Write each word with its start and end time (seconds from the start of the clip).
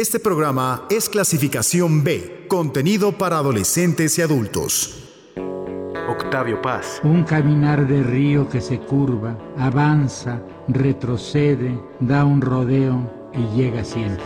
Este 0.00 0.18
programa 0.18 0.86
es 0.88 1.10
clasificación 1.10 2.02
B, 2.02 2.46
contenido 2.48 3.12
para 3.12 3.36
adolescentes 3.36 4.16
y 4.18 4.22
adultos. 4.22 4.98
Octavio 6.08 6.62
Paz. 6.62 7.02
Un 7.04 7.22
caminar 7.22 7.86
de 7.86 8.02
río 8.02 8.48
que 8.48 8.62
se 8.62 8.78
curva, 8.78 9.36
avanza, 9.58 10.40
retrocede, 10.68 11.78
da 12.00 12.24
un 12.24 12.40
rodeo 12.40 13.12
y 13.34 13.54
llega 13.54 13.84
siempre. 13.84 14.24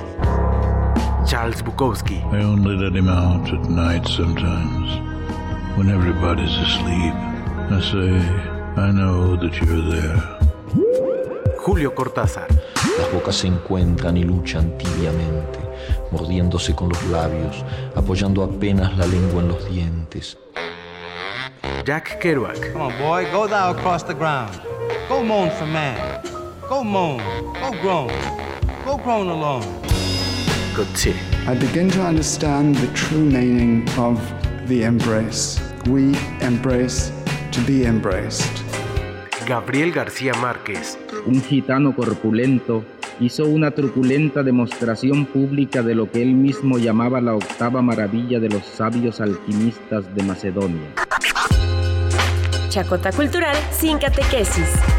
Charles 1.25 1.61
Bukowski. 1.65 2.23
I 2.33 2.45
only 2.45 2.77
let 2.77 2.97
him 2.97 3.09
out 3.09 3.53
at 3.53 3.69
night 3.69 4.07
sometimes, 4.07 5.01
when 5.77 5.91
everybody's 5.91 6.57
asleep. 6.57 7.15
I 7.73 7.81
say, 7.81 8.81
I 8.81 8.93
know 8.93 9.37
that 9.39 9.53
you're 9.61 9.91
there. 9.91 10.23
Julio 11.65 11.93
Cortázar. 11.97 12.47
Las 12.99 13.11
bocas 13.13 13.37
se 13.37 13.47
encuentran 13.49 14.17
y 14.17 14.23
luchan 14.23 14.77
tibiamente, 14.79 15.59
mordiéndose 16.15 16.75
con 16.75 16.91
los 16.91 17.05
labios, 17.07 17.65
apoyando 17.97 18.45
apenas 18.45 18.97
la 18.97 19.07
lengua 19.07 19.43
en 19.43 19.49
los 19.49 19.69
dientes. 19.69 20.39
Jack 21.85 22.19
Kerouac. 22.21 22.73
Come 22.73 22.85
on, 22.85 22.93
boy, 22.99 23.27
go 23.33 23.47
thou 23.49 23.73
across 23.73 24.05
the 24.05 24.15
ground. 24.15 24.55
Go 25.09 25.23
moan 25.23 25.51
for 25.51 25.67
man. 25.67 26.23
Go 26.69 26.85
moan. 26.85 27.21
Go 27.61 27.73
groan. 27.83 28.11
Go 28.85 28.97
groan 28.97 29.29
alone. 29.29 29.65
Gautier. 30.75 31.17
I 31.47 31.55
begin 31.55 31.91
to 31.91 32.01
understand 32.01 32.77
the 32.77 32.87
true 32.95 33.25
meaning 33.25 33.89
of 33.99 34.19
the 34.67 34.85
embrace. 34.85 35.61
We 35.87 36.17
embrace 36.41 37.13
to 37.53 37.61
be 37.67 37.85
embraced. 37.85 38.63
Gabriel 39.47 39.93
García 39.93 40.33
Márquez. 40.35 40.97
Un 41.27 41.43
gitano 41.43 41.95
corpulento 41.95 42.85
hizo 43.21 43.47
una 43.47 43.71
truculenta 43.71 44.43
demostración 44.43 45.27
pública 45.27 45.83
de 45.83 45.95
lo 45.95 46.11
que 46.11 46.23
él 46.23 46.35
mismo 46.35 46.79
llamaba 46.79 47.21
la 47.21 47.35
octava 47.35 47.83
maravilla 47.83 48.41
de 48.41 48.49
los 48.49 48.65
sabios 48.65 49.21
alquimistas 49.21 50.15
de 50.15 50.23
Macedonia. 50.23 50.95
Chacota 52.69 53.13
Cultural 53.13 53.57
sin 53.71 53.99
catequesis. 53.99 54.94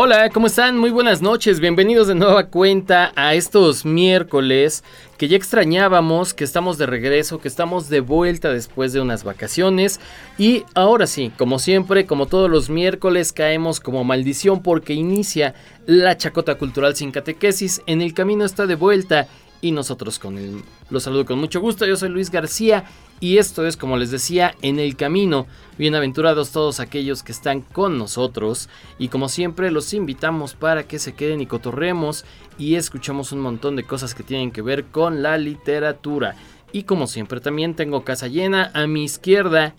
Hola, 0.00 0.30
¿cómo 0.30 0.46
están? 0.46 0.78
Muy 0.78 0.90
buenas 0.90 1.22
noches, 1.22 1.58
bienvenidos 1.58 2.06
de 2.06 2.14
nueva 2.14 2.46
cuenta 2.46 3.10
a 3.16 3.34
estos 3.34 3.84
miércoles 3.84 4.84
que 5.16 5.26
ya 5.26 5.36
extrañábamos, 5.36 6.34
que 6.34 6.44
estamos 6.44 6.78
de 6.78 6.86
regreso, 6.86 7.40
que 7.40 7.48
estamos 7.48 7.88
de 7.88 7.98
vuelta 7.98 8.52
después 8.52 8.92
de 8.92 9.00
unas 9.00 9.24
vacaciones 9.24 9.98
y 10.38 10.62
ahora 10.74 11.08
sí, 11.08 11.32
como 11.36 11.58
siempre, 11.58 12.06
como 12.06 12.26
todos 12.26 12.48
los 12.48 12.70
miércoles 12.70 13.32
caemos 13.32 13.80
como 13.80 14.04
maldición 14.04 14.62
porque 14.62 14.92
inicia 14.94 15.56
la 15.86 16.16
chacota 16.16 16.54
cultural 16.54 16.94
sin 16.94 17.10
catequesis, 17.10 17.82
en 17.86 18.00
el 18.00 18.14
camino 18.14 18.44
está 18.44 18.68
de 18.68 18.76
vuelta 18.76 19.26
y 19.60 19.72
nosotros 19.72 20.20
con 20.20 20.38
él. 20.38 20.62
Los 20.90 21.02
saludo 21.02 21.26
con 21.26 21.40
mucho 21.40 21.60
gusto, 21.60 21.84
yo 21.86 21.96
soy 21.96 22.10
Luis 22.10 22.30
García 22.30 22.84
y 23.20 23.38
esto 23.38 23.66
es, 23.66 23.76
como 23.76 23.96
les 23.96 24.10
decía, 24.10 24.54
en 24.62 24.78
el 24.78 24.96
camino. 24.96 25.46
Bienaventurados 25.76 26.50
todos 26.50 26.80
aquellos 26.80 27.22
que 27.22 27.32
están 27.32 27.60
con 27.60 27.98
nosotros 27.98 28.68
y 28.98 29.08
como 29.08 29.28
siempre 29.28 29.70
los 29.70 29.94
invitamos 29.94 30.54
para 30.54 30.84
que 30.84 30.98
se 30.98 31.14
queden 31.14 31.40
y 31.40 31.46
cotorremos 31.46 32.24
y 32.58 32.74
escuchemos 32.74 33.30
un 33.32 33.40
montón 33.40 33.76
de 33.76 33.84
cosas 33.84 34.14
que 34.14 34.24
tienen 34.24 34.50
que 34.50 34.62
ver 34.62 34.86
con 34.86 35.22
la 35.22 35.38
literatura. 35.38 36.34
Y 36.72 36.82
como 36.82 37.06
siempre 37.06 37.40
también 37.40 37.74
tengo 37.74 38.04
casa 38.04 38.26
llena 38.26 38.70
a 38.74 38.86
mi 38.86 39.04
izquierda, 39.04 39.74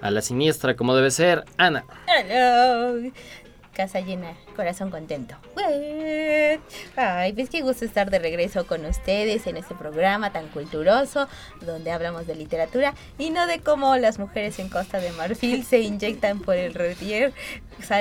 a 0.00 0.10
la 0.10 0.20
siniestra 0.20 0.76
como 0.76 0.94
debe 0.94 1.10
ser, 1.10 1.44
Ana. 1.56 1.84
Casa 3.76 4.00
llena, 4.00 4.32
corazón 4.56 4.90
contento. 4.90 5.34
Ay, 6.96 7.32
pues 7.34 7.50
qué 7.50 7.60
gusto 7.60 7.84
estar 7.84 8.10
de 8.10 8.18
regreso 8.18 8.66
con 8.66 8.86
ustedes 8.86 9.46
en 9.46 9.58
este 9.58 9.74
programa 9.74 10.32
tan 10.32 10.48
culturoso 10.48 11.28
donde 11.60 11.90
hablamos 11.90 12.26
de 12.26 12.36
literatura 12.36 12.94
y 13.18 13.28
no 13.28 13.46
de 13.46 13.60
cómo 13.60 13.94
las 13.98 14.18
mujeres 14.18 14.58
en 14.60 14.70
Costa 14.70 14.98
de 14.98 15.12
Marfil 15.12 15.62
se 15.62 15.80
inyectan 15.80 16.40
por 16.40 16.56
el 16.56 16.72
retier 16.72 17.34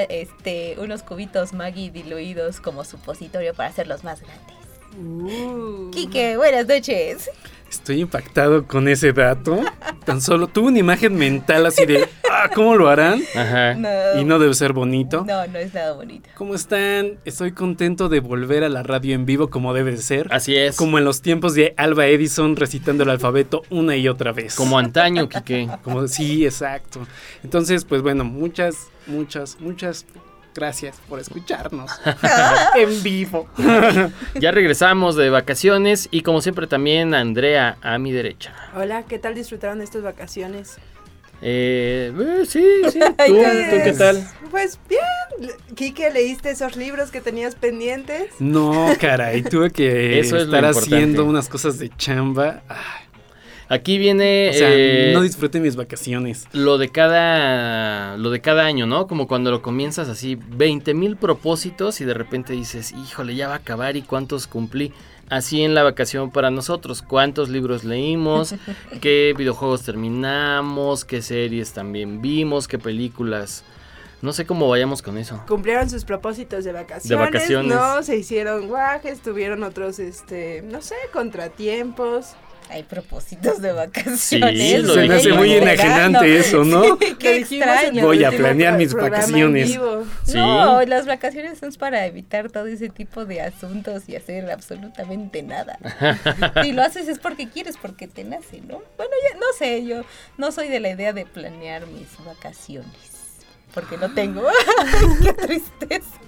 este, 0.08 0.78
unos 0.80 1.04
cubitos 1.04 1.52
Maggi 1.52 1.90
diluidos 1.90 2.62
como 2.62 2.86
supositorio 2.86 3.54
para 3.54 3.68
hacerlos 3.68 4.06
más 4.06 4.22
grandes. 4.22 4.56
Uh. 4.98 5.92
Quique, 5.92 6.38
buenas 6.38 6.68
noches. 6.68 7.30
Estoy 7.76 8.02
impactado 8.02 8.66
con 8.66 8.88
ese 8.88 9.12
dato. 9.12 9.60
Tan 10.06 10.22
solo 10.22 10.48
tuve 10.48 10.70
una 10.70 10.80
imagen 10.80 11.16
mental 11.16 11.66
así 11.66 11.86
de, 11.86 12.08
ah, 12.32 12.50
¿cómo 12.54 12.76
lo 12.76 12.88
harán? 12.88 13.22
Ajá. 13.36 13.74
No. 13.74 13.90
Y 14.20 14.24
no 14.24 14.40
debe 14.40 14.54
ser 14.54 14.72
bonito. 14.72 15.26
No, 15.26 15.46
no 15.48 15.60
es 15.60 15.74
nada 15.74 15.94
bonito. 15.94 16.30
¿Cómo 16.36 16.56
están? 16.56 17.20
Estoy 17.26 17.52
contento 17.52 18.08
de 18.08 18.22
volver 18.22 18.64
a 18.64 18.70
la 18.70 18.82
radio 18.82 19.14
en 19.14 19.26
vivo 19.26 19.50
como 19.50 19.74
debe 19.74 19.98
ser. 19.98 20.28
Así 20.32 20.56
es. 20.56 20.78
Como 20.78 20.98
en 20.98 21.06
los 21.06 21.22
tiempos 21.22 21.54
de 21.54 21.74
Alba 21.76 22.08
Edison 22.08 22.56
recitando 22.56 23.04
el 23.04 23.10
alfabeto 23.10 23.64
una 23.70 23.96
y 23.98 24.08
otra 24.08 24.32
vez. 24.32 24.56
Como 24.56 24.80
antaño, 24.80 25.28
Quique. 25.28 25.70
Como, 25.84 26.08
sí, 26.08 26.46
exacto. 26.46 27.06
Entonces, 27.44 27.84
pues 27.84 28.02
bueno, 28.02 28.24
muchas, 28.24 28.88
muchas, 29.06 29.58
muchas 29.60 30.06
gracias 30.56 31.00
por 31.08 31.20
escucharnos 31.20 31.92
en 32.76 33.04
vivo. 33.04 33.48
ya 34.40 34.52
regresamos 34.52 35.16
de 35.16 35.30
vacaciones 35.30 36.08
y 36.10 36.22
como 36.22 36.42
siempre 36.42 36.66
también 36.66 37.14
Andrea 37.14 37.78
a 37.82 38.00
mi 38.00 38.12
derecha. 38.12 38.56
Hola, 38.76 39.04
¿qué 39.04 39.20
tal 39.20 39.36
disfrutaron 39.36 39.82
estas 39.82 40.02
vacaciones? 40.02 40.78
Eh, 41.42 42.14
eh 42.18 42.46
sí, 42.48 42.66
sí. 42.92 43.00
¿Tú, 43.00 43.34
¿Tú, 43.36 43.78
qué 43.84 43.94
tal? 43.98 44.28
Pues 44.50 44.80
bien. 44.90 45.52
Quique, 45.76 46.10
¿leíste 46.10 46.50
esos 46.50 46.78
libros 46.78 47.12
que 47.12 47.20
tenías 47.20 47.56
pendientes? 47.56 48.32
No, 48.40 48.88
caray, 49.00 49.44
tuve 49.44 49.70
que 49.70 50.18
Eso 50.18 50.38
estar 50.38 50.64
haciendo 50.64 51.26
unas 51.26 51.50
cosas 51.50 51.78
de 51.78 51.90
chamba. 51.90 52.64
Ay. 52.70 53.05
Aquí 53.68 53.98
viene. 53.98 54.50
O 54.50 54.54
sea, 54.54 54.70
eh, 54.72 55.12
no 55.14 55.22
disfrute 55.22 55.60
mis 55.60 55.76
vacaciones. 55.76 56.48
Lo 56.54 56.78
de 56.78 56.90
cada. 56.90 58.18
Lo 58.18 58.30
de 58.30 58.42
cada 58.42 58.66
año, 58.66 58.86
¿no? 58.86 59.08
Como 59.08 59.28
cuando 59.28 59.52
lo 59.52 59.62
comienzas 59.62 60.10
así, 60.10 60.36
20 60.36 60.94
mil 60.94 61.18
propósitos 61.18 62.02
y 62.02 62.06
de 62.06 62.14
repente 62.14 62.54
dices, 62.54 62.92
híjole, 62.92 63.36
ya 63.36 63.48
va 63.48 63.56
a 63.56 63.58
acabar 63.58 63.98
y 63.98 64.02
cuántos 64.02 64.48
cumplí. 64.48 64.94
Así 65.30 65.64
en 65.64 65.74
la 65.74 65.82
vacación 65.82 66.30
para 66.30 66.52
nosotros, 66.52 67.02
cuántos 67.02 67.50
libros 67.50 67.84
leímos, 67.84 68.54
qué 69.02 69.34
videojuegos 69.36 69.84
terminamos, 69.84 71.04
qué 71.04 71.24
series 71.24 71.74
también 71.74 72.22
vimos, 72.22 72.68
qué 72.68 72.78
películas. 72.78 73.64
No 74.22 74.34
sé 74.34 74.46
cómo 74.46 74.70
vayamos 74.70 75.02
con 75.02 75.18
eso. 75.18 75.44
Cumplieron 75.48 75.90
sus 75.90 76.06
propósitos 76.06 76.64
de 76.64 76.72
vacaciones. 76.72 77.10
De 77.10 77.16
vacaciones. 77.16 77.76
No, 77.76 78.02
se 78.04 78.18
hicieron 78.18 78.68
guajes, 78.68 79.22
tuvieron 79.22 79.64
otros, 79.64 80.00
este, 80.00 80.62
no 80.64 80.82
sé, 80.82 80.96
contratiempos. 81.12 82.36
Hay 82.70 82.84
propósitos 82.84 83.62
de 83.62 83.72
vacaciones. 83.72 84.22
Sí, 84.22 84.94
se 84.94 85.08
me 85.08 85.16
hace 85.16 85.34
muy 85.34 85.54
enajenante 85.54 86.38
eso, 86.38 86.64
¿no? 86.64 86.98
Sí, 86.98 87.16
qué 87.20 87.38
extraño. 87.38 88.04
Voy 88.04 88.24
a 88.24 88.32
planear 88.32 88.78
mis 88.78 88.94
vacaciones. 88.94 89.80
¿Sí? 90.24 90.38
No, 90.38 90.82
las 90.84 91.06
vacaciones 91.06 91.60
son 91.60 91.72
para 91.74 92.06
evitar 92.06 92.50
todo 92.50 92.68
ese 92.68 92.90
tipo 92.90 93.26
de 93.26 93.42
asuntos 93.42 94.08
y 94.08 94.16
hacer 94.16 94.50
absolutamente 94.50 95.44
nada. 95.44 95.78
si 96.64 96.72
lo 96.72 96.82
haces 96.82 97.08
es 97.08 97.20
porque 97.20 97.50
quieres, 97.50 97.78
porque 97.78 98.08
te 98.08 98.24
nace, 98.24 98.62
¿no? 98.62 98.82
Bueno, 98.98 99.12
ya 99.32 99.38
no 99.38 99.46
sé, 99.58 99.86
yo 99.86 100.04
no 100.38 100.52
soy 100.52 100.70
de 100.70 100.80
la 100.80 100.90
idea 100.90 101.14
de 101.14 101.26
planear 101.26 101.86
mis 101.88 102.08
vacaciones 102.26 103.16
porque 103.76 103.98
no 103.98 104.12
tengo. 104.14 104.42
¡Qué 105.22 105.34
tristeza! 105.34 106.20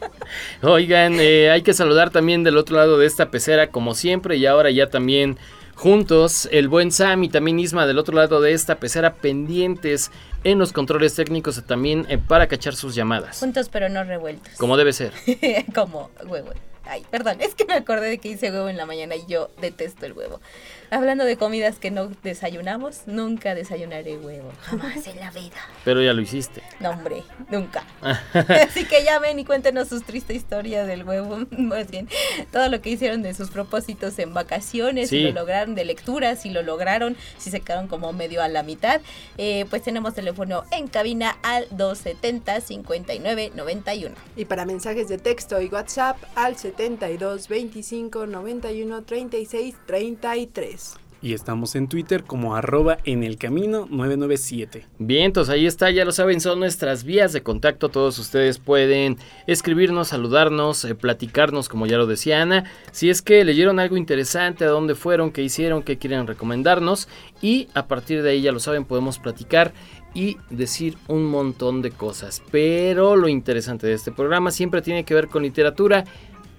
Oigan, 0.62 1.16
eh, 1.19 1.50
hay 1.50 1.62
que 1.62 1.74
saludar 1.74 2.10
también 2.10 2.44
del 2.44 2.57
otro 2.57 2.75
lado 2.75 3.00
de 3.00 3.07
esta 3.07 3.31
pecera, 3.31 3.68
como 3.72 3.95
siempre, 3.95 4.36
y 4.36 4.45
ahora 4.45 4.69
ya 4.69 4.89
también 4.89 5.38
juntos, 5.77 6.50
el 6.51 6.68
buen 6.68 6.91
Sam 6.91 7.24
y 7.24 7.29
también 7.29 7.59
Isma 7.59 7.85
del 7.85 8.00
otro 8.00 8.15
lado 8.15 8.41
de 8.41 8.51
esta 8.51 8.79
pecera 8.79 9.13
pendientes 9.13 10.12
en 10.44 10.57
los 10.57 10.74
controles 10.74 11.13
técnicos 11.15 11.63
también 11.65 12.06
eh, 12.09 12.18
para 12.18 12.47
cachar 12.47 12.75
sus 12.75 12.95
llamadas. 12.95 13.39
Juntos 13.39 13.69
pero 13.71 13.88
no 13.88 14.03
revueltos. 14.03 14.53
Como 14.57 14.75
debe 14.75 14.91
ser. 14.91 15.13
Como 15.75 16.09
huevo. 16.25 16.51
Ay, 16.83 17.06
perdón, 17.12 17.38
es 17.41 17.53
que 17.53 17.65
me 17.65 17.74
acordé 17.74 18.09
de 18.09 18.18
que 18.18 18.29
hice 18.29 18.50
huevo 18.50 18.69
en 18.69 18.77
la 18.77 18.85
mañana 18.85 19.15
y 19.15 19.25
yo 19.27 19.50
detesto 19.62 20.06
el 20.06 20.13
huevo. 20.13 20.41
Hablando 20.89 21.25
de 21.25 21.36
comidas 21.36 21.80
que 21.80 21.92
no 21.92 22.10
desayunamos, 22.24 23.07
nunca 23.07 23.54
desayunaré 23.56 24.18
huevo. 24.18 24.54
Jamás 24.62 25.06
en 25.07 25.19
la 25.19 25.31
vida. 25.31 25.57
Pero 25.84 26.01
ya 26.01 26.13
lo 26.13 26.22
hiciste. 26.22 26.63
No, 26.80 26.92
hombre, 26.92 27.24
nunca. 27.50 27.84
Así 28.34 28.86
que 28.86 29.04
llamen 29.04 29.38
y 29.38 29.45
cuéntenos 29.45 29.89
sus 29.89 30.04
tristes 30.04 30.38
historias 30.38 30.88
del 30.88 31.04
huevo. 31.04 31.39
Más 31.57 31.92
bien, 31.92 32.07
todo 32.51 32.69
lo 32.69 32.80
que 32.81 32.92
hicieron 32.92 33.22
de 33.22 33.34
sus 33.34 33.50
propósitos 33.50 34.18
en 34.19 34.34
vacaciones, 34.34 35.10
si 35.10 35.24
lo 35.24 35.31
lograron, 35.31 35.75
de 35.75 35.84
lectura, 35.84 36.38
si 36.38 36.51
lo 36.51 36.63
lograron, 36.63 37.18
si 37.38 37.51
se 37.51 37.60
quedaron 37.60 37.89
como 37.89 38.13
medio 38.13 38.42
a 38.42 38.48
la 38.48 38.63
mitad. 38.63 39.01
Eh, 39.38 39.66
pues 39.69 39.84
tenemos 39.84 40.13
teléfono 40.13 40.63
en 40.72 40.88
cabina 40.88 41.38
al 41.44 41.68
270-5991. 41.72 44.12
Y 44.38 44.45
para 44.45 44.66
mensajes 44.66 45.10
de 45.10 45.18
texto 45.18 45.62
y 45.62 45.68
WhatsApp 45.68 46.16
al 46.36 46.56
72 46.56 47.50
25 47.50 48.25
91 48.25 49.04
36 49.04 49.75
33. 49.86 50.76
Y 51.19 51.33
estamos 51.33 51.75
en 51.75 51.88
Twitter 51.88 52.24
como 52.24 52.56
arroba 52.56 53.00
en 53.03 53.24
el 53.24 53.38
camino 53.38 53.88
997. 53.89 54.85
Bien, 55.00 55.25
entonces 55.25 55.51
ahí 55.51 55.65
está, 55.65 55.89
ya 55.89 56.06
lo 56.06 56.12
saben, 56.12 56.39
son 56.39 56.59
nuestras 56.59 57.03
vías 57.03 57.33
de 57.33 57.41
contacto. 57.41 57.89
Todos 57.89 58.19
ustedes 58.19 58.59
pueden 58.59 59.18
escribirnos, 59.47 60.09
saludarnos, 60.09 60.85
eh, 60.85 60.94
platicarnos, 60.94 61.69
como 61.69 61.88
ya 61.88 61.97
lo 61.97 62.06
decía 62.06 62.44
Ana. 62.44 62.65
Si 62.91 63.09
es 63.09 63.24
que 63.24 63.44
leyeron 63.44 63.79
algo 63.79 63.97
interesante, 63.97 64.63
a 64.63 64.69
dónde 64.69 64.94
fueron, 64.94 65.31
qué 65.31 65.41
hicieron, 65.41 65.81
qué 65.81 65.97
quieren 65.97 66.27
recomendarnos. 66.27 67.07
Y 67.41 67.68
a 67.74 67.88
partir 67.88 68.21
de 68.21 68.31
ahí, 68.31 68.41
ya 68.44 68.51
lo 68.51 68.59
saben, 68.59 68.85
podemos 68.85 69.18
platicar 69.18 69.74
y 70.13 70.38
decir 70.51 70.97
un 71.07 71.25
montón 71.25 71.81
de 71.81 71.89
cosas. 71.89 72.44
Pero 72.51 73.15
lo 73.15 73.27
interesante 73.27 73.88
de 73.88 73.94
este 73.94 74.12
programa 74.12 74.51
siempre 74.51 74.83
tiene 74.83 75.03
que 75.03 75.15
ver 75.15 75.27
con 75.27 75.41
literatura. 75.41 76.06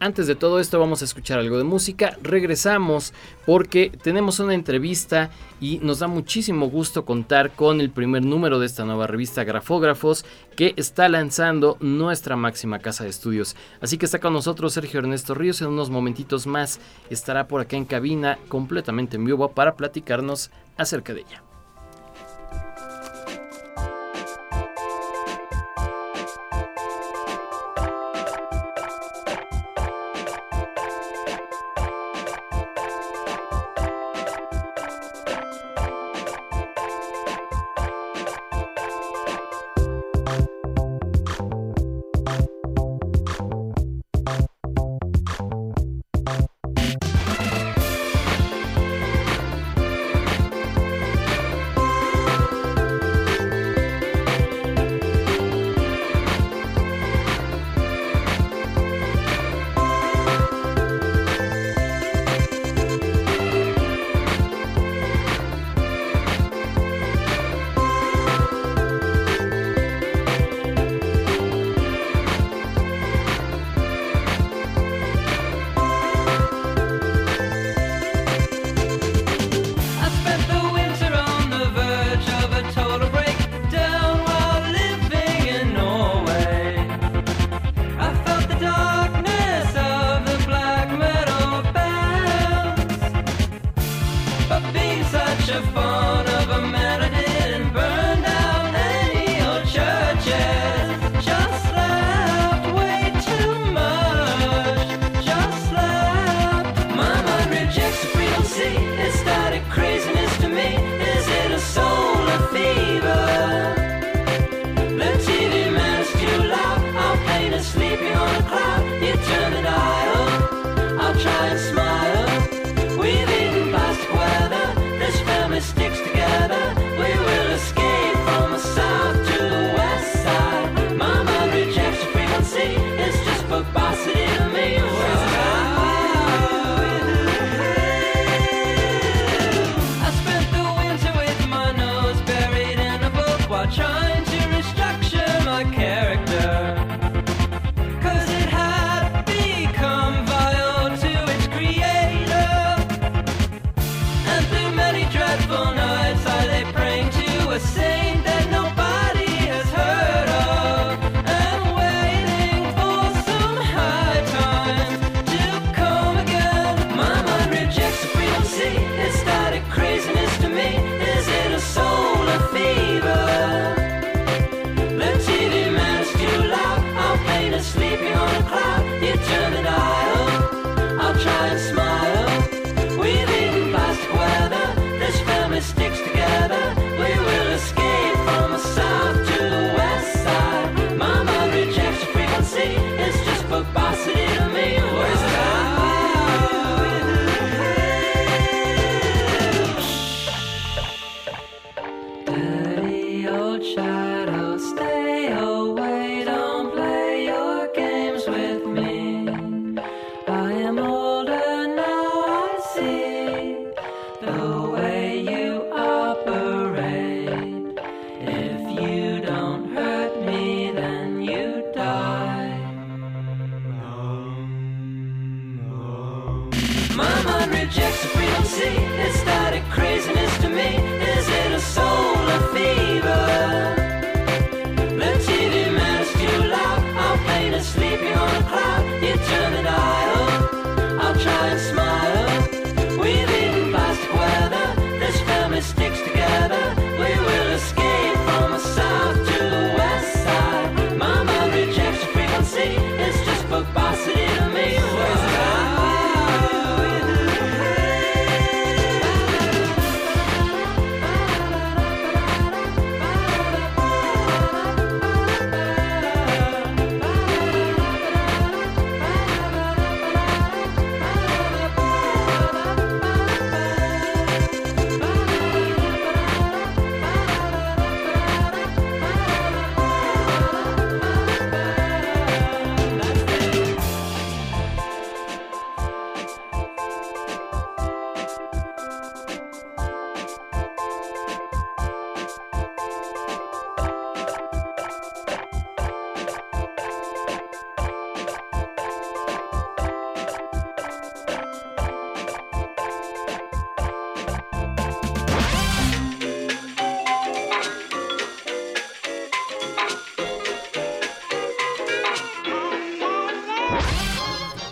Antes 0.00 0.28
de 0.28 0.36
todo 0.36 0.60
esto 0.60 0.78
vamos 0.78 1.02
a 1.02 1.04
escuchar 1.06 1.40
algo 1.40 1.58
de 1.58 1.64
música. 1.64 2.16
Regresamos 2.22 3.12
porque 3.44 3.90
tenemos 4.02 4.38
una 4.38 4.54
entrevista 4.54 5.30
y 5.60 5.78
nos 5.78 5.98
da 5.98 6.06
muchísimo 6.06 6.70
gusto 6.70 7.04
contar 7.04 7.50
con 7.50 7.80
el 7.80 7.90
primer 7.90 8.24
número 8.24 8.60
de 8.60 8.66
esta 8.66 8.84
nueva 8.84 9.08
revista 9.08 9.42
Grafógrafos 9.42 10.24
que 10.54 10.72
está 10.76 11.08
lanzando 11.08 11.76
nuestra 11.80 12.36
máxima 12.36 12.78
casa 12.78 13.02
de 13.02 13.10
estudios. 13.10 13.56
Así 13.80 13.98
que 13.98 14.06
está 14.06 14.20
con 14.20 14.32
nosotros 14.32 14.72
Sergio 14.72 15.00
Ernesto 15.00 15.34
Ríos. 15.34 15.62
En 15.62 15.68
unos 15.68 15.90
momentitos 15.90 16.46
más 16.46 16.78
estará 17.10 17.48
por 17.48 17.60
acá 17.60 17.76
en 17.76 17.84
cabina 17.84 18.38
completamente 18.46 19.16
en 19.16 19.24
vivo 19.24 19.50
para 19.50 19.74
platicarnos 19.74 20.52
acerca 20.76 21.12
de 21.12 21.22
ella. 21.22 21.47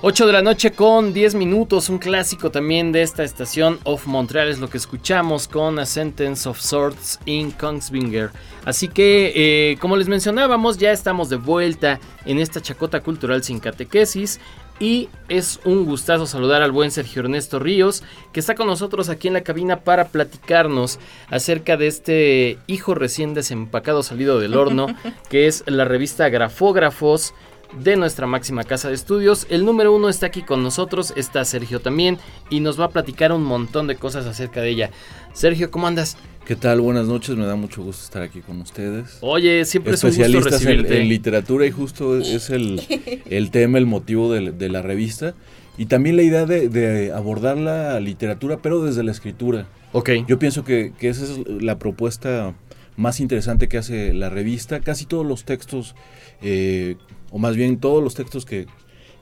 8 0.08 0.28
de 0.28 0.32
la 0.32 0.40
noche 0.40 0.70
con 0.70 1.12
10 1.12 1.34
minutos, 1.34 1.88
un 1.88 1.98
clásico 1.98 2.52
también 2.52 2.92
de 2.92 3.02
esta 3.02 3.24
estación 3.24 3.80
of 3.82 4.06
Montreal 4.06 4.46
es 4.46 4.60
lo 4.60 4.70
que 4.70 4.78
escuchamos 4.78 5.48
con 5.48 5.80
A 5.80 5.84
Sentence 5.84 6.48
of 6.48 6.60
Swords 6.60 7.18
in 7.24 7.50
Kongsvinger. 7.50 8.30
Así 8.64 8.86
que, 8.86 9.32
eh, 9.34 9.76
como 9.80 9.96
les 9.96 10.06
mencionábamos, 10.06 10.78
ya 10.78 10.92
estamos 10.92 11.28
de 11.28 11.34
vuelta 11.34 11.98
en 12.24 12.38
esta 12.38 12.62
chacota 12.62 13.02
cultural 13.02 13.42
sin 13.42 13.58
catequesis. 13.58 14.38
Y 14.78 15.08
es 15.28 15.58
un 15.64 15.86
gustazo 15.86 16.26
saludar 16.26 16.62
al 16.62 16.70
buen 16.70 16.92
Sergio 16.92 17.22
Ernesto 17.22 17.58
Ríos, 17.58 18.04
que 18.32 18.38
está 18.38 18.54
con 18.54 18.68
nosotros 18.68 19.08
aquí 19.08 19.26
en 19.26 19.34
la 19.34 19.40
cabina 19.40 19.80
para 19.80 20.08
platicarnos 20.08 21.00
acerca 21.30 21.76
de 21.76 21.86
este 21.88 22.58
hijo 22.68 22.94
recién 22.94 23.34
desempacado 23.34 24.04
salido 24.04 24.38
del 24.38 24.54
horno, 24.54 24.86
que 25.30 25.48
es 25.48 25.64
la 25.66 25.84
revista 25.84 26.28
Grafógrafos 26.28 27.34
de 27.80 27.96
nuestra 27.96 28.26
máxima 28.26 28.64
casa 28.64 28.88
de 28.88 28.94
estudios. 28.94 29.46
El 29.50 29.64
número 29.64 29.94
uno 29.94 30.08
está 30.08 30.26
aquí 30.26 30.42
con 30.42 30.62
nosotros, 30.62 31.12
está 31.16 31.44
Sergio 31.44 31.80
también, 31.80 32.18
y 32.50 32.60
nos 32.60 32.80
va 32.80 32.86
a 32.86 32.90
platicar 32.90 33.32
un 33.32 33.44
montón 33.44 33.86
de 33.86 33.96
cosas 33.96 34.26
acerca 34.26 34.60
de 34.60 34.70
ella. 34.70 34.90
Sergio, 35.32 35.70
¿cómo 35.70 35.86
andas? 35.86 36.16
¿Qué 36.46 36.54
tal? 36.54 36.80
Buenas 36.80 37.06
noches, 37.06 37.36
me 37.36 37.44
da 37.44 37.56
mucho 37.56 37.82
gusto 37.82 38.04
estar 38.04 38.22
aquí 38.22 38.40
con 38.40 38.60
ustedes. 38.60 39.18
Oye, 39.20 39.64
siempre 39.64 39.94
es 39.94 40.04
un 40.04 40.10
gusto 40.10 40.22
Especialistas 40.22 40.62
en, 40.62 40.68
recibirte. 40.68 41.02
en 41.02 41.08
literatura 41.08 41.66
y 41.66 41.70
justo 41.72 42.18
es 42.18 42.50
el, 42.50 42.80
el 43.28 43.50
tema, 43.50 43.78
el 43.78 43.86
motivo 43.86 44.32
de, 44.32 44.52
de 44.52 44.68
la 44.68 44.82
revista. 44.82 45.34
Y 45.78 45.86
también 45.86 46.16
la 46.16 46.22
idea 46.22 46.46
de, 46.46 46.68
de 46.68 47.12
abordar 47.12 47.58
la 47.58 48.00
literatura, 48.00 48.58
pero 48.62 48.82
desde 48.82 49.02
la 49.02 49.10
escritura. 49.10 49.66
Ok. 49.92 50.10
Yo 50.26 50.38
pienso 50.38 50.64
que, 50.64 50.92
que 50.98 51.08
esa 51.08 51.24
es 51.24 51.40
la 51.48 51.78
propuesta 51.78 52.54
más 52.96 53.20
interesante 53.20 53.68
que 53.68 53.78
hace 53.78 54.14
la 54.14 54.30
revista. 54.30 54.80
Casi 54.80 55.04
todos 55.04 55.26
los 55.26 55.44
textos, 55.44 55.94
eh, 56.42 56.96
o 57.36 57.38
más 57.38 57.54
bien 57.54 57.76
todos 57.76 58.02
los 58.02 58.14
textos 58.14 58.46
que, 58.46 58.64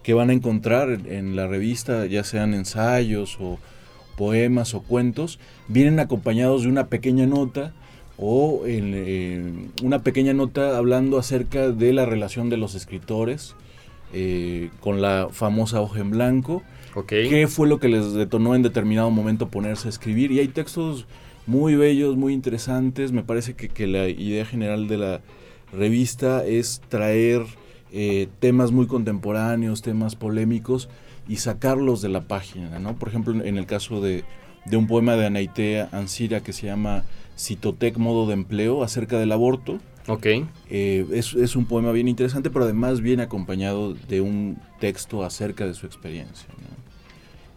que 0.04 0.14
van 0.14 0.30
a 0.30 0.35
encontrar 0.35 0.88
en, 0.88 1.12
en 1.12 1.35
la 1.35 1.49
revista, 1.49 2.06
ya 2.06 2.23
sean 2.23 2.54
ensayos 2.54 3.38
o 3.40 3.59
poemas 4.16 4.73
o 4.75 4.83
cuentos, 4.83 5.40
vienen 5.66 5.99
acompañados 5.99 6.62
de 6.62 6.68
una 6.68 6.87
pequeña 6.87 7.26
nota 7.26 7.73
o 8.16 8.62
en, 8.66 8.92
eh, 8.94 9.52
una 9.83 10.04
pequeña 10.04 10.33
nota 10.33 10.78
hablando 10.78 11.18
acerca 11.18 11.73
de 11.73 11.92
la 11.92 12.06
relación 12.06 12.50
de 12.50 12.56
los 12.56 12.76
escritores 12.76 13.56
eh, 14.12 14.71
con 14.78 15.02
la 15.02 15.30
famosa 15.33 15.80
hoja 15.80 15.99
en 15.99 16.11
blanco. 16.11 16.62
¿Qué 17.09 17.49
fue 17.49 17.66
lo 17.66 17.80
que 17.80 17.88
les 17.88 18.12
detonó 18.12 18.54
en 18.54 18.62
determinado 18.62 19.11
momento 19.11 19.49
ponerse 19.49 19.88
a 19.88 19.90
escribir? 19.90 20.30
Y 20.30 20.38
hay 20.38 20.47
textos 20.47 21.09
muy 21.49 21.75
bellos, 21.75 22.16
muy 22.16 22.33
interesantes. 22.33 23.11
Me 23.11 23.25
parece 23.25 23.54
que, 23.54 23.68
que 23.68 23.88
la 23.88 24.09
idea 24.09 24.47
general 24.47 24.87
de 24.87 24.99
la 24.99 25.21
revista 25.73 26.47
es 26.47 26.80
traer 26.88 27.42
eh, 27.95 28.29
temas 28.41 28.73
muy 28.73 28.87
contemporáneos, 28.87 29.81
temas 29.81 30.17
polémicos 30.17 30.89
y 31.29 31.37
sacarlos 31.37 32.03
de 32.03 32.09
la 32.11 32.23
página, 32.29 32.79
¿no? 32.81 32.97
Por 32.99 33.09
ejemplo, 33.09 33.33
en 33.43 33.57
el 33.57 33.65
caso 33.67 34.01
de, 34.03 34.25
de 34.67 34.77
un 34.77 34.87
poema 34.87 35.15
de 35.17 35.27
Anaitea 35.27 35.89
Ansira 35.93 36.43
que 36.43 36.53
se 36.53 36.67
llama 36.67 37.05
Citotec 37.39 37.97
Modo 37.97 38.27
de 38.27 38.35
Empleo 38.35 38.83
acerca 38.83 39.19
del 39.19 39.33
aborto. 39.33 39.79
Ok. 40.07 40.27
Eh, 40.69 41.07
es, 41.13 41.33
es 41.35 41.57
un 41.57 41.65
poema 41.65 41.93
bien 41.93 42.09
interesante, 42.09 42.51
pero 42.51 42.65
además 42.67 43.01
viene 43.01 43.23
acompañado 43.23 43.95
de 43.95 44.21
un 44.21 44.59
texto 44.81 45.25
acerca 45.25 45.65
de 45.67 45.73
su 45.73 45.87
experiencia. 45.87 46.49
¿no? 46.59 46.75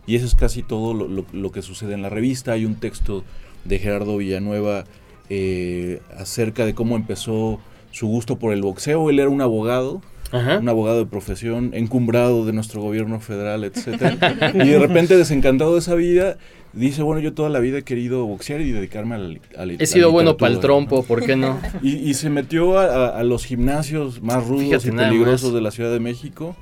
Y 0.05 0.15
eso 0.15 0.25
es 0.25 0.35
casi 0.35 0.63
todo 0.63 0.93
lo, 0.93 1.07
lo- 1.09 1.25
lo 1.33 1.51
que 1.51 1.61
sucede 1.61 1.93
en 1.93 2.01
la 2.01 2.09
revista. 2.09 2.53
Hay 2.53 2.63
un 2.63 2.75
texto 2.75 3.25
de 3.65 3.79
Gerardo 3.79 4.15
Villanueva 4.15 4.85
eh, 5.29 5.99
acerca 6.17 6.65
de 6.65 6.73
cómo 6.73 6.95
empezó 6.95 7.59
su 7.91 8.07
gusto 8.07 8.37
por 8.39 8.53
el 8.53 8.61
boxeo. 8.61 9.09
Él 9.09 9.19
era 9.19 9.29
un 9.29 9.41
abogado, 9.41 10.01
Ajá. 10.31 10.57
un 10.59 10.67
abogado 10.69 10.99
de 10.99 11.05
profesión, 11.05 11.71
encumbrado 11.73 12.45
de 12.45 12.53
nuestro 12.53 12.81
gobierno 12.81 13.19
federal, 13.19 13.63
etcétera 13.63 14.17
Y 14.53 14.67
de 14.69 14.79
repente, 14.79 15.15
desencantado 15.15 15.73
de 15.73 15.79
esa 15.79 15.95
vida, 15.95 16.37
dice, 16.73 17.01
bueno, 17.01 17.21
yo 17.21 17.33
toda 17.33 17.49
la 17.49 17.59
vida 17.59 17.77
he 17.79 17.83
querido 17.83 18.25
boxear 18.25 18.61
y 18.61 18.71
dedicarme 18.71 19.15
a 19.15 19.17
la, 19.19 19.27
li- 19.29 19.41
a 19.57 19.65
la- 19.65 19.73
He 19.73 19.85
sido 19.85 20.07
la 20.07 20.13
bueno 20.13 20.37
para 20.37 20.51
el 20.53 20.59
trompo, 20.59 21.03
¿por 21.03 21.25
qué 21.25 21.35
no? 21.35 21.59
Y, 21.81 21.95
y 21.95 22.13
se 22.13 22.29
metió 22.29 22.77
a, 22.77 22.85
a- 22.85 23.19
a 23.19 23.23
los 23.23 23.45
gimnasios 23.45 24.21
más 24.21 24.45
rudos 24.45 24.63
Fíjate 24.65 24.87
y 24.89 24.91
peligrosos 24.91 25.53
de 25.53 25.61
la 25.61 25.71
Ciudad 25.71 25.91
de 25.91 25.99
México 26.01 26.55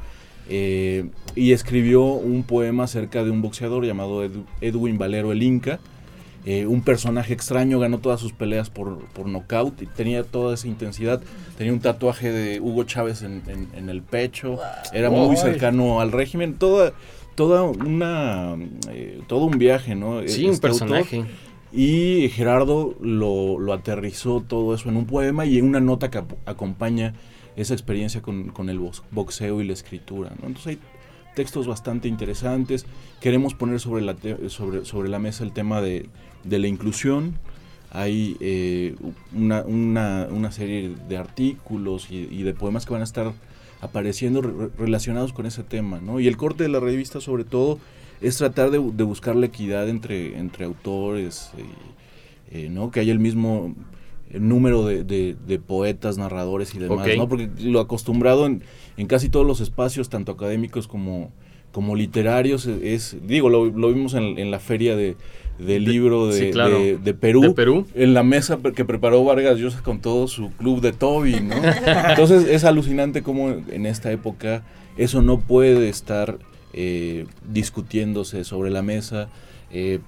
eh, 0.49 1.05
y 1.35 1.51
escribió 1.53 2.03
un 2.03 2.43
poema 2.43 2.83
acerca 2.83 3.23
de 3.23 3.31
un 3.31 3.41
boxeador 3.41 3.83
llamado 3.85 4.23
Edu- 4.23 4.43
Edwin 4.61 4.97
Valero 4.97 5.31
el 5.31 5.41
Inca. 5.41 5.79
Eh, 6.45 6.65
un 6.67 6.81
personaje 6.81 7.33
extraño, 7.33 7.79
ganó 7.79 7.97
todas 7.99 8.19
sus 8.19 8.31
peleas 8.33 8.69
por, 8.69 8.99
por 9.09 9.27
nocaut 9.27 9.81
y 9.81 9.87
tenía 9.87 10.23
toda 10.23 10.53
esa 10.53 10.67
intensidad. 10.67 11.21
Tenía 11.57 11.73
un 11.73 11.79
tatuaje 11.79 12.31
de 12.31 12.59
Hugo 12.59 12.83
Chávez 12.83 13.23
en, 13.23 13.41
en- 13.47 13.67
en 13.75 13.89
el 13.89 14.01
pecho, 14.03 14.59
era 14.93 15.09
muy 15.09 15.35
cercano 15.37 16.01
al 16.01 16.11
régimen. 16.11 16.53
Toda, 16.55 16.93
toda 17.35 17.63
una, 17.63 18.55
eh, 18.91 19.21
todo 19.27 19.45
un 19.45 19.57
viaje, 19.57 19.95
¿no? 19.95 20.19
Sí, 20.27 20.45
un 20.45 20.51
Este 20.51 20.67
autor. 20.67 20.87
personaje. 20.89 21.25
Y 21.73 22.29
Gerardo 22.29 22.95
lo, 23.01 23.59
lo 23.59 23.73
aterrizó 23.73 24.41
todo 24.47 24.73
eso 24.75 24.87
en 24.89 24.97
un 24.97 25.05
poema 25.05 25.45
y 25.45 25.57
en 25.57 25.65
una 25.65 25.79
nota 25.81 26.09
que 26.09 26.19
ap- 26.19 26.33
acompaña 26.45 27.13
esa 27.57 27.73
experiencia 27.73 28.21
con, 28.21 28.49
con 28.49 28.69
el 28.69 28.79
box- 28.79 29.01
boxeo 29.11 29.61
y 29.61 29.67
la 29.67 29.73
escritura. 29.73 30.29
¿no? 30.41 30.47
Entonces 30.47 30.67
hay 30.67 30.79
textos 31.35 31.67
bastante 31.67 32.07
interesantes. 32.07 32.85
Queremos 33.19 33.55
poner 33.55 33.79
sobre 33.81 34.03
la, 34.03 34.13
te- 34.13 34.49
sobre, 34.49 34.85
sobre 34.85 35.09
la 35.09 35.19
mesa 35.19 35.43
el 35.43 35.51
tema 35.51 35.81
de, 35.81 36.07
de 36.45 36.59
la 36.59 36.67
inclusión. 36.67 37.33
Hay 37.91 38.35
eh, 38.41 38.95
una, 39.33 39.61
una- 39.63 40.27
una 40.29 40.51
serie 40.51 40.91
de 41.07 41.17
artículos 41.17 42.11
y, 42.11 42.27
y 42.31 42.43
de 42.43 42.53
poemas 42.53 42.85
que 42.85 42.91
van 42.93 43.01
a 43.01 43.05
estar 43.05 43.31
apareciendo 43.81 44.41
re- 44.41 44.69
relacionados 44.77 45.31
con 45.33 45.45
ese 45.45 45.63
tema. 45.63 45.99
¿no? 46.01 46.19
Y 46.19 46.27
el 46.27 46.35
corte 46.37 46.63
de 46.63 46.69
la 46.69 46.79
revista 46.79 47.21
sobre 47.21 47.43
todo 47.45 47.79
es 48.21 48.37
tratar 48.37 48.71
de, 48.71 48.79
de 48.79 49.03
buscar 49.03 49.35
la 49.35 49.45
equidad 49.45 49.87
entre, 49.89 50.37
entre 50.39 50.65
autores, 50.65 51.51
y, 52.51 52.55
eh, 52.57 52.69
¿no? 52.69 52.91
que 52.91 52.99
haya 52.99 53.11
el 53.13 53.19
mismo 53.19 53.73
número 54.33 54.85
de, 54.85 55.03
de- 55.03 55.35
de 55.47 55.59
poetas, 55.59 56.17
narradores 56.17 56.73
y 56.75 56.79
demás. 56.79 56.97
¿no? 57.17 57.29
porque 57.29 57.49
lo 57.59 57.79
acostumbrado 57.79 58.45
en, 58.45 58.63
en 58.97 59.07
casi 59.07 59.29
todos 59.29 59.45
los 59.45 59.61
espacios, 59.61 60.09
tanto 60.09 60.33
académicos 60.33 60.87
como, 60.87 61.31
como 61.75 61.93
literarios, 61.97 62.67
es, 62.67 63.17
digo, 63.27 63.49
lo, 63.49 63.65
lo 63.65 63.89
vimos 63.93 64.13
en, 64.13 64.39
en 64.39 64.49
la 64.49 64.59
feria 64.59 64.95
de, 64.95 65.17
del 65.59 65.83
De- 65.83 65.91
libro 65.91 66.27
de, 66.27 66.39
sí, 66.39 66.51
claro. 66.51 66.79
de- 66.79 66.97
de 66.97 67.13
Perú, 67.13 67.41
De 67.41 67.49
Perú. 67.51 67.85
en 67.95 68.13
la 68.13 68.23
mesa 68.23 68.57
que 68.73 68.85
preparó 68.85 69.25
Vargas 69.25 69.57
Llosa 69.59 69.81
con 69.83 69.99
todo 69.99 70.29
su 70.29 70.51
club 70.51 70.79
de 70.79 70.93
Toby, 70.93 71.41
¿no? 71.41 71.55
Entonces 72.09 72.47
es 72.47 72.63
alucinante 72.63 73.23
cómo 73.23 73.49
en 73.49 73.85
esta 73.85 74.09
época 74.13 74.63
eso 74.95 75.21
no 75.21 75.41
puede 75.41 75.89
estar 75.89 76.37
eh, 76.71 77.25
discutiéndose 77.51 78.45
sobre 78.45 78.69
la 78.71 78.81
mesa 78.81 79.27
eh, 79.69 79.99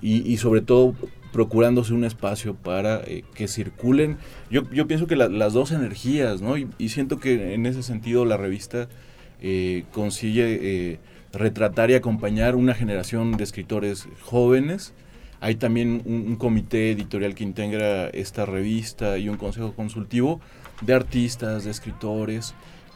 y, 0.00 0.22
y 0.32 0.36
sobre 0.36 0.60
todo 0.60 0.94
procurándose 1.32 1.94
un 1.94 2.04
espacio 2.04 2.54
para 2.54 3.00
eh, 3.04 3.24
que 3.34 3.48
circulen. 3.48 4.18
Yo, 4.52 4.62
yo 4.72 4.86
pienso 4.86 5.08
que 5.08 5.16
la- 5.16 5.28
las 5.28 5.52
dos 5.52 5.72
energías, 5.72 6.40
¿no? 6.40 6.56
Y, 6.56 6.68
y 6.78 6.90
siento 6.90 7.18
que 7.18 7.54
en 7.54 7.66
ese 7.66 7.82
sentido 7.82 8.24
la 8.24 8.36
revista 8.36 8.88
eh, 9.40 9.84
consigue 9.92 10.58
eh, 10.60 10.98
retratar 11.32 11.90
y 11.90 11.94
acompañar 11.94 12.56
una 12.56 12.74
generación 12.74 13.36
de 13.36 13.44
escritores 13.44 14.08
jóvenes. 14.22 14.94
Hay 15.40 15.54
también 15.54 16.02
un, 16.04 16.34
comité 16.36 16.90
editorial 16.90 17.34
que 17.36 17.44
integra 17.44 18.08
esta 18.08 18.44
revista 18.46 19.18
y 19.18 19.28
un 19.28 19.36
consejo 19.36 19.72
consultivo 19.74 20.40
de 20.80 20.94
artistas, 20.94 21.64
de 21.64 21.70
escritores 21.70 22.54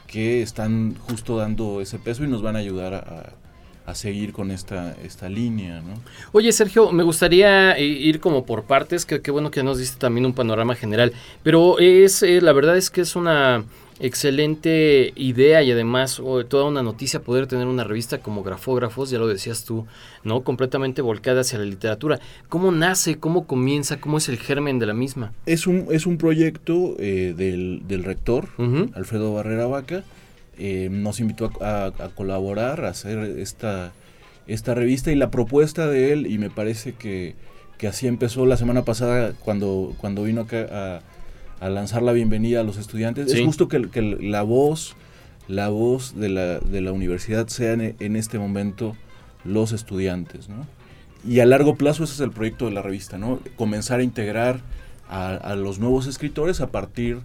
que 0.08 0.42
están 0.42 0.96
justo 0.96 1.36
dando 1.36 1.80
ese 1.80 1.98
peso 1.98 2.24
y 2.24 2.26
nos 2.26 2.42
van 2.42 2.56
a 2.56 2.58
ayudar 2.58 2.94
a, 2.94 3.94
seguir 3.94 4.32
con 4.32 4.50
esta, 4.50 4.96
esta 5.04 5.28
línea, 5.28 5.82
¿no? 5.82 5.92
Oye, 6.32 6.50
Sergio, 6.52 6.92
me 6.92 7.02
gustaría 7.02 7.76
eh, 7.76 7.84
ir 7.84 8.20
como 8.20 8.46
por 8.46 8.64
partes, 8.64 9.04
que 9.04 9.20
qué 9.20 9.30
bueno 9.30 9.50
que 9.50 9.62
nos 9.62 9.76
diste 9.76 9.98
también 9.98 10.24
un 10.24 10.32
panorama 10.32 10.74
general, 10.74 11.12
pero 11.42 11.78
es 11.78 12.22
la 12.22 12.52
verdad 12.54 12.78
es 12.78 12.88
que 12.88 13.02
es 13.02 13.16
una 13.16 13.64
excelente 14.06 15.12
idea 15.16 15.62
y 15.62 15.70
además 15.72 16.20
oh, 16.20 16.44
toda 16.44 16.64
una 16.64 16.82
noticia 16.82 17.20
poder 17.20 17.46
tener 17.46 17.66
una 17.66 17.84
revista 17.84 18.18
como 18.18 18.42
Grafógrafos, 18.42 19.10
ya 19.10 19.18
lo 19.18 19.26
decías 19.28 19.64
tú, 19.64 19.86
¿no? 20.24 20.42
Completamente 20.42 21.02
volcada 21.02 21.42
hacia 21.42 21.58
la 21.58 21.64
literatura. 21.64 22.20
¿Cómo 22.48 22.72
nace? 22.72 23.18
¿Cómo 23.18 23.46
comienza? 23.46 24.00
¿Cómo 24.00 24.18
es 24.18 24.28
el 24.28 24.38
germen 24.38 24.78
de 24.78 24.86
la 24.86 24.94
misma? 24.94 25.32
Es 25.46 25.66
un, 25.66 25.86
es 25.90 26.06
un 26.06 26.18
proyecto 26.18 26.96
eh, 26.98 27.34
del, 27.36 27.82
del 27.88 28.04
rector, 28.04 28.48
Alfredo 28.94 29.34
Barrera 29.34 29.66
Vaca. 29.66 30.04
eh, 30.58 30.88
nos 30.90 31.18
invitó 31.20 31.50
a, 31.60 31.66
a- 31.66 31.86
a 31.86 32.08
colaborar, 32.14 32.84
a 32.84 32.90
hacer 32.90 33.18
esta, 33.38 33.92
esta 34.46 34.74
revista 34.74 35.10
y 35.10 35.14
la 35.16 35.30
propuesta 35.30 35.86
de 35.88 36.12
él, 36.12 36.26
y 36.26 36.38
me 36.38 36.50
parece 36.50 36.92
que, 36.94 37.34
que 37.78 37.86
así 37.88 38.06
empezó 38.06 38.46
la 38.46 38.56
semana 38.56 38.84
pasada 38.84 39.32
cuando, 39.44 39.94
cuando 39.98 40.24
vino 40.24 40.42
acá 40.42 40.66
a, 40.70 41.00
a 41.62 41.70
lanzar 41.70 42.02
la 42.02 42.12
bienvenida 42.12 42.60
a 42.60 42.64
los 42.64 42.76
estudiantes, 42.76 43.30
Sí. 43.30 43.38
es 43.40 43.44
justo 43.46 43.68
que, 43.68 43.88
que 43.90 44.02
la 44.02 44.42
voz, 44.42 44.94
la 45.48 45.68
voz 45.68 46.14
de 46.16 46.28
la, 46.28 46.58
de 46.58 46.80
la 46.80 46.92
universidad 46.92 47.46
sean 47.48 47.80
en, 47.80 47.96
en 48.00 48.16
este 48.16 48.38
momento 48.38 48.96
los 49.44 49.72
estudiantes, 49.72 50.48
¿no? 50.48 50.66
Y 51.26 51.38
a 51.40 51.46
largo 51.46 51.76
plazo 51.76 52.02
ese 52.04 52.14
es 52.14 52.20
el 52.20 52.30
proyecto 52.32 52.66
de 52.66 52.72
la 52.72 52.82
revista, 52.82 53.16
¿no? 53.16 53.38
Comenzar 53.56 54.00
a 54.00 54.02
integrar 54.02 54.60
a, 55.08 55.34
a 55.34 55.54
los 55.56 55.78
nuevos 55.78 56.06
escritores 56.08 56.60
a 56.60 56.70
partir 56.70 57.18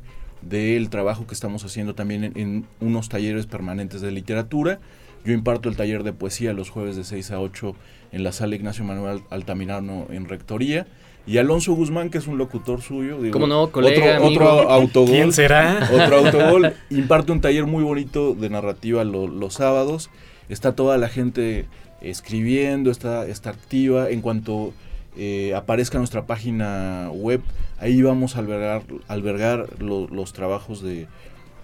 del 0.44 0.90
trabajo 0.90 1.26
que 1.26 1.34
estamos 1.34 1.64
haciendo 1.66 1.96
también 1.96 2.24
en, 2.24 2.34
en 2.38 2.66
unos 2.80 3.10
talleres 3.10 3.48
permanentes 3.48 4.02
de 4.02 4.12
literatura, 4.12 4.80
Yo 5.26 5.34
imparto 5.34 5.68
el 5.68 5.76
taller 5.76 6.04
de 6.04 6.14
poesía 6.14 6.54
los 6.54 6.70
jueves 6.70 6.96
de 6.96 7.04
6 7.04 7.32
a 7.32 7.40
8 7.42 7.76
en 8.12 8.24
la 8.24 8.32
sala 8.32 8.56
Ignacio 8.56 8.86
Manuel 8.86 9.22
Altamirano 9.32 10.06
en 10.12 10.30
Rectoría. 10.30 10.86
Y 11.28 11.38
Alonso 11.40 11.74
Guzmán, 11.74 12.10
que 12.10 12.18
es 12.20 12.26
un 12.28 12.38
locutor 12.38 12.82
suyo. 12.82 13.20
digo, 13.22 13.34
¿Cómo 13.34 13.48
no, 13.48 13.70
colega, 13.70 14.22
Otro, 14.22 14.48
autogol. 14.72 15.12
¿Quién 15.12 15.34
será? 15.34 15.90
Otro 15.94 16.18
autogol. 16.20 16.74
Imparte 16.90 17.32
un 17.34 17.42
taller 17.42 17.66
muy 17.66 17.84
bonito 17.84 18.34
de 18.34 18.50
narrativa 18.50 19.04
lo- 19.04 19.28
los 19.28 19.56
sábados. 19.56 20.10
Está 20.48 20.74
toda 20.74 20.98
la 20.98 21.10
gente 21.10 21.66
escribiendo, 22.02 22.90
está, 22.92 23.28
está 23.28 23.50
activa. 23.50 24.10
En 24.10 24.22
cuanto 24.22 24.74
eh, 25.18 25.54
aparezca 25.56 25.98
nuestra 25.98 26.26
página 26.26 27.10
web, 27.12 27.42
ahí 27.80 28.02
vamos 28.02 28.36
a 28.36 28.40
albergar, 28.40 28.84
albergar 29.08 29.68
lo- 29.80 30.08
los 30.08 30.32
trabajos 30.34 30.82
de, 30.82 31.08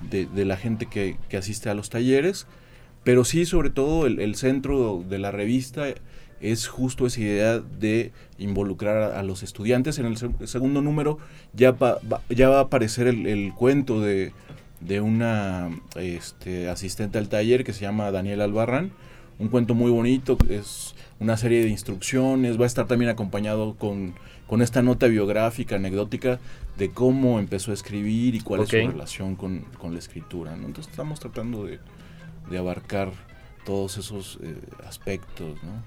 de- 0.02 0.26
de 0.26 0.46
la 0.46 0.58
gente 0.58 0.88
que, 0.88 1.18
que 1.30 1.38
asiste 1.38 1.70
a 1.70 1.74
los 1.74 1.90
talleres. 1.90 2.48
Pero 3.04 3.24
sí, 3.26 3.46
sobre 3.46 3.70
todo, 3.70 4.06
el, 4.08 4.20
el 4.20 4.36
centro 4.36 5.04
de 5.08 5.20
la 5.20 5.32
revista 5.32 5.86
es 6.44 6.68
justo 6.68 7.08
esa 7.08 7.22
idea 7.22 7.60
de 7.60 8.12
involucrar 8.38 8.98
a, 8.98 9.20
a 9.20 9.24
los 9.24 9.42
estudiantes. 9.44 9.98
En 9.98 10.06
el 10.06 10.18
seg- 10.18 10.46
segundo 10.46 10.82
número 10.82 11.18
ya, 11.54 11.72
va- 11.72 12.00
va- 12.12 12.22
ya 12.30 12.50
va 12.50 12.58
a 12.60 12.64
aparecer 12.64 13.08
el, 13.08 13.26
el 13.26 13.54
cuento 13.54 14.02
de, 14.02 14.32
de 14.82 15.02
una 15.02 15.70
este, 15.96 16.70
asistente 16.70 17.18
al 17.18 17.30
taller 17.30 17.64
que 17.64 17.74
se 17.74 17.82
llama 17.82 18.12
Daniela 18.12 18.44
Albarrán. 18.44 18.92
Un 19.40 19.48
cuento 19.48 19.74
muy 19.74 19.90
bonito, 19.90 20.38
es 20.48 20.94
una 21.20 21.38
serie 21.38 21.64
de 21.64 21.70
instrucciones, 21.70 22.60
va 22.60 22.66
a 22.66 22.68
estar 22.68 22.86
también 22.86 23.10
acompañado 23.10 23.74
con, 23.76 24.14
con 24.46 24.62
esta 24.62 24.84
nota 24.84 25.08
biográfica, 25.08 25.78
anecdótica, 25.78 26.40
de 26.78 26.92
cómo 26.92 27.40
empezó 27.40 27.72
a 27.72 27.74
escribir 27.74 28.36
y 28.36 28.42
cuál 28.42 28.62
es 28.62 28.70
su 28.70 28.76
relación 28.92 29.36
con, 29.36 29.62
con 29.80 29.94
la 29.94 30.00
escritura. 30.00 30.56
¿no? 30.56 30.68
Entonces 30.68 30.92
estamos 30.92 31.20
tratando 31.20 31.66
de, 31.66 31.80
de 32.50 32.58
abarcar 32.58 33.12
todos 33.66 33.98
esos 33.98 34.38
eh, 34.44 34.56
aspectos. 34.88 35.56
¿no? 35.64 35.84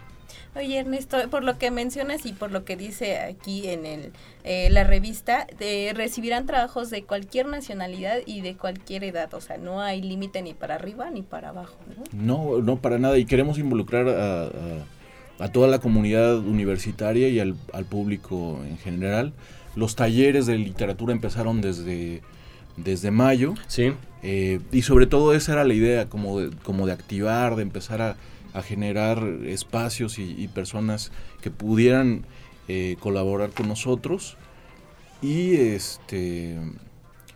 Oye 0.57 0.79
Ernesto, 0.79 1.19
por 1.31 1.45
lo 1.45 1.59
que 1.59 1.71
mencionas 1.71 2.25
y 2.25 2.33
por 2.33 2.51
lo 2.51 2.65
que 2.65 2.77
dice 2.77 3.19
aquí 3.19 3.69
en 3.69 3.85
el, 3.85 4.13
eh, 4.45 4.69
la 4.71 4.85
revista, 4.85 5.47
de- 5.59 5.93
recibirán 5.95 6.47
trabajos 6.47 6.89
de 6.91 7.03
cualquier 7.03 7.47
nacionalidad 7.47 8.19
y 8.25 8.41
de 8.41 8.57
cualquier 8.57 9.05
edad, 9.05 9.33
o 9.35 9.41
sea, 9.41 9.59
no 9.59 9.81
hay 9.83 10.01
límite 10.01 10.41
ni 10.43 10.55
para 10.55 10.77
arriba 10.77 11.11
ni 11.11 11.23
para 11.23 11.51
abajo. 11.51 11.77
¿no? 12.15 12.55
No, 12.57 12.63
no 12.63 12.77
para 12.77 12.99
nada. 12.99 13.19
Y 13.19 13.27
queremos 13.27 13.59
involucrar 13.59 14.09
a, 14.09 14.45
a- 14.45 14.49
a 15.39 15.53
toda 15.53 15.69
la 15.69 15.79
comunidad 15.81 16.39
universitaria 16.39 17.29
y 17.29 17.39
al, 17.41 17.57
al 17.75 17.85
público 17.85 18.59
en 18.67 18.79
general. 18.79 19.35
Los 19.75 19.95
talleres 19.95 20.47
de 20.47 20.57
literatura 20.57 21.13
empezaron 21.13 21.61
desde, 21.61 22.23
desde 22.79 23.11
mayo. 23.11 23.53
Sí. 23.67 23.93
Eh, 24.23 24.61
y 24.73 24.81
sobre 24.81 25.07
todo 25.07 25.35
esa 25.35 25.53
era 25.53 25.65
la 25.65 25.75
idea, 25.75 26.09
como 26.09 26.41
de, 26.41 26.57
como 26.65 26.87
de 26.87 26.93
activar, 26.93 27.55
de 27.57 27.63
empezar 27.63 28.01
a, 28.01 28.17
a 28.57 28.63
generar 28.63 29.23
espacios 29.45 30.19
y, 30.19 30.49
personas 30.49 31.13
que 31.43 31.51
pudieran 31.51 32.25
eh, 32.69 32.97
colaborar 33.01 33.51
con 33.51 33.69
nosotros. 33.69 34.39
Y 35.21 35.57
este 35.57 36.59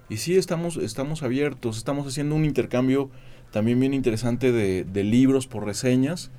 y 0.09 0.17
sí 0.17 0.37
estamos, 0.37 0.77
estamos 0.77 1.23
abiertos, 1.23 1.77
estamos 1.77 2.07
haciendo 2.07 2.35
un 2.35 2.45
intercambio 2.45 3.11
también 3.53 3.79
bien 3.79 3.95
interesante 3.95 4.51
de, 4.51 5.05
libros 5.05 5.47
por 5.47 5.65
reseñas. 5.65 6.31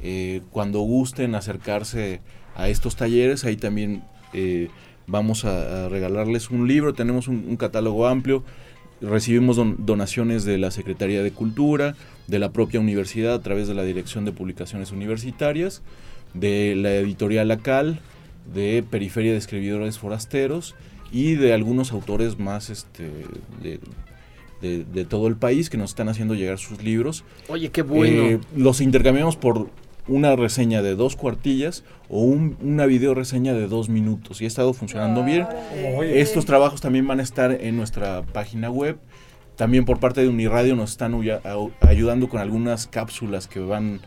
Eh, 0.00 0.42
cuando 0.50 0.80
gusten 0.80 1.34
acercarse 1.34 2.20
a 2.54 2.68
estos 2.68 2.96
talleres, 2.96 3.44
ahí 3.44 3.56
también 3.56 4.02
eh, 4.32 4.68
vamos 5.06 5.44
a, 5.44 5.88
regalarles 5.88 6.50
un 6.50 6.68
libro, 6.68 6.94
tenemos 6.94 7.26
un, 7.26 7.56
catálogo 7.56 8.06
amplio, 8.06 8.44
recibimos 9.00 9.56
don- 9.56 9.84
donaciones 9.84 10.44
de 10.44 10.56
la 10.56 10.70
Secretaría 10.70 11.22
de 11.22 11.32
Cultura, 11.32 11.96
de 12.28 12.38
la 12.38 12.52
propia 12.52 12.78
universidad 12.78 13.34
a 13.34 13.40
través 13.42 13.66
de 13.66 13.74
la 13.74 13.82
Dirección 13.82 14.24
de 14.24 14.32
Publicaciones 14.32 14.92
Universitarias, 14.92 15.82
de 16.34 16.74
la 16.76 16.94
editorial 16.94 17.50
ACAL, 17.50 17.98
de 18.54 18.84
Periferia 18.88 19.32
de 19.32 19.38
Escribidores 19.38 19.98
Forasteros 19.98 20.74
y 21.10 21.34
de 21.34 21.52
algunos 21.54 21.90
autores 21.92 22.38
más 22.38 22.70
este, 22.70 23.10
de, 23.62 23.80
de- 24.60 24.84
de 24.84 25.04
todo 25.04 25.26
el 25.28 25.36
país 25.36 25.70
que 25.70 25.76
nos 25.78 25.90
están 25.90 26.08
haciendo 26.08 26.34
llegar 26.34 26.58
sus 26.58 26.82
libros. 26.82 27.24
Oye, 27.48 27.70
qué 27.70 27.82
bueno. 27.82 28.22
Eh, 28.24 28.40
los 28.56 28.80
intercambiamos 28.80 29.36
por 29.36 29.68
una 30.06 30.34
reseña 30.36 30.80
de 30.82 30.94
dos 30.94 31.16
cuartillas 31.16 31.84
o 32.08 32.22
un- 32.22 32.56
una 32.62 32.86
video 32.86 33.14
reseña 33.14 33.52
de 33.54 33.66
dos 33.68 33.88
minutos 33.88 34.40
y 34.40 34.44
ha 34.44 34.48
estado 34.48 34.72
funcionando 34.72 35.22
bien. 35.24 35.46
Oye. 35.96 36.20
Estos 36.20 36.44
trabajos 36.46 36.80
también 36.80 37.06
van 37.06 37.20
a 37.20 37.22
estar 37.22 37.52
en 37.52 37.76
nuestra 37.76 38.22
página 38.22 38.70
web. 38.70 38.98
También 39.58 39.84
por 39.84 39.98
parte 40.00 40.22
de 40.22 40.28
Uniradio 40.28 40.74
nos 40.76 40.92
están 40.92 41.14
ayudando 41.80 42.28
con 42.28 42.40
algunas 42.40 42.86
cápsulas 42.86 43.46
que 43.48 43.60
van 43.60 44.00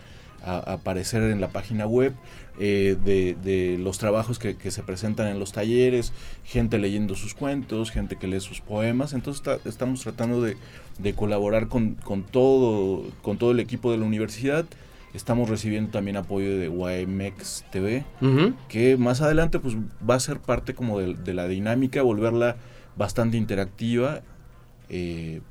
a, 0.44 0.58
aparecer 0.58 1.22
en 1.24 1.40
la 1.42 1.50
página 1.50 1.86
web 1.86 2.14
eh, 2.60 2.98
de, 3.04 3.36
de 3.44 3.78
los 3.78 3.98
trabajos 4.00 4.40
que, 4.40 4.56
que 4.56 4.72
se 4.72 4.82
presentan 4.82 5.28
en 5.28 5.38
los 5.40 5.52
talleres, 5.52 6.14
gente 6.46 6.78
leyendo 6.80 7.16
sus 7.16 7.34
cuentos, 7.36 7.92
gente 7.92 8.16
que 8.16 8.28
lee 8.28 8.40
sus 8.40 8.62
poemas. 8.62 9.14
Entonces 9.14 9.42
está- 9.46 9.70
estamos 9.70 10.02
tratando 10.02 10.42
de, 10.42 10.58
de 11.00 11.14
colaborar 11.14 11.68
con, 11.68 11.96
con 11.96 12.24
todo, 12.24 13.04
con 13.22 13.38
todo 13.38 13.52
el 13.52 13.60
equipo 13.60 13.92
de 13.92 13.98
la 14.00 14.06
universidad. 14.06 14.66
Estamos 15.14 15.50
recibiendo 15.50 15.92
también 15.92 16.16
apoyo 16.16 16.58
de 16.58 16.68
YMX 16.68 17.66
TV, 17.72 18.06
que 18.70 18.96
más 18.96 19.20
adelante 19.22 19.60
pues 19.60 19.76
va 20.10 20.16
a 20.16 20.20
ser 20.22 20.40
parte 20.40 20.74
como 20.74 20.98
de, 21.00 21.14
de 21.16 21.34
la 21.34 21.48
dinámica, 21.50 22.02
volverla 22.02 22.56
bastante 22.96 23.36
interactiva 23.38 24.22
eh, 24.94 25.42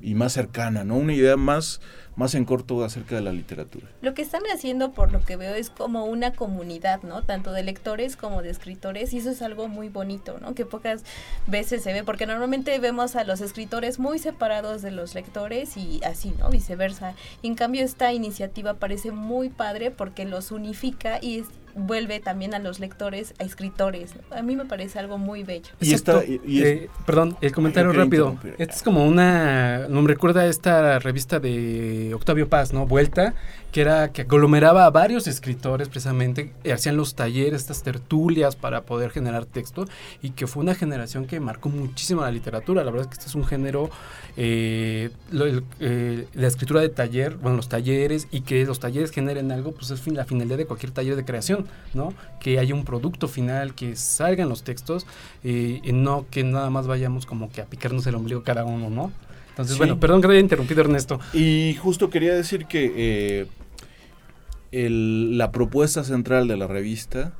y 0.00 0.14
más 0.14 0.32
cercana, 0.32 0.82
¿no? 0.82 0.96
Una 0.96 1.12
idea 1.12 1.36
más, 1.36 1.80
más 2.16 2.34
en 2.34 2.44
corto 2.44 2.82
acerca 2.84 3.14
de 3.14 3.20
la 3.20 3.32
literatura. 3.32 3.86
Lo 4.02 4.14
que 4.14 4.22
están 4.22 4.42
haciendo, 4.52 4.92
por 4.92 5.12
lo 5.12 5.20
que 5.24 5.36
veo, 5.36 5.54
es 5.54 5.70
como 5.70 6.06
una 6.06 6.32
comunidad, 6.32 7.02
¿no? 7.02 7.22
Tanto 7.22 7.52
de 7.52 7.62
lectores 7.62 8.16
como 8.16 8.42
de 8.42 8.50
escritores, 8.50 9.12
y 9.12 9.18
eso 9.18 9.30
es 9.30 9.42
algo 9.42 9.68
muy 9.68 9.88
bonito, 9.88 10.38
¿no? 10.40 10.54
Que 10.54 10.64
pocas 10.66 11.04
veces 11.46 11.82
se 11.82 11.92
ve, 11.92 12.02
porque 12.04 12.26
normalmente 12.26 12.78
vemos 12.78 13.16
a 13.16 13.24
los 13.24 13.40
escritores 13.40 13.98
muy 13.98 14.18
separados 14.18 14.82
de 14.82 14.90
los 14.90 15.14
lectores 15.14 15.76
y 15.76 16.00
así, 16.04 16.32
¿no? 16.38 16.48
Viceversa. 16.50 17.14
Y 17.42 17.48
en 17.48 17.54
cambio, 17.54 17.84
esta 17.84 18.12
iniciativa 18.12 18.74
parece 18.74 19.10
muy 19.12 19.50
padre 19.50 19.90
porque 19.90 20.24
los 20.24 20.50
unifica 20.50 21.18
y 21.20 21.40
es- 21.40 21.46
vuelve 21.78 22.20
también 22.20 22.54
a 22.54 22.58
los 22.58 22.80
lectores 22.80 23.34
a 23.38 23.44
escritores. 23.44 24.14
A 24.30 24.40
mí 24.40 24.56
me 24.56 24.64
parece 24.64 24.98
algo 24.98 25.18
muy 25.18 25.42
bello. 25.42 25.68
Y 25.78 25.92
está- 25.92 26.24
y- 26.24 26.40
y 26.46 26.60
es- 26.62 26.64
Eh, 26.66 26.90
perdón, 27.04 27.36
el 27.42 27.52
comentario 27.52 27.92
rápido. 27.92 28.34
Esta 28.56 28.74
es 28.74 28.82
como 28.82 29.04
una. 29.06 29.86
No 29.88 30.00
me 30.00 30.08
recuerda 30.08 30.40
a 30.40 30.46
esta 30.46 30.98
revista 31.00 31.38
de 31.38 32.05
Octavio 32.14 32.48
Paz, 32.48 32.72
¿no? 32.72 32.86
Vuelta, 32.86 33.34
que 33.72 33.80
era 33.80 34.12
que 34.12 34.22
aglomeraba 34.22 34.86
a 34.86 34.90
varios 34.90 35.26
escritores 35.26 35.88
precisamente, 35.88 36.52
hacían 36.72 36.96
los 36.96 37.14
talleres, 37.14 37.60
estas 37.60 37.82
tertulias 37.82 38.56
para 38.56 38.82
poder 38.82 39.10
generar 39.10 39.44
texto, 39.44 39.86
y 40.22 40.30
que 40.30 40.46
fue 40.46 40.62
una 40.62 40.74
generación 40.74 41.26
que 41.26 41.40
marcó 41.40 41.68
muchísimo 41.68 42.22
la 42.22 42.30
literatura. 42.30 42.84
La 42.84 42.90
verdad 42.90 43.02
es 43.02 43.08
que 43.08 43.14
este 43.20 43.26
es 43.26 43.34
un 43.34 43.44
género, 43.44 43.90
eh, 44.36 45.10
eh, 45.80 46.26
la 46.34 46.46
escritura 46.46 46.80
de 46.80 46.88
taller, 46.88 47.36
bueno, 47.36 47.56
los 47.56 47.68
talleres, 47.68 48.28
y 48.30 48.40
que 48.40 48.64
los 48.64 48.80
talleres 48.80 49.10
generen 49.10 49.52
algo, 49.52 49.72
pues 49.72 49.90
es 49.90 50.06
la 50.06 50.24
finalidad 50.24 50.56
de 50.56 50.66
cualquier 50.66 50.92
taller 50.92 51.16
de 51.16 51.24
creación, 51.24 51.66
¿no? 51.94 52.14
Que 52.40 52.58
haya 52.58 52.74
un 52.74 52.84
producto 52.84 53.28
final, 53.28 53.74
que 53.74 53.96
salgan 53.96 54.48
los 54.48 54.62
textos, 54.62 55.06
eh, 55.44 55.80
y 55.82 55.92
no 55.92 56.26
que 56.30 56.44
nada 56.44 56.70
más 56.70 56.86
vayamos 56.86 57.26
como 57.26 57.50
que 57.50 57.60
a 57.60 57.66
picarnos 57.66 58.06
el 58.06 58.14
ombligo 58.14 58.42
cada 58.42 58.64
uno, 58.64 58.90
¿no? 58.90 59.12
Entonces, 59.56 59.74
Sí. 59.74 59.78
bueno, 59.78 59.98
perdón 59.98 60.20
que 60.20 60.28
haya 60.28 60.38
interrumpido 60.40 60.82
Ernesto. 60.82 61.18
Y 61.32 61.74
justo 61.80 62.10
quería 62.10 62.34
decir 62.34 62.66
que 62.66 62.92
eh, 62.94 63.46
el- 64.72 65.38
la 65.38 65.52
propuesta 65.52 66.04
central 66.04 66.48
de 66.48 66.56
la 66.56 66.66
revista 66.66 67.32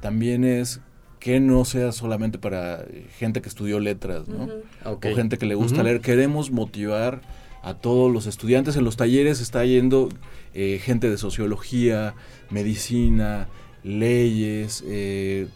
también 0.00 0.44
es 0.44 0.80
que 1.18 1.38
no 1.38 1.66
sea 1.66 1.92
solamente 1.92 2.38
para 2.38 2.84
gente 3.18 3.42
que 3.42 3.48
estudió 3.50 3.78
letras, 3.78 4.26
¿no? 4.26 4.48
O 4.84 4.98
gente 5.02 5.36
que 5.36 5.44
le 5.44 5.54
gusta 5.54 5.82
leer. 5.82 6.00
Queremos 6.00 6.50
motivar 6.50 7.20
a 7.62 7.74
todos 7.74 8.10
los 8.10 8.26
estudiantes. 8.26 8.76
En 8.76 8.84
los 8.84 8.96
talleres 8.96 9.40
está 9.42 9.62
yendo 9.66 10.08
eh, 10.54 10.80
gente 10.82 11.10
de 11.10 11.18
sociología, 11.18 12.14
medicina, 12.48 13.48
leyes, 13.84 14.82
eh, 14.86 15.46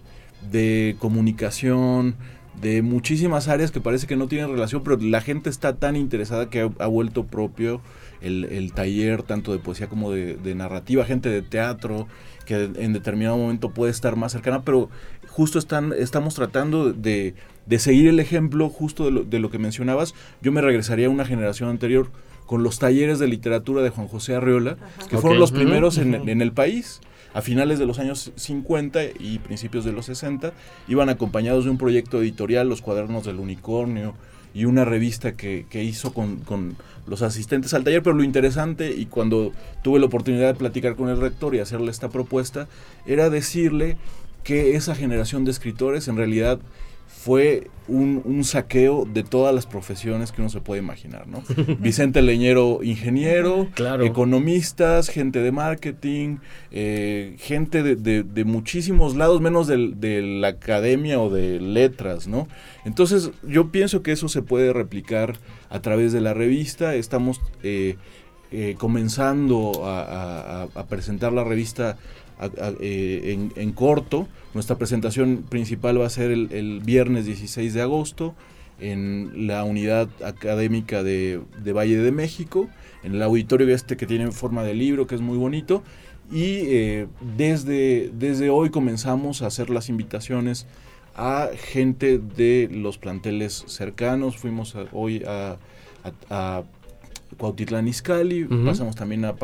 de 0.53 0.97
comunicación, 0.99 2.15
de 2.61 2.83
muchísimas 2.83 3.49
áreas 3.49 3.71
que 3.71 3.81
parece 3.81 4.07
que 4.07 4.17
no 4.17 4.27
tienen 4.29 4.51
relación, 4.51 4.83
pero 4.83 4.97
la 4.99 5.21
gente 5.21 5.51
está 5.51 5.77
tan 5.77 5.97
interesada 5.97 6.49
que 6.49 6.61
ha, 6.61 6.71
ha 6.79 6.87
vuelto 6.87 7.25
propio 7.25 7.81
el, 8.21 8.45
el 8.45 8.73
taller, 8.73 9.23
tanto 9.23 9.53
de 9.53 9.59
poesía 9.59 9.89
como 9.89 10.11
de, 10.11 10.37
de 10.37 10.55
narrativa, 10.55 11.05
gente 11.05 11.29
de 11.29 11.43
teatro, 11.43 12.07
que 12.47 12.71
en 12.77 12.93
determinado 12.93 13.37
momento 13.37 13.71
puede 13.71 13.91
estar 13.91 14.17
más 14.17 14.33
cercana, 14.33 14.63
pero 14.63 14.89
justo 15.29 15.59
están, 15.59 15.93
estamos 15.93 16.35
tratando 16.35 16.93
de, 16.93 17.35
de 17.67 17.79
seguir 17.79 18.07
el 18.09 18.21
ejemplo 18.21 18.69
justo 18.69 19.05
de 19.05 19.11
lo, 19.11 19.25
de 19.25 19.39
lo 19.39 19.51
que 19.51 19.59
mencionabas. 19.59 20.15
Yo 20.43 20.53
me 20.53 20.61
regresaría 20.61 21.09
a 21.09 21.11
una 21.11 21.25
generación 21.25 21.69
anterior 21.69 22.11
con 22.47 22.63
los 22.63 22.79
talleres 22.79 23.19
de 23.19 23.27
literatura 23.27 23.83
de 23.83 23.91
Juan 23.91 24.07
José 24.07 24.35
Arreola, 24.35 24.77
que 25.09 25.19
fueron 25.19 25.41
los 25.41 25.51
primeros 25.53 25.99
en, 25.99 26.29
en 26.29 26.43
el 26.43 26.53
país. 26.53 27.01
A 27.35 27.43
finales 27.43 27.79
de 27.79 27.87
los 27.87 27.99
años 27.99 28.33
50 28.37 29.01
y 29.19 29.41
principios 29.41 29.85
de 29.85 29.93
los 29.93 30.07
60, 30.07 30.53
iban 30.89 31.09
acompañados 31.09 31.65
de 31.65 31.71
un 31.71 31.79
proyecto 31.79 32.23
editorial, 32.23 32.69
Los 32.69 32.81
Cuadernos 32.81 33.25
del 33.25 33.41
Unicornio, 33.41 34.15
y 34.55 34.67
una 34.67 34.85
revista 34.85 35.37
que, 35.37 35.67
hizo 35.73 36.15
con, 36.15 36.37
con 36.37 36.77
los 37.09 37.23
asistentes 37.23 37.75
al 37.75 37.83
taller, 37.83 38.05
pero 38.05 38.15
lo 38.15 38.23
interesante 38.23 38.95
y 38.97 39.07
cuando 39.07 39.53
tuve 39.83 39.99
la 39.99 40.07
oportunidad 40.07 40.47
de 40.47 40.55
platicar 40.55 40.95
con 40.95 41.09
el 41.09 41.21
rector 41.21 41.57
y 41.57 41.59
hacerle 41.59 41.91
esta 41.91 42.09
propuesta, 42.09 42.69
era 43.05 43.31
decirle 43.31 43.97
que 44.45 44.77
esa 44.77 44.95
generación 44.95 45.45
de 45.45 45.51
escritores 45.51 46.07
en 46.07 46.17
realidad 46.17 46.61
fue 47.07 47.69
un, 47.87 48.23
un 48.25 48.45
saqueo 48.45 49.05
de 49.11 49.23
todas 49.23 49.55
las 49.55 49.67
profesiones 49.67 50.33
que 50.33 50.41
uno 50.41 50.51
se 50.51 50.61
puede 50.61 50.81
imaginar, 50.81 51.27
¿no? 51.27 51.43
Vicente 51.79 52.21
Leñero, 52.23 52.81
ingeniero, 52.83 53.69
economistas, 54.07 55.09
gente 55.09 55.41
de 55.41 55.53
marketing, 55.53 56.37
eh, 56.71 57.37
gente 57.39 57.83
de, 57.83 57.97
de- 57.97 58.23
de 58.23 58.45
muchísimos 58.45 59.17
lados, 59.17 59.41
menos 59.41 59.67
de, 59.67 60.23
la 60.23 60.49
academia 60.49 61.21
o 61.21 61.31
de 61.31 61.61
letras, 61.61 62.27
¿no? 62.27 62.49
Entonces 62.85 63.31
yo 63.43 63.71
pienso 63.71 64.03
que 64.03 64.13
eso 64.13 64.29
se 64.29 64.43
puede 64.43 64.73
replicar 64.73 65.37
a 65.71 65.81
través 65.81 66.13
de 66.13 66.21
la 66.21 66.35
revista. 66.35 66.95
Estamos 66.95 67.41
eh, 67.63 67.97
eh, 68.51 68.77
comenzando 68.79 69.85
a, 69.85 70.01
a- 70.03 70.63
a- 70.65 70.69
a 70.75 70.87
presentar 70.87 71.33
la 71.33 71.45
revista 71.45 71.97
a- 72.39 72.45
a- 72.47 72.73
eh, 72.81 73.33
en, 73.33 73.53
en 73.57 73.73
corto. 73.73 74.29
Nuestra 74.55 74.77
presentación 74.77 75.45
principal 75.49 76.01
va 76.01 76.07
a 76.07 76.11
ser 76.11 76.31
el, 76.31 76.49
el 76.53 76.81
viernes 76.81 77.27
16 77.27 77.75
de 77.75 77.83
agosto 77.83 78.35
en 78.81 79.47
la 79.47 79.65
unidad 79.65 80.09
académica 80.25 81.03
de, 81.03 81.41
de 81.63 81.73
Valle 81.73 81.97
de 81.99 82.11
México, 82.13 82.69
en 83.03 83.15
el 83.15 83.23
auditorio 83.23 83.73
este 83.75 83.97
que 83.97 84.07
tiene 84.07 84.31
forma 84.33 84.63
de 84.65 84.75
libro, 84.75 85.07
que 85.07 85.15
es 85.15 85.21
muy 85.21 85.39
bonito. 85.39 85.83
Y 86.33 86.43
eh, 86.67 87.07
desde, 87.37 88.11
desde 88.19 88.51
hoy 88.51 88.71
comenzamos 88.71 89.43
a 89.43 89.47
hacer 89.47 89.71
las 89.71 89.89
invitaciones 89.89 90.67
a 91.17 91.51
gente 91.57 92.19
de 92.19 92.69
los 92.73 92.99
planteles 92.99 93.65
cercanos. 93.69 94.37
Fuimos 94.39 94.75
a- 94.75 94.87
hoy 94.93 95.23
a, 95.27 95.57
a, 96.03 96.13
a 96.59 96.63
Cuautitlán 97.39 97.87
Izcalli, 97.89 98.45
pasamos 98.65 98.97
también 98.97 99.25
a, 99.25 99.35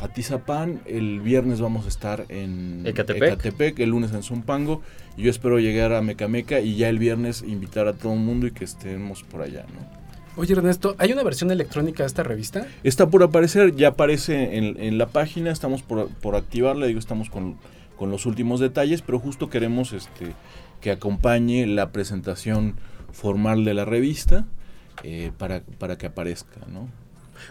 a 0.00 0.08
Tizapán. 0.08 0.80
El 0.86 1.20
viernes 1.20 1.60
vamos 1.60 1.84
a 1.86 1.88
estar 1.88 2.24
en 2.28 2.86
Ecatepec. 2.86 3.34
Ecatepec, 3.34 3.78
el 3.80 3.90
lunes 3.90 4.12
en 4.12 4.22
Zumpango. 4.22 4.82
Y 5.16 5.22
yo 5.22 5.30
espero 5.30 5.58
llegar 5.58 5.92
a 5.92 6.00
Mecameca 6.02 6.60
y 6.60 6.76
ya 6.76 6.88
el 6.88 6.98
viernes 6.98 7.42
invitar 7.46 7.88
a 7.88 7.94
todo 7.94 8.12
el 8.12 8.20
mundo 8.20 8.46
y 8.46 8.52
que 8.52 8.64
estemos 8.64 9.22
por 9.24 9.42
allá, 9.42 9.64
¿no? 9.74 9.98
Oye, 10.36 10.52
Ernesto, 10.52 10.94
¿hay 10.98 11.12
una 11.12 11.24
versión 11.24 11.50
electrónica 11.50 12.04
de 12.04 12.06
esta 12.06 12.22
revista? 12.22 12.68
Está 12.84 13.08
por 13.08 13.24
aparecer, 13.24 13.74
ya 13.74 13.88
aparece 13.88 14.56
en, 14.56 14.80
en 14.80 14.96
la 14.96 15.08
página, 15.08 15.50
estamos 15.50 15.82
por, 15.82 16.08
por 16.10 16.36
activarla, 16.36 16.86
digo, 16.86 17.00
estamos 17.00 17.28
con, 17.28 17.56
con 17.96 18.12
los 18.12 18.24
últimos 18.24 18.60
detalles, 18.60 19.02
pero 19.02 19.18
justo 19.18 19.50
queremos 19.50 19.92
este, 19.92 20.34
que 20.80 20.92
acompañe 20.92 21.66
la 21.66 21.90
presentación 21.90 22.76
formal 23.10 23.64
de 23.64 23.74
la 23.74 23.84
revista 23.84 24.46
eh, 25.02 25.32
para, 25.38 25.62
para 25.78 25.98
que 25.98 26.06
aparezca, 26.06 26.60
¿no? 26.72 26.88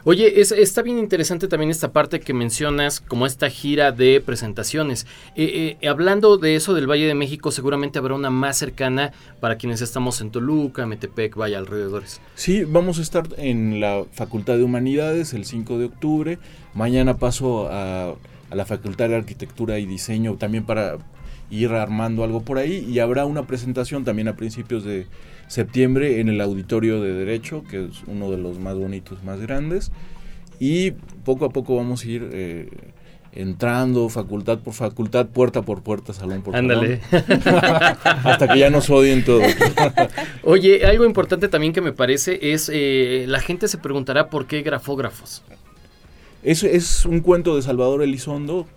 Oye, 0.03 0.39
es- 0.41 0.51
está 0.51 0.81
bien 0.81 0.97
interesante 0.99 1.47
también 1.47 1.69
esta 1.71 1.91
parte 1.91 2.19
que 2.19 2.33
mencionas, 2.33 2.99
como 3.01 3.25
esta 3.25 3.49
gira 3.49 3.91
de 3.91 4.21
presentaciones. 4.21 5.05
Eh, 5.35 5.77
eh, 5.81 5.87
hablando 5.87 6.37
de 6.37 6.55
eso 6.55 6.73
del 6.73 6.87
Valle 6.89 7.05
de 7.07 7.13
México, 7.15 7.51
seguramente 7.51 7.99
habrá 7.99 8.15
una 8.15 8.29
más 8.29 8.57
cercana 8.57 9.11
para 9.39 9.57
quienes 9.57 9.81
estamos 9.81 10.21
en 10.21 10.31
Toluca, 10.31 10.85
Metepec, 10.85 11.35
Valle 11.35 11.55
alrededores. 11.57 12.21
Sí, 12.35 12.63
vamos 12.63 12.99
a 12.99 13.01
estar 13.01 13.27
en 13.37 13.79
la 13.79 14.05
Facultad 14.13 14.57
de 14.57 14.63
Humanidades 14.63 15.33
el 15.33 15.45
5 15.45 15.77
de 15.77 15.85
octubre. 15.85 16.39
Mañana 16.73 17.17
paso 17.17 17.67
a 17.69 18.15
la 18.51 18.65
Facultad 18.65 19.09
de 19.09 19.15
Arquitectura 19.15 19.77
y 19.79 19.85
Diseño 19.85 20.35
también 20.35 20.63
para 20.65 20.97
ir 21.49 21.71
armando 21.71 22.23
algo 22.23 22.41
por 22.41 22.57
ahí. 22.57 22.85
Y 22.89 22.99
habrá 22.99 23.25
una 23.25 23.47
presentación 23.47 24.03
también 24.03 24.27
a 24.27 24.35
principios 24.35 24.83
de 24.83 25.07
septiembre 25.47 26.19
en 26.19 26.29
el 26.29 26.41
Auditorio 26.41 27.01
de 27.01 27.13
Derecho, 27.13 27.63
que 27.69 27.85
es 27.85 28.03
uno 28.07 28.29
de 28.31 28.37
los 28.37 28.59
más 28.59 28.75
bonitos, 28.75 29.23
más 29.23 29.39
grandes. 29.39 29.91
Y 30.59 30.91
poco 31.23 31.45
a 31.45 31.49
poco 31.49 31.75
vamos 31.75 32.03
a 32.03 32.07
ir 32.07 32.29
eh, 32.31 32.69
entrando 33.33 34.09
facultad 34.09 34.59
por 34.59 34.73
facultad, 34.73 35.27
puerta 35.27 35.61
por 35.61 35.83
puerta, 35.83 36.13
salón 36.13 36.41
por 36.41 36.55
Ándale. 36.55 37.01
salón. 37.09 37.31
Hasta 38.23 38.47
que 38.47 38.59
ya 38.59 38.69
nos 38.69 38.89
odien 38.89 39.23
todos. 39.23 39.45
Oye, 40.43 40.85
algo 40.85 41.05
importante 41.05 41.47
también 41.47 41.73
que 41.73 41.81
me 41.81 41.91
parece 41.91 42.39
es, 42.53 42.69
eh, 42.73 43.25
la 43.27 43.39
gente 43.39 43.67
se 43.67 43.77
preguntará 43.77 44.29
por 44.29 44.47
qué 44.47 44.63
grafógrafos. 44.63 45.43
Es, 46.43 46.63
es 46.63 47.05
un 47.05 47.19
cuento 47.19 47.55
de 47.55 47.61
Salvador 47.61 48.01
Elizondo, 48.01 48.67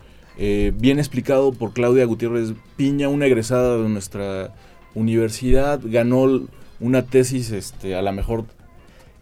eh, 0.43 0.73
bien 0.75 0.99
explicado 0.99 1.53
por 1.53 1.73
Claudia 1.75 2.07
Gutiérrez 2.07 2.55
Piña, 2.77 3.09
una 3.11 3.27
egresada 3.27 3.77
de 3.77 3.89
nuestra 3.91 4.55
universidad. 4.95 5.81
Ganó 5.85 6.49
una 6.81 7.03
tesis, 7.05 7.51
este, 7.53 7.95
a 7.95 8.01
la 8.01 8.11
mejor 8.13 8.47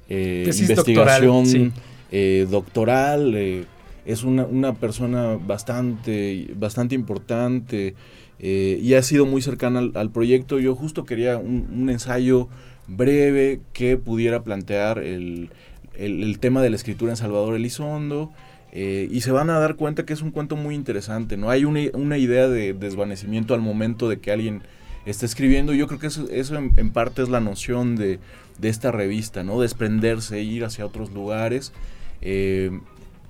eh, 0.09 0.45
Tesis 0.47 0.71
investigación 0.71 1.45
doctoral, 1.45 1.47
sí. 1.47 1.73
eh, 2.13 2.47
doctoral. 2.49 3.35
eh, 3.37 3.65
es 4.07 4.23
una, 4.25 4.47
una 4.47 4.73
persona 4.75 5.37
bastante, 5.37 6.49
bastante 6.57 6.95
importante 6.95 7.95
eh, 8.39 8.79
y 8.83 8.95
ha 8.95 9.03
sido 9.03 9.27
muy 9.27 9.43
cercana 9.43 9.81
al, 9.81 9.93
al 9.97 10.11
proyecto. 10.11 10.59
Yo 10.59 10.75
justo 10.75 11.05
quería 11.05 11.37
un, 11.37 11.67
un 11.77 11.91
ensayo 11.91 12.49
breve 12.87 13.61
que 13.75 13.99
pudiera 13.99 14.43
plantear 14.45 14.99
el, 15.01 15.51
el- 15.95 16.23
el 16.23 16.39
tema 16.39 16.63
de 16.63 16.71
la 16.71 16.77
escritura 16.77 17.11
en 17.13 17.17
Salvador 17.19 17.55
Elizondo. 17.57 18.33
Eh, 18.73 19.09
y 19.11 19.21
se 19.23 19.31
van 19.33 19.51
a 19.51 19.59
dar 19.59 19.77
cuenta 19.77 20.05
que 20.05 20.13
es 20.13 20.23
un 20.23 20.31
cuento 20.31 20.57
muy 20.57 20.75
interesante, 20.75 21.37
¿no? 21.37 21.51
Hay 21.51 21.65
una, 21.65 21.81
una 21.95 22.19
idea 22.19 22.49
de 22.49 22.75
desvanecimiento 22.75 23.55
al 23.55 23.61
momento 23.61 24.09
de 24.09 24.19
que 24.21 24.31
alguien 24.31 24.63
está 25.07 25.25
escribiendo. 25.27 25.73
Yo 25.75 25.87
creo 25.87 25.99
que 25.99 26.09
eso, 26.09 26.29
eso 26.31 26.57
en, 26.57 26.91
parte 26.91 27.23
es 27.23 27.29
la 27.31 27.41
noción 27.41 27.97
de, 27.97 28.19
de 28.59 28.69
esta 28.69 28.93
revista, 28.93 29.43
¿no? 29.43 29.61
Desprenderse, 29.61 30.43
ir 30.43 30.65
hacia 30.65 30.85
otros 30.85 31.13
lugares. 31.13 31.73
Eh, 32.21 32.71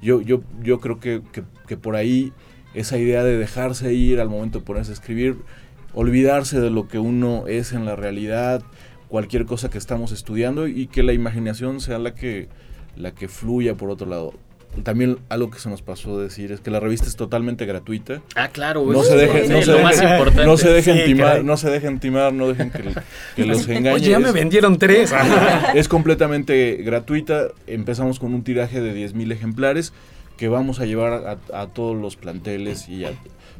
yo, 0.02 0.20
yo, 0.20 0.42
yo 0.62 0.80
creo 0.80 0.98
que, 1.00 1.22
que- 1.32 1.42
que 1.66 1.76
por 1.76 1.94
ahí 1.96 2.32
esa 2.74 2.98
idea 2.98 3.22
de 3.24 3.36
dejarse 3.36 3.92
ir 3.94 4.20
al 4.20 4.28
momento 4.28 4.58
de 4.60 4.64
ponerse 4.64 4.90
a 4.90 4.94
escribir, 4.94 5.36
olvidarse 5.94 6.60
de 6.60 6.70
lo 6.70 6.88
que 6.88 6.98
uno 6.98 7.46
es 7.46 7.72
en 7.72 7.84
la 7.84 7.96
realidad, 7.96 8.62
cualquier 9.08 9.46
cosa 9.46 9.70
que 9.70 9.78
estamos 9.78 10.12
estudiando 10.12 10.66
y 10.68 10.86
que 10.86 11.02
la 11.02 11.12
imaginación 11.12 11.80
sea 11.80 11.98
la 11.98 12.14
que, 12.14 12.48
la 12.96 13.12
que 13.14 13.28
fluya 13.28 13.74
por 13.74 13.90
otro 13.90 14.08
lado. 14.08 14.34
También 14.82 15.18
algo 15.28 15.50
que 15.50 15.58
se 15.58 15.68
nos 15.68 15.82
pasó 15.82 16.18
decir 16.20 16.52
es 16.52 16.60
que 16.60 16.70
la 16.70 16.80
revista 16.80 17.06
es 17.06 17.16
totalmente 17.16 17.66
gratuita. 17.66 18.20
Ah, 18.36 18.48
claro, 18.48 18.84
No 18.86 19.02
se 19.02 19.14
es 19.14 19.32
dejen, 19.32 19.50
no 19.52 19.56
lo 19.58 19.62
se 19.62 19.82
más 19.82 19.96
dejen- 20.00 20.12
importante. 20.12 20.44
no 20.46 20.56
se 20.56 20.68
dejen 20.70 21.04
timar, 21.04 21.44
no 21.44 21.56
se 21.56 21.70
dejen 21.70 21.98
timar, 22.00 22.32
no 22.32 22.48
dejen 22.48 22.70
que, 22.70 22.84
que 23.36 23.46
los 23.46 23.66
engañen. 23.68 23.94
Oye, 23.94 24.10
ya 24.10 24.18
me 24.18 24.28
Es- 24.28 24.34
vendieron 24.34 24.78
tres. 24.78 25.12
es 25.74 25.88
completamente 25.88 26.76
gratuita. 26.84 27.48
Empezamos 27.66 28.18
con 28.18 28.34
un 28.34 28.42
tiraje 28.44 28.80
de 28.80 28.94
10.000 28.94 29.32
ejemplares 29.32 29.92
que 30.36 30.48
vamos 30.48 30.80
a 30.80 30.86
llevar 30.86 31.38
a, 31.52 31.60
a 31.62 31.66
todos 31.66 31.96
los 31.96 32.16
planteles 32.16 32.88
y 32.88 33.04
a 33.04 33.10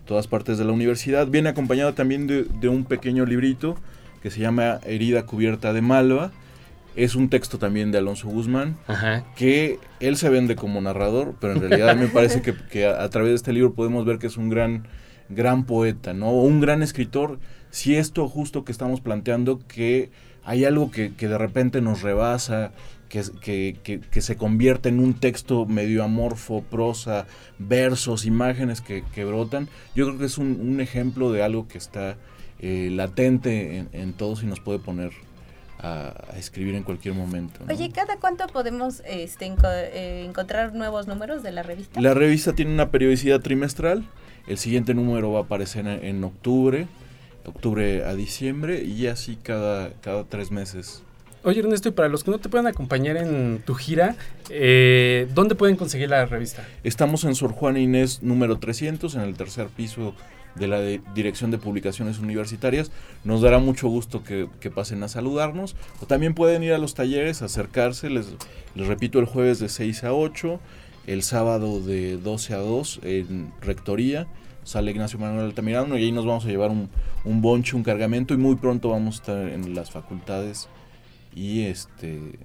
todas 0.07 0.27
partes 0.29 0.59
de 0.59 0.65
la 0.65 0.73
universidad. 0.73 1.27
Viene 1.27 1.49
acompañado 1.49 1.95
también 1.95 2.27
de, 2.27 2.45
de 2.45 2.69
un 2.69 2.85
pequeño 2.85 3.27
librito 3.27 3.77
que 4.23 4.31
se 4.31 4.41
llama 4.41 4.81
Herida 4.87 5.27
cubierta 5.27 5.73
de 5.73 5.81
malva. 5.83 6.31
Es 7.05 7.15
un 7.15 7.29
texto 7.31 7.59
también 7.59 7.93
de 7.93 7.99
Alonso 7.99 8.29
Guzmán, 8.29 8.77
Ajá. 8.87 9.25
que 9.37 9.79
él 10.01 10.17
se 10.17 10.29
vende 10.29 10.57
como 10.57 10.81
narrador, 10.81 11.35
pero 11.41 11.53
en 11.55 11.61
realidad 11.61 11.97
me 11.97 12.09
parece 12.09 12.43
que, 12.43 12.55
que 12.55 12.87
a, 12.87 13.03
a 13.03 13.09
través 13.09 13.31
de 13.31 13.37
este 13.37 13.53
libro 13.53 13.73
podemos 13.75 14.05
ver 14.05 14.19
que 14.19 14.27
es 14.27 14.37
un 14.37 14.49
gran, 14.49 14.87
gran 15.29 15.65
poeta, 15.65 16.13
¿no? 16.13 16.31
O 16.31 16.43
un 16.43 16.61
gran 16.61 16.83
escritor. 16.83 17.39
Si 17.71 17.95
esto 17.95 18.29
justo 18.29 18.65
que 18.65 18.73
estamos 18.73 19.01
planteando, 19.01 19.61
que 19.69 20.11
hay 20.45 20.65
algo 20.65 20.91
que, 20.91 21.15
que 21.15 21.29
de 21.29 21.39
repente 21.39 21.81
nos 21.81 22.03
rebasa, 22.03 22.73
que, 23.09 23.23
que, 23.41 24.01
que- 24.11 24.21
se 24.21 24.37
convierte 24.37 24.89
en 24.89 24.99
un 25.01 25.15
texto 25.15 25.67
medio 25.67 26.03
amorfo, 26.05 26.63
prosa, 26.63 27.27
versos, 27.59 28.27
imágenes 28.27 28.81
que, 28.81 29.03
que 29.15 29.25
brotan, 29.25 29.69
yo 29.95 30.07
creo 30.07 30.19
que 30.19 30.25
es 30.27 30.37
un, 30.37 30.59
un 30.61 30.81
ejemplo 30.81 31.31
de 31.33 31.43
algo 31.43 31.69
que 31.69 31.79
está 31.79 32.17
eh, 32.61 32.89
latente 32.93 33.79
en, 33.79 33.89
en 33.93 34.13
todos 34.15 34.43
y 34.43 34.47
nos 34.47 34.61
puede 34.61 34.79
poner 34.79 35.13
a, 35.81 36.14
a 36.33 36.37
escribir 36.38 36.75
en 36.75 36.83
cualquier 36.83 37.14
momento. 37.14 37.61
¿no? 37.64 37.73
Oye, 37.73 37.91
¿cada 37.91 38.17
cuánto 38.19 38.47
podemos 38.49 39.03
este, 39.07 39.47
enco- 39.47 39.71
eh, 39.73 40.25
encontrar 40.29 40.75
nuevos 40.75 41.07
números 41.07 41.43
de 41.43 41.53
la 41.53 41.62
revista? 41.62 42.01
La 42.01 42.14
revista 42.14 42.53
tiene 42.55 42.73
una 42.73 42.91
periodicidad 42.91 43.41
trimestral. 43.41 44.05
El 44.47 44.59
siguiente 44.59 44.95
número 44.95 45.31
va 45.33 45.41
a 45.41 45.43
aparecer 45.43 45.87
en, 45.87 46.05
en 46.05 46.25
octubre, 46.25 46.87
octubre 47.45 48.05
a 48.05 48.14
diciembre, 48.14 48.83
y 48.83 49.07
así 49.07 49.37
cada, 49.43 49.91
cada 50.01 50.25
tres 50.25 50.51
meses. 50.51 51.03
Oye, 51.45 51.61
Ernesto, 51.61 51.88
y 51.88 51.93
para 51.93 52.09
los 52.09 52.25
que 52.25 52.31
no 52.33 52.38
te 52.38 52.49
puedan 52.49 52.67
acompañar 52.67 53.17
en 53.17 53.62
tu 53.64 53.75
gira, 53.75 54.17
eh, 54.51 55.29
¿dónde 55.35 55.55
pueden 55.55 55.77
conseguir 55.77 56.11
la 56.11 56.27
revista? 56.27 56.67
Estamos 56.83 57.23
en 57.25 57.35
Sor 57.37 57.53
Juana 57.53 57.79
Inés 57.79 58.23
número 58.23 58.59
300, 58.59 59.14
en 59.14 59.21
el 59.21 59.35
tercer 59.37 59.69
piso 59.69 60.14
de 60.59 60.68
la 60.68 60.81
Dirección 61.14 61.51
de 61.51 61.59
Publicaciones 61.59 62.18
Universitarias. 62.18 62.90
Nos 63.25 63.42
dará 63.42 63.59
mucho 63.59 63.88
gusto 63.88 64.23
que, 64.23 64.49
que 64.61 64.71
pasen 64.71 65.03
a 65.03 65.09
saludarnos. 65.09 65.77
O 66.01 66.07
también 66.07 66.35
pueden 66.35 66.62
ir 66.62 66.73
a 66.73 66.79
los 66.79 66.94
talleres, 66.94 67.42
acercarse. 67.42 68.11
Les, 68.11 68.29
les 68.75 68.87
repito, 68.87 69.18
el 69.18 69.27
jueves 69.27 69.59
de 69.59 69.68
6 69.68 70.05
a 70.05 70.12
8, 70.12 70.61
el 71.07 71.23
sábado 71.23 71.81
de 71.81 72.16
12 72.16 72.55
a 72.55 72.59
2 72.59 73.01
en 73.05 73.53
Rectoría. 73.61 74.27
Sale 74.64 74.90
Ignacio 74.90 75.18
Manuel 75.18 75.47
Altamirano 75.47 75.97
y 75.97 76.05
ahí 76.05 76.12
nos 76.12 76.27
vamos 76.27 76.44
a 76.44 76.49
llevar 76.49 76.71
un, 76.71 76.90
un 77.25 77.40
bonche, 77.40 77.75
un 77.75 77.83
cargamento 77.83 78.35
y 78.35 78.37
muy 78.37 78.57
pronto 78.57 78.90
vamos 78.90 79.14
a 79.14 79.18
estar 79.21 79.49
en 79.49 79.75
las 79.75 79.90
facultades 79.90 80.68
y 81.35 81.62
este 81.62 82.38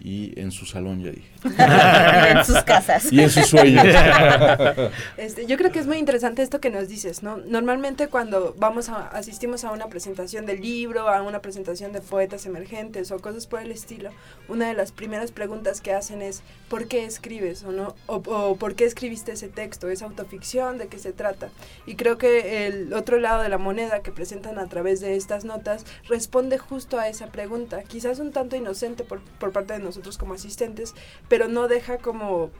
y 0.00 0.38
en 0.40 0.50
su 0.50 0.64
salón 0.64 1.02
ya 1.02 1.10
dije. 1.10 1.28
en 2.30 2.44
sus 2.44 2.62
casas. 2.62 3.12
Y 3.12 3.20
en 3.20 3.30
sus 3.30 3.46
sueños. 3.46 3.84
Este, 5.16 5.46
yo 5.46 5.56
creo 5.56 5.70
que 5.70 5.78
es 5.78 5.86
muy 5.86 5.98
interesante 5.98 6.42
esto 6.42 6.60
que 6.60 6.70
nos 6.70 6.88
dices, 6.88 7.22
¿no? 7.22 7.38
Normalmente 7.38 8.08
cuando 8.08 8.54
vamos 8.58 8.88
a, 8.88 9.08
asistimos 9.08 9.64
a 9.64 9.72
una 9.72 9.88
presentación 9.88 10.46
de 10.46 10.56
libro, 10.56 11.08
a 11.08 11.22
una 11.22 11.40
presentación 11.40 11.92
de 11.92 12.00
poetas 12.00 12.46
emergentes 12.46 13.10
o 13.10 13.18
cosas 13.18 13.46
por 13.46 13.60
el 13.60 13.70
estilo, 13.70 14.10
una 14.48 14.68
de 14.68 14.74
las 14.74 14.92
primeras 14.92 15.32
preguntas 15.32 15.80
que 15.80 15.92
hacen 15.92 16.22
es 16.22 16.42
¿por 16.68 16.86
qué 16.86 17.04
escribes 17.04 17.62
o 17.64 17.72
no? 17.72 17.94
O, 18.06 18.16
o 18.16 18.56
¿por 18.56 18.74
qué 18.74 18.84
escribiste 18.84 19.32
ese 19.32 19.48
texto? 19.48 19.88
¿Es 19.88 20.02
autoficción? 20.02 20.78
¿De 20.78 20.88
qué 20.88 20.98
se 20.98 21.12
trata? 21.12 21.50
Y 21.86 21.96
creo 21.96 22.16
que 22.16 22.66
el 22.66 22.92
otro 22.94 23.18
lado 23.18 23.42
de 23.42 23.48
la 23.48 23.58
moneda 23.58 24.00
que 24.00 24.12
presentan 24.12 24.58
a 24.58 24.66
través 24.66 25.00
de 25.00 25.16
estas 25.16 25.44
notas 25.44 25.84
responde 26.08 26.58
justo 26.58 26.98
a 26.98 27.08
esa 27.08 27.26
pregunta, 27.26 27.82
quizás 27.82 28.18
un 28.18 28.32
tanto 28.32 28.56
inocente 28.56 29.04
por, 29.04 29.20
por 29.20 29.52
parte 29.52 29.74
de 29.74 29.80
nosotros 29.80 29.89
como 30.18 30.34
asistentes, 30.34 30.94
pero 31.28 31.48
no 31.48 31.68
deja 31.68 31.98
como 31.98 32.50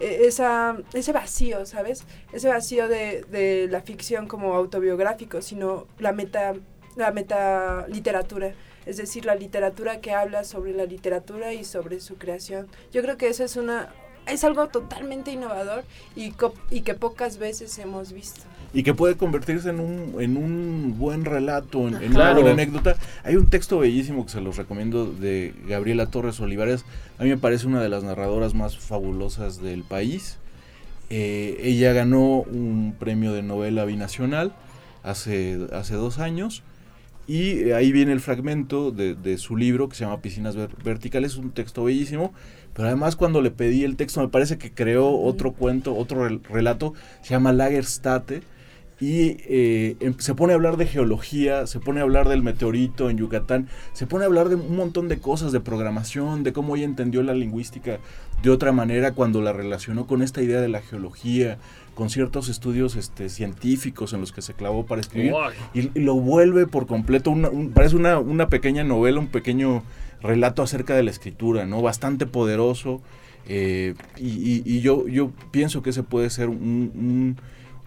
eh, 0.00 0.22
esa, 0.24 0.76
ese 0.92 1.12
vacío, 1.12 1.66
¿sabes? 1.66 2.04
Ese 2.32 2.48
vacío 2.48 2.88
de, 2.88 3.24
de 3.30 3.68
la 3.70 3.80
ficción 3.80 4.26
como 4.26 4.54
autobiográfico, 4.54 5.42
sino 5.42 5.86
la 5.98 6.12
meta, 6.12 6.54
la 6.96 7.10
meta 7.12 7.86
literatura. 7.88 8.54
Es 8.86 8.96
decir, 8.96 9.26
la 9.26 9.34
literatura 9.34 10.00
que 10.00 10.12
habla 10.12 10.44
sobre 10.44 10.72
la 10.72 10.84
literatura 10.84 11.52
y 11.52 11.64
sobre 11.64 12.00
su 12.00 12.16
creación. 12.16 12.68
Yo 12.90 13.02
creo 13.02 13.18
que 13.18 13.28
eso 13.28 13.44
es 13.44 13.56
una 13.56 13.92
es 14.28 14.44
algo 14.44 14.68
totalmente 14.68 15.30
innovador 15.30 15.84
y, 16.14 16.34
y 16.70 16.82
que 16.82 16.94
pocas 16.94 17.38
veces 17.38 17.78
hemos 17.78 18.12
visto. 18.12 18.42
Y 18.74 18.82
que 18.82 18.92
puede 18.94 19.16
convertirse 19.16 19.70
en 19.70 19.80
un, 19.80 20.14
en 20.20 20.36
un 20.36 20.96
buen 20.98 21.24
relato, 21.24 21.88
en, 21.88 21.94
en 22.02 22.12
Claro. 22.12 22.32
una 22.32 22.40
buena 22.40 22.50
anécdota. 22.62 22.96
Hay 23.24 23.36
un 23.36 23.46
texto 23.48 23.78
bellísimo 23.78 24.26
que 24.26 24.32
se 24.32 24.40
los 24.40 24.56
recomiendo 24.56 25.06
de 25.06 25.54
Gabriela 25.66 26.06
Torres 26.06 26.38
Olivares. 26.40 26.84
A 27.18 27.24
mí 27.24 27.30
me 27.30 27.38
parece 27.38 27.66
una 27.66 27.80
de 27.82 27.88
las 27.88 28.04
narradoras 28.04 28.54
más 28.54 28.78
fabulosas 28.78 29.62
del 29.62 29.84
país. 29.84 30.36
Eh, 31.10 31.58
ella 31.62 31.92
ganó 31.94 32.42
un 32.42 32.94
premio 32.98 33.32
de 33.32 33.42
novela 33.42 33.84
binacional 33.86 34.52
hace, 35.02 35.58
hace 35.72 35.94
dos 35.94 36.18
años. 36.18 36.62
Y 37.26 37.72
ahí 37.72 37.92
viene 37.92 38.12
el 38.12 38.20
fragmento 38.20 38.90
de, 38.90 39.14
de 39.14 39.36
su 39.36 39.56
libro 39.56 39.88
que 39.88 39.96
se 39.96 40.04
llama 40.04 40.20
Piscinas 40.22 40.56
Ver- 40.56 40.70
Verticales, 40.82 41.36
un 41.36 41.50
texto 41.50 41.84
bellísimo, 41.84 42.32
pero 42.72 42.88
además 42.88 43.16
cuando 43.16 43.42
le 43.42 43.50
pedí 43.50 43.84
el 43.84 43.96
texto 43.96 44.22
me 44.22 44.28
parece 44.28 44.56
que 44.56 44.72
creó 44.72 45.10
otro 45.10 45.52
cuento, 45.52 45.94
otro 45.94 46.26
rel- 46.26 46.42
relato, 46.48 46.94
se 47.20 47.30
llama 47.30 47.52
Lagerstate, 47.52 48.42
y 49.00 49.36
eh, 49.48 49.96
em- 50.00 50.14
se 50.18 50.34
pone 50.34 50.52
a 50.52 50.56
hablar 50.56 50.76
de 50.76 50.86
geología, 50.86 51.66
se 51.66 51.78
pone 51.80 52.00
a 52.00 52.02
hablar 52.02 52.28
del 52.28 52.42
meteorito 52.42 53.10
en 53.10 53.18
Yucatán, 53.18 53.68
se 53.92 54.06
pone 54.06 54.24
a 54.24 54.26
hablar 54.26 54.48
de 54.48 54.56
un 54.56 54.74
montón 54.76 55.08
de 55.08 55.18
cosas, 55.18 55.52
de 55.52 55.60
programación, 55.60 56.42
de 56.42 56.52
cómo 56.52 56.74
ella 56.76 56.84
entendió 56.84 57.22
la 57.22 57.34
lingüística 57.34 57.98
de 58.42 58.50
otra 58.50 58.72
manera 58.72 59.12
cuando 59.12 59.40
la 59.40 59.52
relacionó 59.52 60.06
con 60.06 60.22
esta 60.22 60.42
idea 60.42 60.60
de 60.60 60.68
la 60.68 60.80
geología, 60.80 61.58
con 61.94 62.10
ciertos 62.10 62.48
estudios 62.48 62.94
este, 62.96 63.28
científicos 63.28 64.12
en 64.12 64.20
los 64.20 64.32
que 64.32 64.42
se 64.42 64.54
clavó 64.54 64.86
para 64.86 65.00
escribir, 65.00 65.32
y, 65.74 65.90
y 65.94 66.00
lo 66.00 66.14
vuelve 66.14 66.66
por 66.66 66.86
completo, 66.86 67.30
una- 67.30 67.50
un- 67.50 67.70
parece 67.70 67.96
una, 67.96 68.18
una 68.18 68.48
pequeña 68.48 68.84
novela, 68.84 69.18
un 69.20 69.26
pequeño 69.28 69.82
relato 70.22 70.62
acerca 70.62 70.94
de 70.96 71.02
la 71.04 71.10
escritura, 71.10 71.66
¿no? 71.66 71.82
Bastante 71.82 72.26
poderoso, 72.26 73.00
eh, 73.48 73.94
y, 74.16 74.26
y- 74.28 74.62
y 74.64 74.80
yo, 74.80 75.06
yo 75.08 75.30
pienso 75.52 75.82
que 75.82 75.90
ese 75.90 76.02
puede 76.02 76.30
ser 76.30 76.48
un, 76.48 76.56
un- 76.94 77.36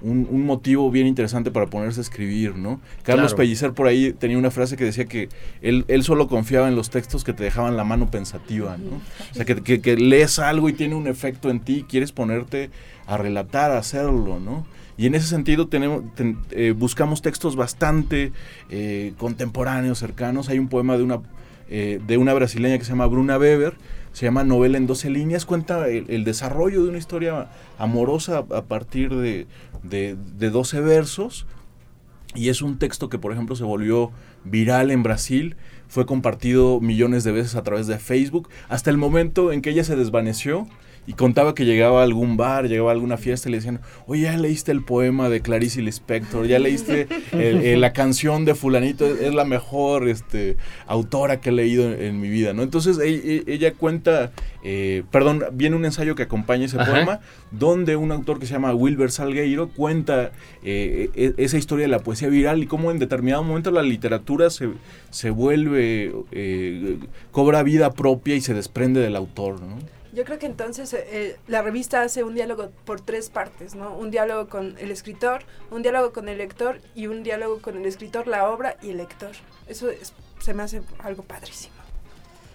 un- 0.02 0.28
un 0.30 0.46
motivo 0.46 0.90
bien 0.92 1.08
interesante 1.08 1.52
para 1.52 1.68
ponerse 1.68 2.00
a 2.00 2.04
escribir, 2.04 2.56
¿no? 2.56 2.80
Carlos 3.04 3.28
Claro. 3.34 3.38
Pellicer 3.38 3.74
por 3.74 3.88
ahí 3.88 4.14
tenía 4.14 4.38
una 4.38 4.52
frase 4.52 4.76
que 4.78 4.84
decía 4.84 5.06
que 5.06 5.30
él, 5.62 5.86
él 5.88 6.04
solo 6.04 6.28
confiaba 6.28 6.68
en 6.68 6.76
los 6.76 6.90
textos 6.90 7.24
que 7.24 7.34
te 7.34 7.44
dejaban 7.44 7.78
la 7.78 7.84
mano 7.84 8.10
pensativa, 8.10 8.78
¿no? 8.78 8.98
O 9.32 9.34
sea, 9.36 9.46
que, 9.46 9.62
que- 9.62 9.82
que 9.82 9.96
lees 9.98 10.40
algo 10.40 10.70
y 10.70 10.74
tiene 10.74 10.96
un 10.96 11.08
efecto 11.08 11.50
en 11.50 11.60
ti 11.60 11.78
y 11.78 11.84
quieres 11.84 12.12
ponerte 12.12 12.70
a 13.08 13.18
relatar, 13.18 13.72
a 13.72 13.78
hacerlo, 13.78 14.40
¿no? 14.40 14.66
Y 14.98 15.06
en 15.08 15.16
ese 15.16 15.28
sentido 15.28 15.68
tenemos, 15.68 16.04
ten- 16.16 16.38
eh, 16.52 16.74
buscamos 16.78 17.22
textos 17.22 17.56
bastante 17.56 18.32
eh, 18.70 19.14
contemporáneos, 19.18 20.00
cercanos. 20.00 20.50
Hay 20.50 20.60
un 20.60 20.68
poema 20.68 20.98
de 20.98 21.04
una, 21.04 21.20
eh, 21.70 22.00
de 22.06 22.18
una 22.18 22.34
brasileña 22.34 22.78
que 22.78 22.84
se 22.86 22.90
llama 22.92 23.06
Bruna 23.08 23.38
Weber, 23.38 23.76
se 24.14 24.26
llama 24.26 24.44
Novela 24.44 24.78
en 24.78 24.88
12 24.88 25.10
líneas, 25.10 25.46
cuenta 25.46 25.88
el, 25.88 26.24
desarrollo 26.24 26.84
de 26.84 26.90
una 26.90 26.98
historia 26.98 27.50
amorosa 27.78 28.40
a 28.50 28.64
partir 28.64 29.16
de, 29.16 29.48
de, 29.84 30.18
de 30.38 30.50
12 30.50 30.82
versos. 30.82 31.46
Y 32.34 32.50
es 32.50 32.62
un 32.62 32.80
texto 32.80 33.10
que, 33.10 33.20
por 33.20 33.34
ejemplo, 33.34 33.56
se 33.56 33.66
volvió 33.66 34.12
viral 34.46 34.90
en 34.92 35.04
Brasil, 35.04 35.58
fue 35.90 36.06
compartido 36.06 36.80
millones 36.80 37.26
de 37.26 37.34
veces 37.34 37.56
a 37.56 37.64
través 37.64 37.88
de 37.88 38.00
Facebook, 38.00 38.48
hasta 38.70 38.90
el 38.90 38.98
momento 38.98 39.52
en 39.52 39.62
que 39.62 39.72
ella 39.72 39.84
se 39.84 39.98
desvaneció 39.98 40.68
y 41.08 41.14
contaba 41.14 41.56
que 41.56 41.66
llegaba 41.66 42.02
a 42.02 42.04
algún 42.04 42.38
bar, 42.38 42.68
llegaba 42.68 42.92
a 42.92 42.94
alguna 42.94 43.18
fiesta 43.18 43.50
y 43.50 43.52
le 43.54 43.58
decían, 43.58 43.82
oye, 44.06 44.22
ya 44.24 44.38
leíste 44.38 44.72
el 44.72 44.84
poema 44.84 45.30
de 45.30 45.42
Clarice 45.42 45.82
Lispector, 45.82 46.46
ya 46.46 46.60
leíste 46.60 47.08
el- 47.32 47.62
el- 47.64 47.82
la 47.82 47.92
canción 47.92 48.46
de 48.46 48.54
fulanito, 48.56 49.06
es, 49.08 49.20
es 49.22 49.34
la 49.34 49.44
mejor 49.44 50.08
este, 50.08 50.58
autora 50.86 51.42
que 51.42 51.50
he 51.50 51.54
leído 51.54 51.92
en, 51.92 52.02
en 52.02 52.22
mi 52.22 52.30
vida, 52.30 52.54
¿no? 52.54 52.62
Entonces 52.62 53.00
e- 53.00 53.10
e- 53.38 53.44
ella 53.48 53.74
cuenta, 53.74 54.32
eh, 54.64 55.04
perdón, 55.12 55.44
viene 55.54 55.76
un 55.76 55.86
ensayo 55.86 56.14
que 56.16 56.24
acompaña 56.24 56.66
ese 56.66 56.80
Ajá. 56.80 56.92
poema, 56.92 57.20
donde 57.50 57.96
un 57.96 58.12
autor 58.12 58.40
que 58.40 58.46
se 58.46 58.54
llama 58.54 58.74
Wilber 58.76 59.10
Salgueiro 59.12 59.70
cuenta 59.70 60.32
eh, 60.64 61.10
e- 61.16 61.34
esa 61.38 61.58
historia 61.58 61.86
de 61.86 61.90
la 61.92 62.00
poesía 62.00 62.28
viral 62.30 62.62
y 62.62 62.68
cómo 62.68 62.92
en 62.92 63.00
determinado 63.00 63.44
momento 63.44 63.72
la 63.72 63.82
literatura 63.82 64.52
se, 64.52 64.70
se 65.10 65.32
vuelve, 65.32 66.14
eh, 66.32 66.98
cobra 67.32 67.64
vida 67.64 67.92
propia 67.92 68.36
y 68.36 68.42
se 68.42 68.54
desprende 68.54 69.00
del 69.02 69.16
autor, 69.16 69.60
¿no? 69.62 69.78
Yo 70.14 70.26
creo 70.26 70.40
que 70.40 70.46
entonces 70.46 70.94
eh, 70.94 71.06
eh, 71.12 71.38
la 71.48 71.62
revista 71.62 72.02
hace 72.02 72.24
un 72.24 72.36
diálogo 72.36 72.72
por 72.86 73.00
tres 73.00 73.30
partes, 73.30 73.76
¿no? 73.76 73.96
Un 73.96 74.12
diálogo 74.12 74.50
con 74.50 74.78
el 74.78 74.92
escritor, 74.92 75.44
un 75.70 75.82
diálogo 75.84 76.12
con 76.12 76.28
el 76.28 76.38
lector 76.38 76.82
y 76.96 77.08
un 77.08 77.24
diálogo 77.24 77.62
con 77.62 77.78
el 77.78 77.86
escritor, 77.86 78.28
la 78.28 78.50
obra 78.50 78.76
y 78.82 78.90
el 78.90 78.98
lector. 78.98 79.32
Eso 79.68 79.90
es- 79.90 80.14
se 80.40 80.54
me 80.54 80.64
hace 80.64 80.82
algo 81.00 81.24
padrísimo. 81.24 81.76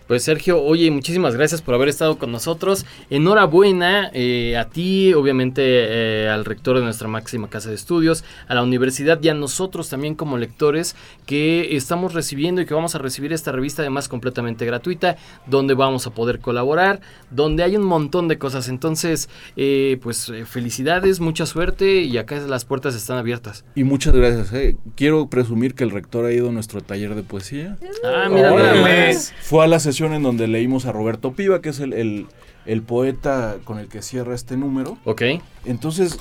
Pues 0.06 0.22
Sergio, 0.22 0.62
oye, 0.62 0.88
muchísimas 0.92 1.34
gracias 1.34 1.62
por 1.62 1.74
haber 1.74 1.88
estado 1.88 2.16
con 2.16 2.30
nosotros. 2.30 2.86
Enhorabuena 3.10 4.08
eh, 4.14 4.56
a 4.56 4.66
ti, 4.66 5.12
obviamente 5.14 5.62
eh, 5.64 6.28
al 6.28 6.44
rector 6.44 6.76
de 6.78 6.84
nuestra 6.84 7.08
máxima 7.08 7.50
casa 7.50 7.70
de 7.70 7.74
estudios, 7.74 8.22
a 8.46 8.54
la 8.54 8.62
universidad 8.62 9.18
y 9.20 9.28
a 9.30 9.34
nosotros 9.34 9.88
también 9.88 10.14
como 10.14 10.38
lectores 10.38 10.94
que 11.26 11.74
estamos 11.76 12.14
recibiendo 12.14 12.60
y 12.60 12.66
que 12.66 12.74
vamos 12.74 12.94
a 12.94 12.98
recibir 12.98 13.32
esta 13.32 13.50
revista 13.50 13.82
además 13.82 14.08
completamente 14.08 14.64
gratuita, 14.64 15.16
donde 15.46 15.74
vamos 15.74 16.06
a 16.06 16.10
poder 16.10 16.38
colaborar, 16.38 17.00
donde 17.32 17.64
hay 17.64 17.76
un 17.76 17.82
montón 17.84 18.28
de 18.28 18.38
cosas. 18.38 18.68
Entonces, 18.68 19.28
eh, 19.56 19.98
pues 20.02 20.28
eh, 20.28 20.44
felicidades, 20.44 21.18
mucha 21.18 21.46
suerte 21.46 22.02
y 22.02 22.16
acá 22.18 22.38
las 22.40 22.64
puertas 22.64 22.94
están 22.94 23.18
abiertas. 23.18 23.64
Y 23.74 23.82
muchas 23.82 24.14
gracias. 24.14 24.52
eh. 24.52 24.76
Quiero 24.94 25.28
presumir 25.28 25.74
que 25.74 25.82
el 25.82 25.90
rector 25.90 26.26
ha 26.26 26.32
ido 26.32 26.50
a 26.50 26.52
nuestro 26.52 26.80
taller 26.80 27.16
de 27.16 27.24
poesía. 27.24 27.76
Ah, 28.04 28.28
mira, 28.30 28.50
nada 28.50 28.54
Órale. 28.54 29.08
más. 29.12 29.34
Fue 29.42 29.64
a 29.64 29.66
la 29.66 29.80
en 30.04 30.22
donde 30.22 30.46
leímos 30.48 30.84
a 30.86 30.92
Roberto 30.92 31.32
Piva, 31.32 31.60
que 31.62 31.70
es 31.70 31.80
el, 31.80 31.92
el- 31.92 32.26
el 32.66 32.82
poeta 32.82 33.56
con 33.64 33.78
el 33.78 33.86
que 33.88 34.02
cierra 34.02 34.34
este 34.34 34.56
número. 34.56 34.98
Ok. 35.04 35.22
Entonces, 35.64 36.18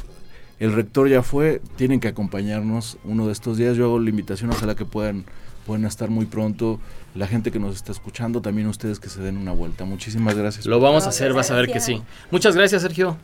el 0.59 0.73
rector 0.73 1.09
ya 1.09 1.23
fue, 1.23 1.59
tienen 1.75 1.99
que 1.99 2.07
acompañarnos 2.07 2.97
uno 3.03 3.25
de 3.25 3.31
estos 3.33 3.57
días. 3.57 3.75
Yo 3.75 3.85
hago 3.85 3.99
la 3.99 4.09
invitación, 4.11 4.51
ojalá 4.51 4.75
que 4.75 4.85
puedan, 4.85 5.25
puedan 5.65 5.85
estar 5.85 6.09
muy 6.11 6.25
pronto. 6.27 6.79
La 7.15 7.25
gente 7.27 7.49
que 7.51 7.59
nos 7.59 7.75
está 7.75 7.91
escuchando, 7.91 8.41
también 8.41 8.67
ustedes 8.67 8.99
que 8.99 9.09
se 9.09 9.21
den 9.21 9.37
una 9.37 9.53
vuelta. 9.53 9.85
Muchísimas 9.85 10.35
gracias. 10.35 10.65
Lo 10.67 10.79
vamos 10.79 11.05
a 11.05 11.09
hacer, 11.09 11.33
vas 11.33 11.49
a 11.49 11.55
ver 11.55 11.67
que 11.71 11.79
sí. 11.79 12.01
Muchas 12.29 12.55
gracias, 12.55 12.81
Sergio. 12.83 13.17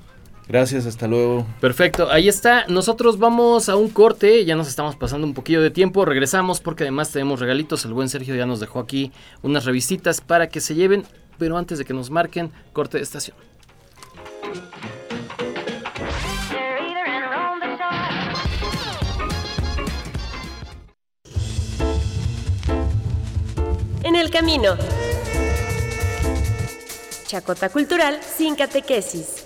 Gracias, 0.47 0.85
hasta 0.85 1.07
luego. 1.07 1.45
Perfecto, 1.61 2.09
ahí 2.11 2.27
está. 2.27 2.65
Nosotros 2.67 3.17
vamos 3.17 3.69
a 3.69 3.75
un 3.75 3.89
corte, 3.89 4.43
ya 4.43 4.55
nos 4.55 4.67
estamos 4.67 4.95
pasando 4.95 5.25
un 5.25 5.33
poquillo 5.33 5.61
de 5.61 5.71
tiempo, 5.71 6.03
regresamos 6.03 6.59
porque 6.59 6.83
además 6.83 7.11
tenemos 7.11 7.39
regalitos. 7.39 7.85
El 7.85 7.93
buen 7.93 8.09
Sergio 8.09 8.35
ya 8.35 8.45
nos 8.45 8.59
dejó 8.59 8.79
aquí 8.79 9.11
unas 9.43 9.65
revistitas 9.65 10.19
para 10.19 10.49
que 10.49 10.59
se 10.59 10.75
lleven, 10.75 11.05
pero 11.37 11.57
antes 11.57 11.77
de 11.77 11.85
que 11.85 11.93
nos 11.93 12.09
marquen, 12.09 12.51
corte 12.73 12.97
de 12.97 13.03
estación. 13.03 13.37
En 24.03 24.15
el 24.15 24.29
camino. 24.29 24.75
Chacota 27.27 27.69
Cultural 27.69 28.19
sin 28.21 28.55
catequesis. 28.55 29.40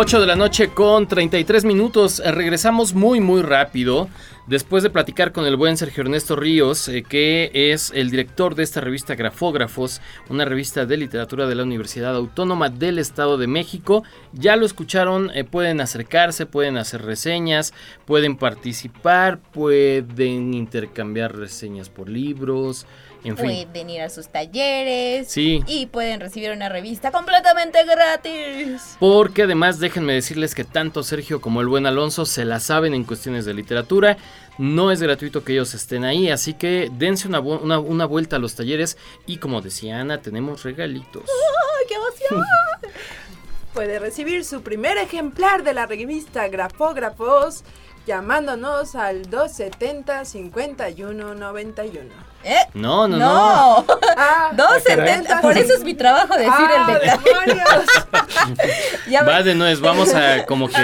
8 0.00 0.20
de 0.20 0.26
la 0.26 0.36
noche 0.36 0.68
con 0.68 1.08
33 1.08 1.64
minutos. 1.64 2.20
Eh, 2.20 2.30
Regresamos 2.30 2.94
muy 2.94 3.18
muy 3.18 3.42
rápido 3.42 4.08
después 4.46 4.84
de 4.84 4.90
platicar 4.90 5.32
con 5.32 5.44
el 5.44 5.56
buen 5.56 5.76
Sergio 5.76 6.04
Ernesto 6.04 6.36
Ríos, 6.36 6.86
eh, 6.86 7.02
que 7.02 7.50
es 7.52 7.90
el 7.92 8.08
director 8.08 8.54
de 8.54 8.62
esta 8.62 8.80
revista 8.80 9.16
Grafógrafos, 9.16 10.00
una 10.28 10.44
revista 10.44 10.86
de 10.86 10.98
literatura 10.98 11.48
de 11.48 11.56
la 11.56 11.64
Universidad 11.64 12.14
Autónoma 12.14 12.68
del 12.68 13.00
Estado 13.00 13.38
de 13.38 13.48
México. 13.48 14.04
Ya 14.32 14.54
lo 14.54 14.66
escucharon, 14.66 15.32
eh, 15.34 15.42
pueden 15.42 15.80
acercarse, 15.80 16.46
pueden 16.46 16.76
hacer 16.76 17.02
reseñas, 17.02 17.74
pueden 18.06 18.36
participar, 18.36 19.40
pueden 19.40 20.54
intercambiar 20.54 21.36
reseñas 21.36 21.90
por 21.90 22.08
libros. 22.08 22.86
En 23.24 23.36
fin, 23.36 23.66
Pueden 23.70 23.90
ir 23.90 24.00
a 24.02 24.08
sus 24.10 24.28
talleres. 24.28 25.28
Sí. 25.28 25.62
Y 25.66 25.86
pueden 25.86 26.20
recibir 26.20 26.52
una 26.52 26.68
revista 26.68 27.10
completamente 27.10 27.78
gratis. 27.84 28.96
Porque 29.00 29.42
además 29.42 29.80
déjenme 29.80 30.12
decirles 30.14 30.54
que 30.54 30.64
tanto 30.64 31.02
Sergio 31.02 31.40
como 31.40 31.60
el 31.60 31.66
buen 31.66 31.86
Alonso 31.86 32.24
se 32.26 32.44
la 32.44 32.60
saben 32.60 32.94
en 32.94 33.04
cuestiones 33.04 33.44
de 33.44 33.54
literatura. 33.54 34.16
No 34.56 34.90
es 34.92 35.00
gratuito 35.02 35.44
que 35.44 35.52
ellos 35.52 35.74
estén 35.74 36.04
ahí, 36.04 36.30
así 36.30 36.54
que 36.54 36.90
dense 36.92 37.28
una, 37.28 37.40
una- 37.40 37.78
una 37.78 38.06
vuelta 38.06 38.36
a 38.36 38.38
los 38.38 38.54
talleres 38.54 38.96
y 39.26 39.36
como 39.38 39.60
decía 39.62 40.00
Ana, 40.00 40.20
tenemos 40.22 40.62
regalitos. 40.64 41.22
¡Ay, 41.24 41.86
qué 41.88 41.94
emoción! 41.94 42.44
Puede 43.74 43.98
recibir 43.98 44.44
su 44.44 44.62
primer 44.62 44.96
ejemplar 44.98 45.62
de 45.62 45.74
la 45.74 45.86
revista 45.86 46.48
Grafógrafos 46.48 47.62
llamándonos 48.08 48.96
al 48.96 49.30
270-5191. 49.30 52.08
¿Eh? 52.44 52.56
No, 52.74 53.06
no, 53.06 53.18
no. 53.18 53.18
No. 53.18 53.84
Ah, 54.20 54.50
270. 54.52 55.40
Por 55.42 55.56
eso 55.56 55.74
es 55.74 55.84
mi 55.84 55.94
trabajo 55.94 56.34
decir 56.34 56.50
Ah, 56.52 56.86
el 56.88 56.94
detalle. 56.94 57.22
demonios. 57.24 57.68
Ya 59.08 59.22
Va 59.22 59.42
de 59.42 59.54
nuez, 59.54 59.80
vamos 59.80 60.12
a 60.14 60.44
como 60.46 60.66
que... 60.68 60.74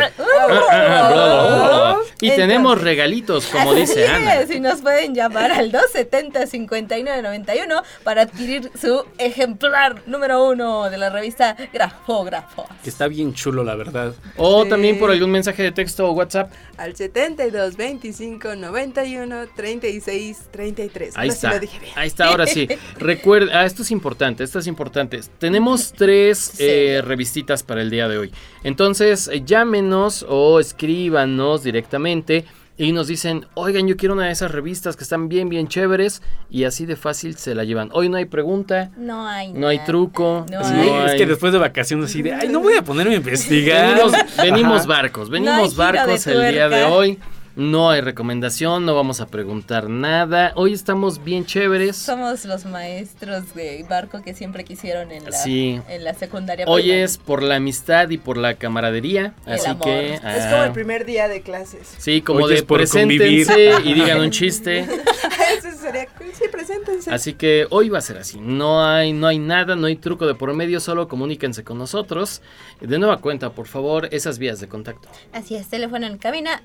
Y 2.25 2.29
Entonces- 2.31 2.49
tenemos 2.49 2.81
regalitos, 2.81 3.47
como 3.47 3.75
dice 3.75 4.07
Ana. 4.09 4.41
es, 4.41 4.51
y 4.51 4.61
nos 4.61 4.81
pueden 4.81 5.15
llamar 5.15 5.53
al 5.53 5.71
270-5991 5.71 7.83
para 8.03 8.23
adquirir 8.23 8.71
su 8.81 9.05
ejemplar 9.19 10.03
número 10.07 10.49
uno 10.49 10.89
de 10.91 10.99
la 10.99 11.11
revista 11.11 11.57
Grafógrafo. 11.73 12.67
Que 12.83 12.91
está 12.91 13.09
bien 13.09 13.35
chulo, 13.35 13.65
la 13.65 13.75
verdad. 13.75 14.15
O 14.37 14.65
también 14.67 14.99
por 14.99 15.11
algún 15.11 15.31
mensaje 15.31 15.63
de 15.63 15.73
texto 15.73 16.09
o 16.09 16.13
WhatsApp. 16.13 16.53
Al 16.77 16.97
72 16.97 17.77
25 17.77 18.57
91 18.57 19.47
36 19.55 20.39
33. 20.51 21.17
Ahí 21.17 21.29
Ahora 21.29 21.31
sí 21.31 21.35
está. 21.37 21.51
lo 21.53 21.61
dije 21.61 21.79
bien. 21.79 21.93
Ahí 21.97 22.07
está, 22.09 22.27
ahora 22.27 22.47
sí. 22.47 22.69
Recuerda, 22.99 23.61
ah, 23.61 23.67
esto 23.67 23.83
es 23.83 23.91
importante, 23.91 24.45
esto 24.45 24.59
es 24.59 24.67
importante. 24.67 25.21
Tenemos 25.39 25.93
tres 25.93 26.55
eh, 26.59 27.03
revistitas 27.05 27.63
para 27.63 27.83
el 27.83 27.91
día 27.91 28.09
de 28.09 28.19
hoy. 28.19 28.33
Entonces, 28.65 29.29
eh, 29.33 29.43
llámenos 29.45 30.25
o 30.29 30.59
escríbanos 30.59 31.63
directamente 31.63 32.45
y 32.77 32.91
nos 32.91 33.07
dicen, 33.07 33.47
oigan, 33.55 33.87
yo 33.87 33.97
quiero 33.97 34.15
una 34.15 34.27
de 34.27 34.33
esas 34.33 34.51
revistas 34.51 34.97
que 34.97 35.05
están 35.05 35.29
bien, 35.29 35.49
bien 35.49 35.69
chéveres 35.69 36.23
y 36.51 36.65
así 36.65 36.87
de 36.87 36.97
fácil 36.97 37.37
se 37.37 37.55
la 37.55 37.63
llevan. 37.63 37.91
Hoy 37.93 38.09
no 38.09 38.17
hay 38.17 38.25
pregunta, 38.25 38.91
No 38.97 39.29
hay 39.29 39.53
no 39.53 39.69
hay 39.69 39.79
truco. 39.85 40.45
No 40.51 40.65
Sí, 40.65 40.73
no 40.75 41.05
es 41.07 41.13
hay- 41.13 41.19
que 41.19 41.27
después 41.27 41.53
de 41.53 41.61
vacaciones 41.61 42.07
así 42.11 42.23
de, 42.23 42.35
ay, 42.35 42.49
no 42.49 42.59
voy 42.61 42.75
a 42.75 42.83
ponerme 42.83 43.15
a 43.15 43.17
investigar. 43.19 43.97
Venimos, 44.43 44.87
barcos, 44.87 45.29
hay 45.29 45.33
venimos 45.33 45.77
barcos 45.77 46.27
el 46.27 46.53
día 46.53 46.69
de 46.69 46.83
hoy. 46.85 47.19
No 47.57 47.89
hay 47.91 48.01
recomendación, 48.01 48.85
no 48.85 48.97
vamos 48.97 49.21
a 49.21 49.27
preguntar 49.29 49.89
nada. 49.89 50.53
Hoy 50.57 50.73
estamos 50.73 51.23
bien 51.23 51.47
chéveres. 51.47 51.97
Somos 51.97 52.45
los 52.47 52.65
maestros 52.65 53.55
de 53.55 53.85
barco 53.89 54.23
que 54.23 54.35
siempre 54.35 54.65
quisieron 54.65 55.13
en 55.13 55.25
la, 55.25 55.31
Sí. 55.31 55.81
en 55.89 56.03
la 56.03 56.15
secundaria. 56.15 56.65
Hoy 56.67 56.83
primaria. 56.83 57.05
es 57.05 57.17
por 57.17 57.45
la 57.45 57.55
amistad 57.57 58.11
y 58.11 58.19
por 58.19 58.39
la 58.39 58.55
camaradería. 58.55 59.35
El 59.47 59.53
así 59.55 59.71
amor. 59.71 59.85
que. 59.85 60.15
Es 60.15 60.21
ah, 60.25 60.49
como 60.51 60.65
el 60.65 60.73
primer 60.73 61.05
día 61.05 61.29
de 61.29 61.43
clases. 61.43 61.95
Sí, 61.99 62.23
como 62.23 62.41
Hoy 62.41 62.57
de 62.57 62.63
preséntense 62.65 63.71
convivir. 63.73 63.87
y 63.89 63.95
digan 63.95 64.21
un 64.21 64.31
chiste. 64.33 64.81
Eso 65.57 65.71
sería. 65.81 66.09
Sí, 66.33 66.45
preséntense. 66.51 67.13
Así 67.13 67.35
que 67.35 67.69
hoy 67.71 67.89
va 67.89 67.99
a 67.99 68.01
ser 68.03 68.19
así. 68.19 68.41
No 68.41 68.85
hay, 68.85 69.13
no 69.13 69.29
hay 69.29 69.39
nada, 69.39 69.77
no 69.77 69.87
hay 69.87 69.95
truco 69.95 70.27
de 70.27 70.35
por 70.35 70.53
medio, 70.55 70.81
solo 70.81 71.07
comuníquense 71.07 71.63
con 71.63 71.79
nosotros. 71.79 72.43
De 72.81 72.99
nueva 72.99 73.19
cuenta, 73.21 73.51
por 73.53 73.69
favor, 73.69 74.09
esas 74.11 74.41
vías 74.41 74.59
de 74.59 74.67
contacto. 74.67 75.09
Así 75.33 75.55
es, 75.55 75.69
teléfono 75.69 76.07
en 76.07 76.19
cabina 76.19 76.61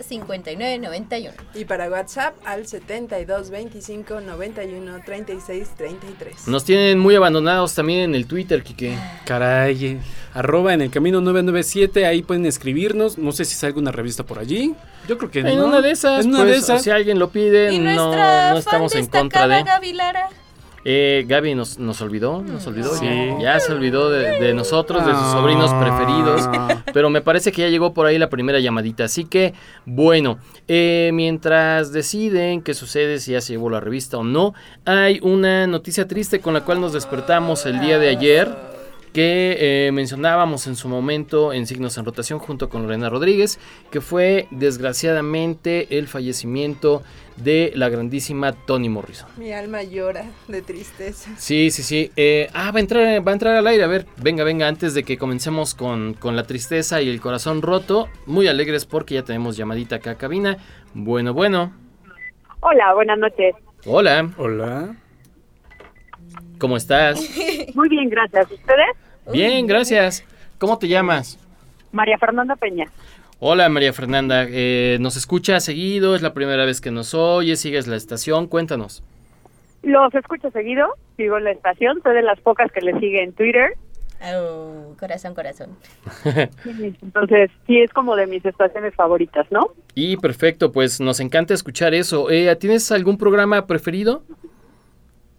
270-5991. 0.00 1.32
Y 1.54 1.64
para 1.64 1.88
WhatsApp 1.88 2.34
al 2.44 2.66
72 2.66 3.50
25 3.50 4.20
91 4.20 5.00
36 5.04 5.68
33. 5.76 6.48
Nos 6.48 6.64
tienen 6.64 6.98
muy 6.98 7.14
abandonados 7.14 7.74
también 7.74 8.00
en 8.00 8.14
el 8.14 8.26
Twitter, 8.26 8.62
Kike. 8.62 8.96
Caray, 9.24 10.00
arroba 10.34 10.74
en 10.74 10.82
el 10.82 10.90
camino 10.90 11.20
997, 11.20 12.06
ahí 12.06 12.22
pueden 12.22 12.46
escribirnos. 12.46 13.18
No 13.18 13.32
sé 13.32 13.44
si 13.44 13.54
salga 13.54 13.78
una 13.78 13.92
revista 13.92 14.24
por 14.24 14.38
allí. 14.38 14.74
Yo 15.08 15.18
creo 15.18 15.30
que 15.30 15.40
En 15.40 15.56
no. 15.58 15.66
una 15.66 15.80
de 15.80 15.90
esas, 15.90 16.24
En 16.24 16.30
una 16.30 16.40
pues, 16.40 16.50
de 16.52 16.56
esas. 16.58 16.82
si 16.82 16.90
alguien 16.90 17.18
lo 17.18 17.30
pide, 17.30 17.76
no, 17.78 18.14
no 18.14 18.58
estamos 18.58 18.94
en 18.94 19.06
contra 19.06 19.48
de. 19.48 19.62
Gaby 19.62 19.92
Lara. 19.92 20.28
Eh, 20.84 21.24
Gaby 21.28 21.54
nos, 21.54 21.78
nos 21.78 22.00
olvidó, 22.00 22.42
nos 22.42 22.66
olvidó. 22.66 22.94
Sí. 22.94 23.04
Ya, 23.38 23.54
ya 23.54 23.60
se 23.60 23.72
olvidó 23.72 24.08
de, 24.10 24.40
de 24.40 24.54
nosotros, 24.54 25.04
de 25.04 25.12
sus 25.12 25.20
Ah. 25.22 25.32
sobrinos 25.32 25.72
preferidos. 25.74 26.48
Pero 26.94 27.10
me 27.10 27.20
parece 27.20 27.52
que 27.52 27.62
ya 27.62 27.68
llegó 27.68 27.92
por 27.92 28.06
ahí 28.06 28.18
la 28.18 28.30
primera 28.30 28.58
llamadita. 28.60 29.04
Así 29.04 29.24
que, 29.24 29.52
bueno, 29.84 30.38
eh, 30.68 31.10
mientras 31.12 31.92
deciden 31.92 32.62
qué 32.62 32.72
sucede, 32.74 33.18
si 33.18 33.32
ya 33.32 33.40
se 33.40 33.52
llevó 33.52 33.68
la 33.70 33.80
revista 33.80 34.16
o 34.16 34.24
no, 34.24 34.54
hay 34.86 35.20
una 35.22 35.66
noticia 35.66 36.08
triste 36.08 36.40
con 36.40 36.54
la 36.54 36.62
cual 36.64 36.80
nos 36.80 36.92
despertamos 36.92 37.66
el 37.66 37.80
día 37.80 37.98
de 37.98 38.08
ayer. 38.08 38.48
Que 39.12 39.56
eh, 39.58 39.92
mencionábamos 39.92 40.66
en 40.66 40.76
su 40.76 40.88
momento 40.88 41.52
en 41.52 41.66
Signos 41.66 41.98
en 41.98 42.04
Rotación 42.04 42.38
junto 42.38 42.68
con 42.68 42.82
Lorena 42.82 43.08
Rodríguez, 43.08 43.58
que 43.90 44.00
fue 44.00 44.46
desgraciadamente 44.50 45.98
el 45.98 46.06
fallecimiento 46.06 47.02
de 47.36 47.72
la 47.74 47.88
grandísima 47.88 48.52
Toni 48.52 48.88
Morrison. 48.88 49.28
Mi 49.36 49.52
alma 49.52 49.82
llora 49.82 50.24
de 50.48 50.62
tristeza. 50.62 51.30
Sí, 51.36 51.70
sí, 51.70 51.82
sí. 51.82 52.12
Eh, 52.16 52.48
ah, 52.52 52.70
va 52.70 52.78
a, 52.78 52.80
entrar, 52.80 53.26
va 53.26 53.32
a 53.32 53.34
entrar 53.34 53.56
al 53.56 53.66
aire. 53.66 53.82
A 53.82 53.88
ver, 53.88 54.06
venga, 54.22 54.44
venga, 54.44 54.68
antes 54.68 54.94
de 54.94 55.02
que 55.02 55.18
comencemos 55.18 55.74
con, 55.74 56.14
con 56.14 56.36
la 56.36 56.44
tristeza 56.44 57.00
y 57.02 57.08
el 57.08 57.20
corazón 57.20 57.62
roto. 57.62 58.08
Muy 58.26 58.46
alegres 58.48 58.84
porque 58.84 59.14
ya 59.14 59.24
tenemos 59.24 59.56
llamadita 59.56 59.96
acá 59.96 60.12
a 60.12 60.14
cabina. 60.16 60.58
Bueno, 60.94 61.34
bueno. 61.34 61.72
Hola, 62.60 62.94
buenas 62.94 63.18
noches. 63.18 63.54
Hola, 63.86 64.30
Hola. 64.36 64.94
¿cómo 66.58 66.76
estás? 66.76 67.18
Muy 67.74 67.88
bien, 67.88 68.10
gracias. 68.10 68.50
¿Ustedes? 68.50 68.96
Bien, 69.32 69.66
gracias. 69.66 70.24
¿Cómo 70.58 70.78
te 70.78 70.88
llamas? 70.88 71.38
María 71.92 72.18
Fernanda 72.18 72.56
Peña. 72.56 72.90
Hola, 73.38 73.68
María 73.68 73.92
Fernanda. 73.92 74.46
Eh, 74.48 74.98
¿Nos 75.00 75.16
escucha 75.16 75.60
seguido? 75.60 76.14
¿Es 76.14 76.22
la 76.22 76.34
primera 76.34 76.64
vez 76.64 76.80
que 76.80 76.90
nos 76.90 77.14
oye? 77.14 77.56
¿Sigues 77.56 77.86
la 77.86 77.96
estación? 77.96 78.46
Cuéntanos. 78.46 79.02
Los 79.82 80.14
escucho 80.14 80.50
seguido, 80.50 80.94
sigo 81.16 81.38
en 81.38 81.44
la 81.44 81.52
estación, 81.52 82.02
soy 82.02 82.14
de 82.14 82.22
las 82.22 82.38
pocas 82.40 82.70
que 82.70 82.82
le 82.82 82.92
sigue 82.98 83.22
en 83.22 83.32
Twitter. 83.32 83.72
Oh, 84.22 84.94
corazón, 85.00 85.34
corazón. 85.34 85.70
Entonces, 87.02 87.50
sí 87.66 87.80
es 87.80 87.90
como 87.90 88.14
de 88.14 88.26
mis 88.26 88.44
estaciones 88.44 88.94
favoritas, 88.94 89.46
¿no? 89.50 89.70
Y 89.94 90.18
perfecto, 90.18 90.70
pues 90.72 91.00
nos 91.00 91.20
encanta 91.20 91.54
escuchar 91.54 91.94
eso. 91.94 92.30
Eh, 92.30 92.54
¿Tienes 92.56 92.92
algún 92.92 93.16
programa 93.16 93.66
preferido? 93.66 94.22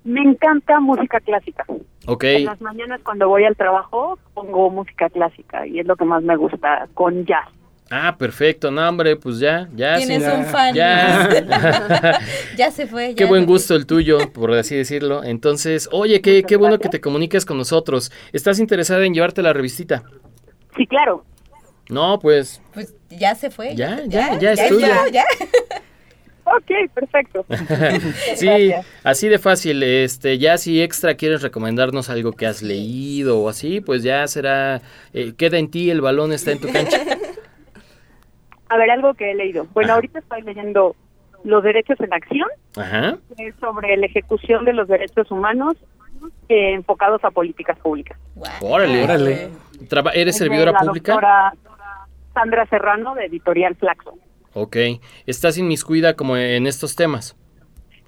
Me 0.03 0.21
encanta 0.21 0.79
música 0.79 1.19
clásica. 1.19 1.65
Ok. 2.07 2.23
En 2.23 2.45
las 2.45 2.59
mañanas 2.61 3.01
cuando 3.03 3.27
voy 3.27 3.43
al 3.45 3.55
trabajo 3.55 4.17
pongo 4.33 4.69
música 4.71 5.09
clásica 5.09 5.67
y 5.67 5.79
es 5.79 5.85
lo 5.85 5.95
que 5.95 6.05
más 6.05 6.23
me 6.23 6.35
gusta 6.35 6.87
con 6.93 7.25
jazz. 7.25 7.47
Ah, 7.93 8.15
perfecto. 8.17 8.71
No, 8.71 8.87
hombre, 8.87 9.17
pues 9.17 9.37
ya, 9.39 9.67
ya. 9.75 9.97
Tienes 9.97 10.23
sí. 10.23 10.29
un 10.31 10.45
fan. 10.45 10.73
Ya. 10.73 11.29
ya 12.57 12.71
se 12.71 12.87
fue. 12.87 13.13
Qué 13.15 13.23
ya 13.25 13.29
buen 13.29 13.41
se- 13.41 13.47
gusto 13.47 13.75
el 13.75 13.85
tuyo, 13.85 14.31
por 14.31 14.53
así 14.53 14.75
decirlo. 14.77 15.23
Entonces, 15.25 15.89
oye, 15.91 16.21
qué, 16.21 16.43
qué 16.43 16.55
bueno 16.55 16.79
que 16.79 16.87
te 16.89 17.01
comuniques 17.01 17.45
con 17.45 17.57
nosotros. 17.57 18.11
¿Estás 18.31 18.59
interesada 18.59 19.05
en 19.05 19.13
llevarte 19.13 19.41
la 19.41 19.51
revistita? 19.53 20.03
Sí, 20.77 20.87
claro. 20.87 21.25
No, 21.89 22.17
pues 22.19 22.61
Pues 22.73 22.95
ya 23.09 23.35
se 23.35 23.51
fue. 23.51 23.75
Ya, 23.75 24.01
ya, 24.07 24.39
ya 24.39 24.53
es 24.53 24.69
tuya. 24.69 25.09
ya. 25.11 25.23
Ok, 26.43 26.71
perfecto. 26.93 27.45
sí, 28.35 28.45
Gracias. 28.45 28.85
así 29.03 29.27
de 29.29 29.39
fácil. 29.39 29.83
Este, 29.83 30.37
ya 30.37 30.57
si 30.57 30.81
extra 30.81 31.15
quieres 31.15 31.41
recomendarnos 31.41 32.09
algo 32.09 32.31
que 32.33 32.47
has 32.47 32.61
leído 32.61 33.39
o 33.39 33.49
así, 33.49 33.81
pues 33.81 34.03
ya 34.03 34.27
será, 34.27 34.81
eh, 35.13 35.33
queda 35.37 35.57
en 35.57 35.69
ti, 35.71 35.89
el 35.91 36.01
balón 36.01 36.31
está 36.33 36.51
en 36.51 36.59
tu 36.61 36.71
cancha. 36.71 36.97
A 38.69 38.77
ver, 38.77 38.89
algo 38.89 39.13
que 39.13 39.31
he 39.31 39.35
leído. 39.35 39.67
Bueno, 39.73 39.93
ahorita 39.93 40.19
estoy 40.19 40.43
leyendo 40.43 40.95
Los 41.43 41.61
Derechos 41.63 41.99
en 41.99 42.13
Acción, 42.13 42.47
Ajá. 42.77 43.17
que 43.37 43.47
es 43.47 43.55
sobre 43.59 43.97
la 43.97 44.05
ejecución 44.05 44.63
de 44.63 44.71
los 44.73 44.87
derechos 44.87 45.29
humanos 45.29 45.75
eh, 46.47 46.73
enfocados 46.73 47.21
a 47.25 47.31
políticas 47.31 47.77
públicas. 47.79 48.17
Órale. 48.61 49.03
Órale. 49.03 49.49
Traba- 49.89 50.11
¿Eres 50.11 50.35
Es 50.35 50.39
servidora 50.39 50.71
la 50.71 50.79
pública? 50.79 51.11
doctora 51.13 51.53
Sandra 52.33 52.65
Serrano, 52.67 53.13
de 53.15 53.25
Editorial 53.25 53.75
Flaxo. 53.75 54.13
Ok. 54.53 54.77
¿Estás 55.25 55.57
inmiscuida 55.57 56.15
como 56.15 56.37
en 56.37 56.67
estos 56.67 56.95
temas? 56.95 57.35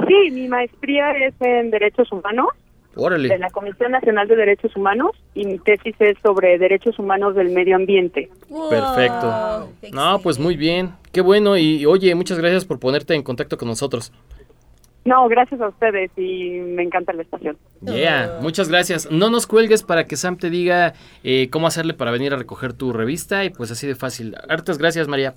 Sí, 0.08 0.32
mi 0.32 0.48
maestría 0.48 1.12
es 1.12 1.34
en 1.40 1.72
Derechos 1.72 2.12
Humanos 2.12 2.48
Órale. 2.96 3.30
de 3.30 3.38
la 3.38 3.50
Comisión 3.50 3.92
Nacional 3.92 4.28
de 4.28 4.36
Derechos 4.36 4.76
Humanos 4.76 5.12
y 5.34 5.46
mi 5.46 5.60
tesis 5.60 5.96
es 6.00 6.18
sobre 6.22 6.58
derechos 6.58 7.00
humanos 7.00 7.36
del 7.36 7.50
medio 7.50 7.76
ambiente. 7.76 8.30
Perfecto. 8.70 9.70
No, 9.94 10.20
pues 10.20 10.40
muy 10.40 10.58
bien. 10.58 10.92
Qué 11.12 11.22
bueno. 11.22 11.58
Y 11.58 11.86
oye, 11.86 12.14
muchas 12.16 12.38
gracias 12.38 12.66
por 12.66 12.80
ponerte 12.80 13.16
en 13.16 13.24
contacto 13.24 13.58
con 13.58 13.70
nosotros. 13.70 14.12
No, 15.06 15.28
gracias 15.28 15.60
a 15.60 15.68
ustedes 15.68 16.12
y 16.16 16.62
me 16.62 16.84
encanta 16.84 17.12
la 17.12 17.24
estación. 17.24 17.58
Yeah, 17.82 18.40
muchas 18.42 18.70
gracias. 18.70 19.12
No 19.12 19.30
nos 19.30 19.48
cuelgues 19.48 19.84
para 19.84 20.06
que 20.06 20.16
Sam 20.16 20.38
te 20.38 20.50
diga 20.50 20.94
eh, 21.24 21.50
cómo 21.50 21.68
hacerle 21.68 21.94
para 21.94 22.12
venir 22.12 22.34
a 22.34 22.38
recoger 22.38 22.72
tu 22.74 22.94
revista 22.94 23.44
y 23.44 23.50
pues 23.50 23.70
así 23.70 23.86
de 23.86 23.96
fácil. 23.96 24.36
Hartas 24.48 24.78
gracias, 24.78 25.10
María. 25.10 25.36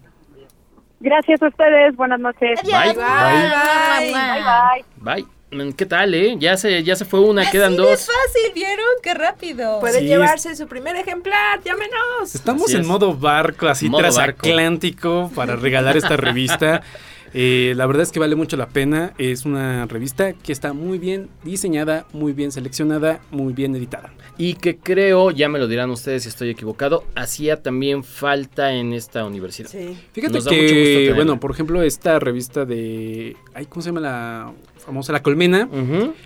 Gracias 1.00 1.42
a 1.42 1.48
ustedes, 1.48 1.94
buenas 1.96 2.20
noches. 2.20 2.60
Bye. 2.62 2.94
Bye. 2.94 4.12
Bye. 4.12 4.84
Bye. 5.24 5.26
Mm, 5.52 5.72
¿Qué 5.72 5.86
tal, 5.86 6.14
eh? 6.14 6.36
Ya 6.38 6.56
se, 6.56 6.82
ya 6.82 6.96
se 6.96 7.04
fue 7.04 7.20
una, 7.20 7.48
quedan 7.50 7.76
dos. 7.76 7.88
de 7.90 7.96
fácil, 7.96 8.52
¿vieron? 8.54 8.84
¡Qué 9.02 9.14
rápido! 9.14 9.78
Puede 9.80 10.00
Sí, 10.00 10.06
llevarse 10.06 10.56
su 10.56 10.66
primer 10.66 10.96
ejemplar, 10.96 11.62
llámenos. 11.62 12.34
Estamos 12.34 12.64
Así 12.64 12.74
en 12.76 12.80
es. 12.82 12.86
modo 12.86 13.14
barco, 13.14 13.68
así 13.68 13.88
Modo 13.88 14.00
transatlántico, 14.02 15.30
para 15.34 15.54
regalar 15.56 15.96
esta 15.96 16.16
revista. 16.16 16.82
Eh, 17.34 17.74
la 17.76 17.86
verdad 17.86 18.02
es 18.02 18.12
que 18.12 18.20
vale 18.20 18.36
mucho 18.36 18.56
la 18.56 18.68
pena. 18.68 19.14
Es 19.18 19.44
una 19.44 19.86
revista 19.86 20.32
que 20.32 20.52
está 20.52 20.72
muy 20.72 20.98
bien 20.98 21.28
diseñada, 21.44 22.06
muy 22.12 22.32
bien 22.32 22.52
seleccionada, 22.52 23.20
muy 23.30 23.52
bien 23.52 23.74
editada. 23.74 24.12
Y 24.38 24.54
que 24.54 24.76
creo, 24.76 25.30
ya 25.30 25.48
me 25.48 25.58
lo 25.58 25.66
dirán 25.66 25.90
ustedes 25.90 26.24
si 26.24 26.28
estoy 26.28 26.50
equivocado, 26.50 27.04
hacía 27.14 27.62
también 27.62 28.04
falta 28.04 28.72
en 28.72 28.92
esta 28.92 29.24
universidad. 29.24 29.70
Fíjate 30.12 30.34
Nos 30.34 30.44
da 30.44 30.50
mucho 30.50 30.62
gusto 30.62 30.74
que, 30.74 31.12
bueno, 31.14 31.40
por 31.40 31.50
ejemplo, 31.50 31.82
esta 31.82 32.18
revista 32.18 32.64
de. 32.64 33.36
Ay, 33.54 33.66
¿Cómo 33.66 33.82
se 33.82 33.88
llama 33.88 34.00
la 34.00 34.52
famosa? 34.78 35.12
La 35.12 35.22
Colmena. 35.22 35.68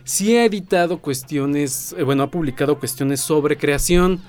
Sí 0.05 0.37
ha 0.37 0.45
editado 0.45 0.99
cuestiones, 0.99 1.95
eh, 1.97 2.03
bueno, 2.03 2.23
ha 2.25 2.31
publicado 2.31 2.79
cuestiones 2.79 3.21
sobre 3.21 3.57
creación, 3.57 4.21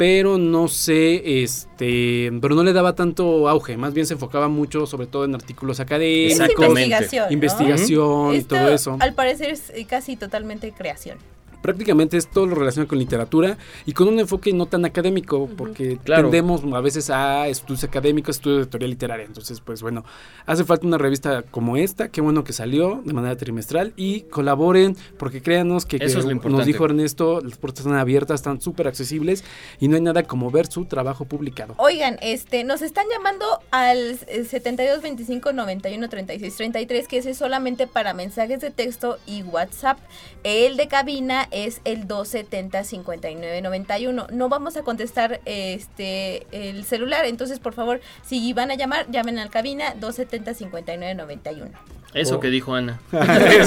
pero 0.00 0.38
no 0.38 0.66
sé, 0.68 1.42
este. 1.42 2.32
Pero 2.40 2.54
no 2.54 2.64
le 2.64 2.72
daba 2.72 2.94
tanto 2.94 3.50
auge, 3.50 3.76
más 3.76 3.92
bien 3.92 4.06
se 4.06 4.14
enfocaba 4.14 4.48
mucho, 4.48 4.86
sobre 4.86 5.06
todo 5.06 5.26
en 5.26 5.34
artículos 5.34 5.78
académicos. 5.78 6.40
Es 6.40 6.58
investigación. 6.58 7.26
¿no? 7.26 7.32
Investigación 7.32 8.34
y 8.34 8.38
Esto, 8.38 8.56
todo 8.56 8.70
eso. 8.70 8.96
Al 8.98 9.12
parecer 9.12 9.50
es 9.50 9.70
casi 9.86 10.16
totalmente 10.16 10.72
creación. 10.72 11.18
Prácticamente 11.62 12.16
es 12.16 12.28
todo 12.28 12.46
lo 12.46 12.54
relacionado 12.54 12.88
con 12.88 12.98
literatura 12.98 13.58
y 13.86 13.92
con 13.92 14.08
un 14.08 14.18
enfoque 14.20 14.52
no 14.52 14.66
tan 14.66 14.84
académico, 14.84 15.48
porque 15.56 15.98
Claro. 16.02 16.22
tendemos 16.22 16.62
a 16.72 16.80
veces 16.80 17.10
a 17.10 17.48
estudios 17.48 17.84
académicos, 17.84 18.36
estudios 18.36 18.60
de 18.60 18.66
teoría 18.66 18.88
literaria. 18.88 19.26
Entonces, 19.26 19.60
pues 19.60 19.82
bueno, 19.82 20.04
hace 20.46 20.64
falta 20.64 20.86
una 20.86 20.98
revista 20.98 21.42
como 21.42 21.76
esta, 21.76 22.08
qué 22.08 22.20
bueno 22.20 22.44
que 22.44 22.52
salió 22.52 23.02
de 23.04 23.12
manera 23.12 23.36
trimestral 23.36 23.92
y 23.96 24.22
colaboren, 24.22 24.96
porque 25.18 25.42
créanos 25.42 25.86
que, 25.86 25.96
Eso 25.96 26.04
que 26.14 26.18
es 26.20 26.24
lo 26.24 26.50
nos 26.50 26.66
dijo 26.66 26.84
Ernesto, 26.84 27.40
las 27.40 27.58
puertas 27.58 27.86
están 27.86 27.98
abiertas, 27.98 28.40
están 28.40 28.60
súper 28.60 28.88
accesibles 28.88 29.44
y 29.78 29.88
no 29.88 29.96
hay 29.96 30.02
nada 30.02 30.22
como 30.24 30.50
ver 30.50 30.66
su 30.66 30.84
trabajo 30.84 31.24
publicado. 31.24 31.74
Oigan, 31.78 32.18
este, 32.22 32.64
nos 32.64 32.82
están 32.82 33.06
llamando 33.12 33.44
al 33.70 34.18
eh, 34.26 34.44
72 34.44 35.02
25 35.02 35.52
91 35.52 36.08
36 36.08 36.56
33, 36.56 37.08
que 37.08 37.18
ese 37.18 37.30
es 37.30 37.38
solamente 37.38 37.86
para 37.86 38.14
mensajes 38.14 38.60
de 38.60 38.70
texto 38.70 39.18
y 39.26 39.42
WhatsApp. 39.42 39.98
El 40.42 40.76
de 40.76 40.88
cabina 40.88 41.46
es 41.50 41.80
el 41.84 42.06
270 42.08 42.84
59 42.84 43.62
91. 43.62 44.26
No 44.32 44.48
vamos 44.48 44.76
a 44.76 44.82
contestar 44.82 45.40
este 45.44 46.46
el 46.52 46.84
celular, 46.84 47.24
entonces 47.26 47.58
por 47.58 47.72
favor, 47.72 48.00
si 48.24 48.52
van 48.52 48.70
a 48.70 48.74
llamar, 48.74 49.06
llamen 49.10 49.38
al 49.38 49.50
cabina 49.50 49.94
270 49.98 50.54
59 50.54 51.14
91. 51.14 51.70
Eso 52.12 52.36
Oh. 52.36 52.40
que 52.40 52.48
dijo 52.48 52.74
Ana. 52.74 53.00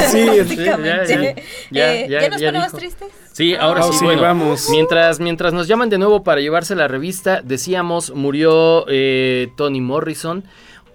Sí, 0.09 0.27
Básicamente. 0.38 1.43
Eh, 1.71 2.07
¿ya 2.09 2.29
nos 2.29 2.41
ponemos 2.41 2.67
dijo. 2.67 2.77
tristes? 2.77 3.07
Sí, 3.31 3.55
ahora 3.55 3.81
Ah, 3.81 3.88
sí, 3.91 3.99
sí, 3.99 4.05
bueno, 4.05 4.21
vamos. 4.21 4.69
Mientras, 4.69 5.19
mientras 5.19 5.53
nos 5.53 5.67
llaman 5.67 5.89
de 5.89 5.97
nuevo 5.97 6.23
para 6.23 6.41
llevarse 6.41 6.75
la 6.75 6.88
revista, 6.89 7.41
decíamos, 7.41 8.13
murió 8.13 8.86
eh, 8.89 9.47
Toni 9.55 9.79
Morrison. 9.81 10.43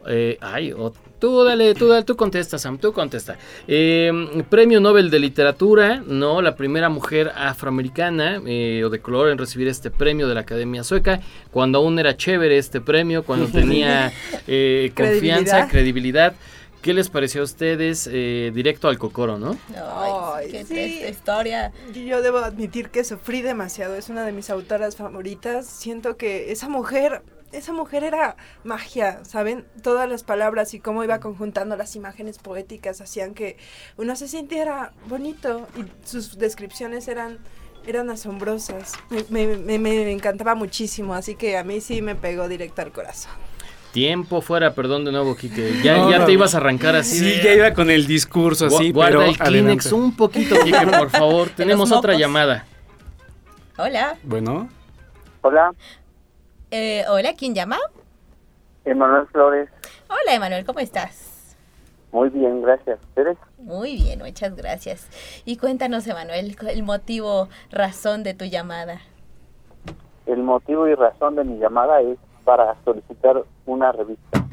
Eh, 0.06 0.38
ay, 0.42 0.72
tú 1.18 1.44
dale, 1.44 1.74
tú 1.74 1.88
dale, 1.88 2.04
tú 2.04 2.16
contesta, 2.16 2.58
Sam, 2.58 2.78
tú 2.78 2.92
contesta. 2.92 3.36
Eh, 3.66 4.10
Premio 4.48 4.80
Nobel 4.80 5.10
de 5.10 5.18
Literatura, 5.18 6.02
¿no? 6.06 6.42
La 6.42 6.54
primera 6.56 6.88
mujer 6.88 7.32
afroamericana 7.34 8.40
eh, 8.46 8.82
o 8.84 8.90
de 8.90 9.00
color 9.00 9.30
en 9.30 9.38
recibir 9.38 9.68
este 9.68 9.90
premio 9.90 10.28
de 10.28 10.34
la 10.34 10.40
Academia 10.40 10.84
Sueca, 10.84 11.20
cuando 11.50 11.78
aún 11.78 11.98
era 11.98 12.16
chévere 12.16 12.58
este 12.58 12.80
premio, 12.80 13.24
cuando 13.24 13.46
tenía 13.52 14.12
eh, 14.46 14.92
confianza, 14.94 15.68
Credibilidad. 15.68 15.68
credibilidad. 15.68 16.34
¿Qué 16.82 16.94
les 16.94 17.10
pareció 17.10 17.40
a 17.40 17.44
ustedes? 17.44 18.08
Eh, 18.10 18.52
directo 18.54 18.86
al 18.88 18.98
cocoro, 18.98 19.36
¿no? 19.36 19.58
Ay, 19.96 20.48
qué 20.52 20.64
triste 20.64 21.10
historia. 21.10 21.72
Yo 21.92 22.22
debo 22.22 22.38
admitir 22.38 22.90
que 22.90 23.02
sufrí 23.02 23.42
demasiado, 23.42 23.96
es 23.96 24.08
una 24.10 24.24
de 24.24 24.30
mis 24.30 24.48
autoras 24.48 24.94
favoritas. 24.94 25.66
Siento 25.66 26.16
que 26.16 26.52
esa 26.52 26.68
mujer, 26.68 27.22
esa 27.52 27.72
mujer 27.72 28.04
era 28.04 28.36
magia, 28.64 29.20
¿saben? 29.24 29.64
Todas 29.82 30.08
las 30.08 30.22
palabras 30.22 30.74
y 30.74 30.80
cómo 30.80 31.02
iba 31.04 31.18
conjuntando 31.20 31.76
las 31.76 31.96
imágenes 31.96 32.38
poéticas 32.38 33.00
hacían 33.00 33.34
que 33.34 33.56
uno 33.96 34.16
se 34.16 34.28
sintiera 34.28 34.92
bonito 35.06 35.66
y 35.76 35.84
sus 36.08 36.38
descripciones 36.38 37.08
eran 37.08 37.38
eran 37.86 38.10
asombrosas. 38.10 38.92
Me, 39.08 39.24
me- 39.30 39.56
me- 39.56 39.78
me 39.78 40.12
encantaba 40.12 40.54
muchísimo, 40.54 41.14
así 41.14 41.36
que 41.36 41.56
a 41.56 41.64
mí 41.64 41.80
sí 41.80 42.02
me 42.02 42.14
pegó 42.14 42.46
directo 42.46 42.82
al 42.82 42.92
corazón. 42.92 43.32
Tiempo 43.92 44.42
fuera, 44.42 44.74
perdón 44.74 45.06
de 45.06 45.12
nuevo, 45.12 45.34
Kike. 45.34 45.80
Ya, 45.82 45.96
No, 45.96 46.10
ya 46.10 46.18
no. 46.18 46.26
te 46.26 46.32
ibas 46.32 46.54
a 46.54 46.58
arrancar 46.58 46.94
así. 46.96 47.18
Sí, 47.18 47.24
de- 47.24 47.42
ya 47.42 47.54
iba 47.54 47.72
con 47.72 47.90
el 47.90 48.06
discurso 48.06 48.66
así, 48.66 48.90
Gu- 48.90 48.94
Guarda 48.94 49.18
pero 49.20 49.30
el 49.30 49.38
Kleenex 49.38 49.86
adelante. 49.86 49.94
un 49.94 50.16
poquito, 50.16 50.56
Kike, 50.62 50.86
por 50.98 51.08
favor. 51.08 51.48
Tenemos 51.48 51.90
otra 51.90 52.12
llamada. 52.18 52.66
Hola. 53.78 54.18
Bueno, 54.22 54.68
Hola, 55.40 55.70
Eh, 56.70 57.04
hola, 57.08 57.32
¿quién 57.34 57.54
llama? 57.54 57.78
Emanuel 58.84 59.26
Flores. 59.28 59.70
Hola, 60.08 60.34
Emanuel, 60.34 60.66
¿cómo 60.66 60.80
estás? 60.80 61.56
Muy 62.12 62.28
bien, 62.28 62.60
gracias. 62.60 62.98
¿Ustedes? 63.08 63.38
Muy 63.58 63.96
bien, 63.96 64.18
muchas 64.18 64.54
gracias. 64.54 65.08
Y 65.46 65.56
cuéntanos, 65.56 66.06
Emanuel, 66.06 66.56
el 66.68 66.82
motivo, 66.82 67.48
razón 67.70 68.22
de 68.22 68.34
tu 68.34 68.44
llamada. 68.44 69.00
El 70.26 70.42
motivo 70.42 70.86
y 70.88 70.94
razón 70.94 71.36
de 71.36 71.44
mi 71.44 71.58
llamada 71.58 72.02
es 72.02 72.18
para 72.44 72.76
solicitar 72.84 73.44
una 73.64 73.92
revista. 73.92 74.44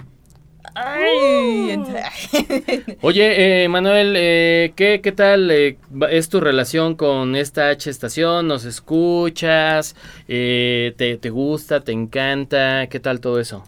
Ay, 0.75 1.71
ent- 1.71 2.97
Oye, 3.01 3.63
eh, 3.63 3.69
Manuel, 3.69 4.13
eh, 4.17 4.73
¿qué, 4.75 4.99
¿qué 5.01 5.11
tal 5.13 5.49
eh, 5.49 5.77
es 6.09 6.27
tu 6.29 6.41
relación 6.41 6.95
con 6.95 7.35
esta 7.35 7.69
H 7.69 7.89
estación? 7.89 8.47
¿Nos 8.47 8.65
escuchas? 8.65 9.95
Eh, 10.27 10.93
te, 10.97 11.17
¿Te 11.17 11.29
gusta? 11.29 11.79
¿Te 11.81 11.91
encanta? 11.93 12.87
¿Qué 12.87 12.99
tal 12.99 13.21
todo 13.21 13.39
eso? 13.39 13.63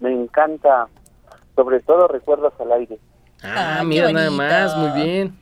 Me 0.00 0.12
encanta, 0.12 0.86
sobre 1.56 1.80
todo 1.80 2.06
recuerdos 2.08 2.52
al 2.60 2.72
aire. 2.72 2.98
Ah, 3.42 3.78
Ah, 3.80 3.84
mira 3.84 4.12
nada 4.12 4.30
más, 4.30 4.76
muy 4.76 4.90
bien. 4.90 5.34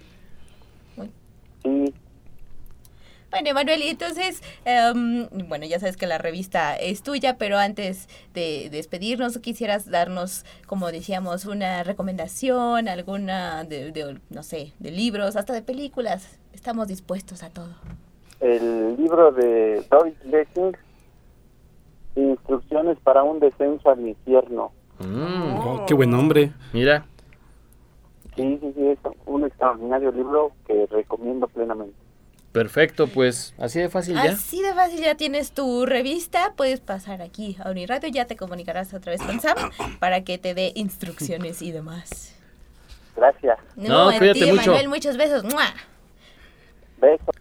Sí, 1.63 1.95
Bueno, 3.35 3.51
Emanuel, 3.51 3.83
y 3.83 3.89
entonces, 3.89 4.41
em, 4.65 5.27
bueno, 5.49 5.67
ya 5.67 5.81
sabes 5.81 5.97
que 5.97 6.07
la 6.07 6.19
revista 6.19 6.77
es 6.77 7.03
tuya, 7.03 7.37
pero 7.37 7.59
antes 7.59 8.09
de 8.33 8.69
despedirnos, 8.71 9.37
quisieras 9.39 9.91
darnos, 9.91 10.45
como 10.69 10.93
decíamos, 10.93 11.45
una 11.45 11.83
recomendación, 11.83 12.87
alguna 12.87 13.65
de, 13.65 13.91
de, 13.91 14.21
no 14.31 14.45
sé, 14.45 14.73
de 14.79 14.93
libros, 14.93 15.35
hasta 15.35 15.53
de 15.53 15.63
películas. 15.63 16.39
Estamos 16.53 16.87
dispuestos 16.87 17.43
a 17.43 17.51
todo. 17.51 17.75
el 18.39 18.97
libro 18.99 19.33
de 19.33 19.85
Doris 19.91 20.15
Lessing, 20.27 20.77
Instrucciones 22.15 22.99
para 23.03 23.25
un 23.25 23.41
descenso 23.41 23.91
al 23.91 24.07
infierno. 24.07 24.71
Mm, 25.01 25.57
oh, 25.57 25.85
qué 25.89 25.95
buen 25.95 26.11
nombre. 26.11 26.53
Mira, 26.73 27.05
Sí, 28.37 28.59
sí, 28.61 28.73
sí, 28.77 28.87
es 28.87 28.99
un 29.27 29.45
extraordinario 29.45 30.13
libro 30.13 30.53
que 30.69 30.87
recomiendo 30.87 31.49
plenamente. 31.49 31.97
Perfecto, 32.55 33.09
pues 33.09 33.53
así 33.59 33.81
de 33.81 33.91
fácil 33.91 34.15
ya. 34.15 34.31
Así 34.33 34.63
de 34.63 34.73
fácil, 34.73 35.01
ya 35.01 35.17
tienes 35.17 35.53
tu 35.53 35.85
revista, 35.85 36.55
puedes 36.57 36.81
pasar 36.81 37.21
aquí 37.21 37.59
a 37.63 37.69
Uniradio, 37.71 38.09
ya 38.09 38.25
te 38.27 38.37
comunicarás 38.37 38.95
otra 38.95 39.13
vez 39.13 39.21
con 39.21 39.41
Sam 39.41 39.57
para 39.99 40.23
que 40.25 40.39
te 40.39 40.55
dé 40.55 40.73
instrucciones 40.77 41.61
y 41.61 41.73
demás. 41.73 42.35
Gracias. 43.17 43.59
No, 43.77 44.09
a 44.09 44.17
cuídate 44.19 44.41
ti, 44.41 44.47
mucho. 44.47 44.63
Emanuel, 44.63 44.89
muchos 44.89 45.17
besos. 45.17 45.45
¡Mua! 45.45 45.67
Besos. 47.01 47.35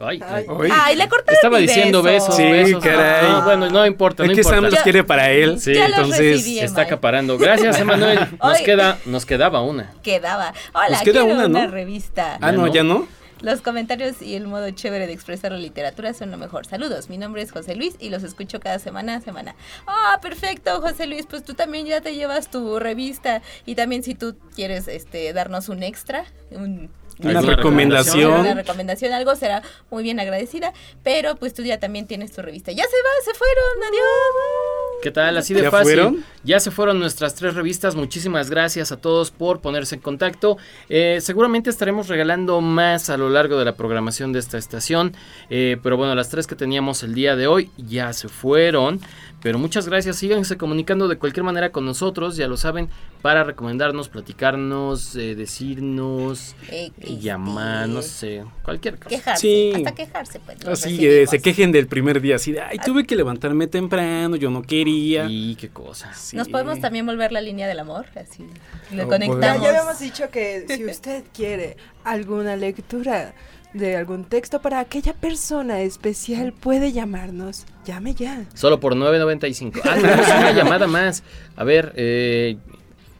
Ay, 0.00 0.20
Ay. 0.24 0.46
Ay. 0.48 0.70
Ay, 0.72 0.96
le 0.96 1.08
cortaron 1.08 1.34
Estaba 1.34 1.56
mi 1.58 1.66
diciendo 1.66 2.02
beso. 2.02 2.26
besos, 2.28 2.36
Sí, 2.36 2.42
besos. 2.44 2.84
caray. 2.84 3.32
No, 3.32 3.42
bueno, 3.42 3.68
no 3.70 3.84
importa, 3.86 4.22
no 4.24 4.30
es 4.30 4.36
que 4.38 4.44
Sam 4.44 4.56
importa. 4.58 4.76
los 4.76 4.82
quiere 4.84 5.02
para 5.02 5.30
él. 5.32 5.58
Sí, 5.58 5.74
Ya 5.74 5.88
los 5.88 5.98
entonces 5.98 6.36
recibí. 6.36 6.60
Está 6.60 6.82
acaparando. 6.82 7.36
Gracias, 7.36 7.78
Emanuel. 7.80 8.20
Nos 8.40 8.58
queda, 8.60 8.98
nos 9.06 9.26
quedaba 9.26 9.60
una. 9.62 9.92
Quedaba. 10.04 10.52
Hola, 10.72 10.90
Nos 10.90 11.02
queda 11.02 11.24
una, 11.24 11.46
una, 11.46 11.66
¿no? 11.66 11.70
revista. 11.72 12.38
Ah, 12.40 12.52
no, 12.52 12.68
ya 12.68 12.84
no. 12.84 13.08
Los 13.40 13.60
comentarios 13.60 14.20
y 14.20 14.34
el 14.34 14.46
modo 14.46 14.70
chévere 14.70 15.06
de 15.06 15.12
expresar 15.12 15.52
la 15.52 15.58
literatura 15.58 16.12
son 16.12 16.30
lo 16.30 16.36
mejor. 16.38 16.66
Saludos, 16.66 17.08
mi 17.08 17.18
nombre 17.18 17.42
es 17.42 17.52
José 17.52 17.76
Luis 17.76 17.94
y 18.00 18.10
los 18.10 18.22
escucho 18.24 18.58
cada 18.60 18.78
semana 18.78 19.16
a 19.16 19.20
semana. 19.20 19.54
Ah, 19.86 20.18
perfecto, 20.20 20.80
José 20.80 21.06
Luis, 21.06 21.26
pues 21.26 21.44
tú 21.44 21.54
también 21.54 21.86
ya 21.86 22.00
te 22.00 22.14
llevas 22.14 22.50
tu 22.50 22.78
revista 22.78 23.42
y 23.64 23.74
también 23.76 24.02
si 24.02 24.14
tú 24.14 24.36
quieres 24.54 24.88
este 24.88 25.32
darnos 25.32 25.68
un 25.68 25.82
extra, 25.82 26.24
un 26.50 26.90
Una 27.20 27.40
Una 27.40 27.56
recomendación. 27.56 28.56
recomendación, 28.56 29.12
algo 29.12 29.34
será 29.34 29.62
muy 29.90 30.02
bien 30.04 30.20
agradecida, 30.20 30.72
pero 31.02 31.34
pues 31.36 31.52
tú 31.54 31.62
ya 31.62 31.78
también 31.80 32.06
tienes 32.06 32.30
tu 32.32 32.42
revista. 32.42 32.70
Ya 32.72 32.84
se 32.84 32.90
va, 32.96 33.24
se 33.24 33.34
fueron, 33.34 33.82
adiós. 33.88 34.77
¿Qué 35.00 35.12
tal? 35.12 35.36
Así 35.38 35.54
de 35.54 35.62
¿Ya 35.62 35.70
fácil. 35.70 35.84
fueron? 35.94 36.24
Ya 36.42 36.58
se 36.58 36.70
fueron 36.72 36.98
nuestras 36.98 37.34
tres 37.36 37.54
revistas. 37.54 37.94
Muchísimas 37.94 38.50
gracias 38.50 38.90
a 38.90 38.96
todos 38.96 39.30
por 39.30 39.60
ponerse 39.60 39.94
en 39.94 40.00
contacto. 40.00 40.56
Eh, 40.88 41.18
seguramente 41.20 41.70
estaremos 41.70 42.08
regalando 42.08 42.60
más 42.60 43.08
a 43.08 43.16
lo 43.16 43.30
largo 43.30 43.58
de 43.58 43.64
la 43.64 43.76
programación 43.76 44.32
de 44.32 44.40
esta 44.40 44.58
estación. 44.58 45.14
Eh, 45.50 45.76
pero 45.84 45.96
bueno, 45.96 46.14
las 46.16 46.30
tres 46.30 46.48
que 46.48 46.56
teníamos 46.56 47.04
el 47.04 47.14
día 47.14 47.36
de 47.36 47.46
hoy 47.46 47.70
ya 47.76 48.12
se 48.12 48.28
fueron. 48.28 49.00
Pero 49.40 49.60
muchas 49.60 49.86
gracias. 49.88 50.16
Síganse 50.16 50.56
comunicando 50.56 51.06
de 51.06 51.16
cualquier 51.16 51.44
manera 51.44 51.70
con 51.70 51.84
nosotros, 51.86 52.36
ya 52.36 52.48
lo 52.48 52.56
saben, 52.56 52.88
para 53.22 53.44
recomendarnos, 53.44 54.08
platicarnos, 54.08 55.14
eh, 55.14 55.36
decirnos, 55.36 56.56
Eh, 56.72 56.90
llamar, 57.20 57.88
no 57.88 58.02
sé, 58.02 58.42
cualquier 58.64 58.96
cosa. 58.98 59.10
Quejarse, 59.10 59.40
Sí. 59.40 59.72
hasta 59.76 59.94
quejarse, 59.94 60.40
pues. 60.40 60.66
Así 60.66 60.98
que 60.98 61.24
se 61.28 61.40
quejen 61.40 61.70
del 61.70 61.86
primer 61.86 62.20
día, 62.20 62.34
así 62.34 62.50
de, 62.50 62.62
ay, 62.62 62.78
tuve 62.84 63.06
que 63.06 63.14
levantarme 63.14 63.68
temprano, 63.68 64.34
yo 64.34 64.50
no 64.50 64.62
quería. 64.62 64.87
Y 64.88 65.56
qué 65.56 65.68
cosa. 65.68 66.12
Nos 66.32 66.48
podemos 66.48 66.80
también 66.80 67.06
volver 67.06 67.32
la 67.32 67.40
línea 67.40 67.66
del 67.68 67.78
amor, 67.78 68.06
así. 68.16 68.46
Le 68.90 69.02
O 69.02 69.04
Ya, 69.04 69.08
conectamos. 69.08 69.62
ya 69.62 69.68
habíamos 69.68 69.98
dicho 69.98 70.30
que 70.30 70.64
si 70.68 70.84
usted 70.84 71.24
quiere 71.34 71.76
alguna 72.04 72.56
lectura 72.56 73.32
de 73.74 73.96
algún 73.96 74.24
texto 74.24 74.60
para 74.62 74.80
aquella 74.80 75.12
persona 75.12 75.80
especial, 75.80 76.52
puede 76.52 76.92
llamarnos. 76.92 77.66
Llame 77.84 78.14
ya. 78.14 78.44
Solo 78.54 78.80
por 78.80 78.94
9.95. 78.94 79.80
Ah, 79.84 79.94
tenemos 79.94 80.26
una 80.26 80.52
llamada 80.52 80.86
más. 80.86 81.22
A 81.56 81.64
ver, 81.64 81.92
eh, 81.96 82.56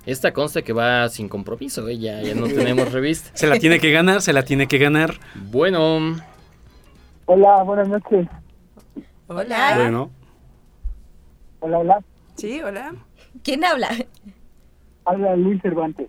esta 0.07 0.33
consta 0.33 0.63
que 0.63 0.73
va 0.73 1.09
sin 1.11 1.29
compromiso, 1.29 1.87
¿eh? 1.89 1.99
ya, 1.99 2.23
ya 2.23 2.35
no 2.35 2.47
tenemos 2.49 2.91
revista. 2.93 3.31
Se 3.35 3.47
la 3.47 3.59
tiene 3.59 3.79
que 3.79 3.91
ganar, 3.93 4.23
se 4.23 4.33
la 4.33 4.43
tiene 4.43 4.67
que 4.69 4.79
ganar. 4.79 5.19
Bueno, 5.35 6.17
Hola, 7.27 7.63
buenas 7.63 7.89
noches. 7.89 8.27
Hola. 9.27 9.75
Bueno, 9.77 10.11
Hola, 11.61 11.79
hola. 11.79 12.05
Sí, 12.37 12.61
hola. 12.63 12.95
¿Quién 13.43 13.65
habla? 13.65 13.89
Habla 15.05 15.37
Luis 15.37 15.61
Cervantes. 15.63 16.09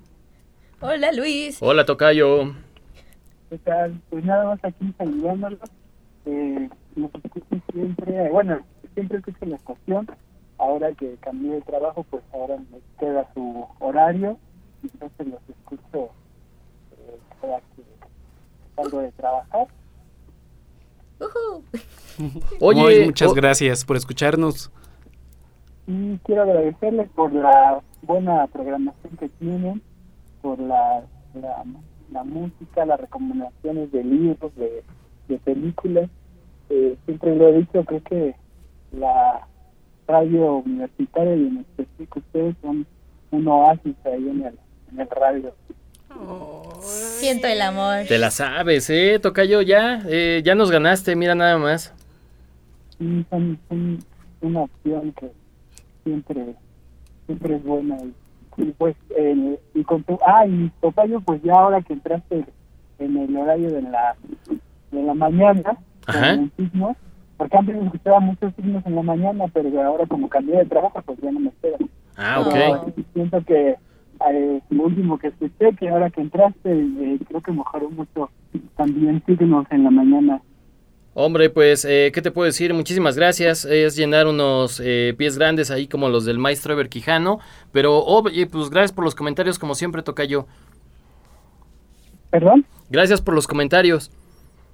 Hola, 0.81 1.11
Luis. 1.11 1.57
hola 1.61 1.85
Tocayo. 1.85 2.53
¿Qué 3.49 3.57
tal? 3.59 3.99
Pues 4.09 4.23
nada 4.23 4.45
más 4.45 4.59
aquí 4.63 4.93
saludándolos. 4.97 5.59
Eh, 6.25 6.69
los 6.95 7.09
escucho 7.23 7.61
siempre, 7.73 8.29
bueno, 8.29 8.59
siempre 8.93 9.17
escucho 9.17 9.45
la 9.45 9.55
estación. 9.55 10.07
Ahora 10.57 10.91
que 10.93 11.15
cambié 11.21 11.53
de 11.53 11.61
trabajo, 11.61 12.05
pues 12.09 12.23
ahora 12.33 12.57
me 12.57 12.79
queda 12.99 13.27
su 13.33 13.65
horario. 13.79 14.37
Entonces 14.83 15.27
los 15.27 15.41
escucho 15.49 16.09
eh, 16.91 17.17
cada 17.41 17.59
que 17.59 17.83
salgo 18.75 18.99
de 18.99 19.11
trabajar. 19.13 19.67
Ujú. 21.19 21.63
Oye, 22.59 22.81
Muy, 22.81 23.05
muchas 23.05 23.33
gracias 23.33 23.83
por 23.83 23.97
escucharnos. 23.97 24.71
Y 25.91 26.19
quiero 26.19 26.43
agradecerles 26.43 27.09
por 27.15 27.33
la 27.33 27.81
buena 28.03 28.45
programación 28.45 29.17
que 29.17 29.27
tienen, 29.27 29.81
por 30.43 30.59
la, 30.59 31.03
la, 31.33 31.63
la 32.11 32.23
música, 32.23 32.85
las 32.85 32.99
recomendaciones 32.99 33.91
de 33.91 34.03
libros, 34.03 34.55
de, 34.55 34.83
de 35.27 35.37
películas. 35.39 36.07
Eh, 36.69 36.95
siempre 37.05 37.35
lo 37.35 37.47
he 37.47 37.57
dicho, 37.57 37.83
creo 37.85 38.03
que 38.03 38.35
la 38.91 39.47
radio 40.07 40.57
universitaria 40.57 41.35
y 41.35 41.47
en 41.47 41.57
específico 41.57 42.19
ustedes 42.19 42.55
son 42.61 42.85
un 43.31 43.47
oasis 43.47 43.95
ahí 44.05 44.29
en 44.29 44.43
el, 44.45 44.59
en 44.91 44.99
el 44.99 45.09
radio. 45.09 45.55
Siento 46.81 47.47
el 47.47 47.61
amor. 47.61 48.05
Te 48.07 48.19
la 48.19 48.29
sabes, 48.29 48.91
¿eh? 48.91 49.17
Tocayo, 49.19 49.63
ya, 49.63 50.03
eh, 50.07 50.43
ya 50.45 50.53
nos 50.53 50.69
ganaste, 50.69 51.15
mira 51.15 51.33
nada 51.33 51.57
más. 51.57 51.95
Sí, 52.99 53.25
son, 53.31 53.59
son 53.67 53.99
una 54.41 54.61
opción 54.61 55.11
que 55.13 55.38
siempre 56.09 56.55
siempre 57.29 57.55
es 57.55 57.63
buena. 57.63 57.97
Y, 58.57 58.63
y 58.63 58.71
pues, 58.77 58.95
eh, 59.15 59.59
y 59.75 59.83
con 59.83 60.03
tu... 60.03 60.17
Ah, 60.25 60.45
y 60.47 60.71
Tocayo, 60.81 61.21
pues 61.21 61.41
ya 61.43 61.53
ahora 61.53 61.81
que 61.81 61.93
entraste 61.93 62.45
en 62.97 63.17
el 63.17 63.37
horario 63.37 63.71
de 63.71 63.83
la, 63.83 64.15
de 64.91 65.03
la 65.03 65.13
mañana, 65.13 65.77
con 66.05 66.23
el 66.23 66.51
signo, 66.57 66.95
porque 67.37 67.57
antes 67.57 67.75
escuchaba 67.75 68.19
muchos 68.19 68.53
signos 68.55 68.85
en 68.85 68.95
la 68.95 69.03
mañana, 69.03 69.45
pero 69.53 69.81
ahora 69.81 70.05
como 70.07 70.27
cambié 70.27 70.57
de 70.57 70.65
trabajo, 70.65 71.01
pues 71.05 71.19
ya 71.21 71.31
no 71.31 71.39
me 71.39 71.49
espera. 71.49 71.77
Ah, 72.17 72.41
ok. 72.41 72.51
Pero 72.51 72.93
siento 73.13 73.43
que 73.45 73.75
eh, 74.31 74.61
lo 74.69 74.83
último 74.83 75.17
que 75.19 75.27
escuché, 75.27 75.73
que 75.77 75.89
ahora 75.89 76.09
que 76.09 76.21
entraste, 76.21 76.71
eh, 76.73 77.19
creo 77.27 77.41
que 77.41 77.51
mejoró 77.51 77.89
mucho 77.91 78.29
también 78.75 79.23
signos 79.25 79.67
en 79.69 79.83
la 79.83 79.91
mañana. 79.91 80.41
Hombre, 81.15 81.49
pues, 81.49 81.85
eh, 81.85 82.11
¿qué 82.13 82.21
te 82.21 82.31
puedo 82.31 82.45
decir? 82.45 82.73
Muchísimas 82.73 83.15
gracias. 83.15 83.65
Es 83.65 83.95
llenar 83.95 84.27
unos 84.27 84.79
eh, 84.83 85.13
pies 85.17 85.37
grandes 85.37 85.71
ahí 85.71 85.87
como 85.87 86.07
los 86.07 86.23
del 86.25 86.37
maestro 86.37 86.73
Ever 86.73 86.87
Quijano. 86.87 87.39
Pero, 87.71 87.99
oye, 88.03 88.45
pues 88.47 88.69
gracias 88.69 88.93
por 88.93 89.03
los 89.03 89.15
comentarios, 89.15 89.59
como 89.59 89.75
siempre, 89.75 90.01
Tocayo. 90.03 90.45
¿Perdón? 92.29 92.65
Gracias 92.89 93.21
por 93.21 93.33
los 93.33 93.47
comentarios. 93.47 94.11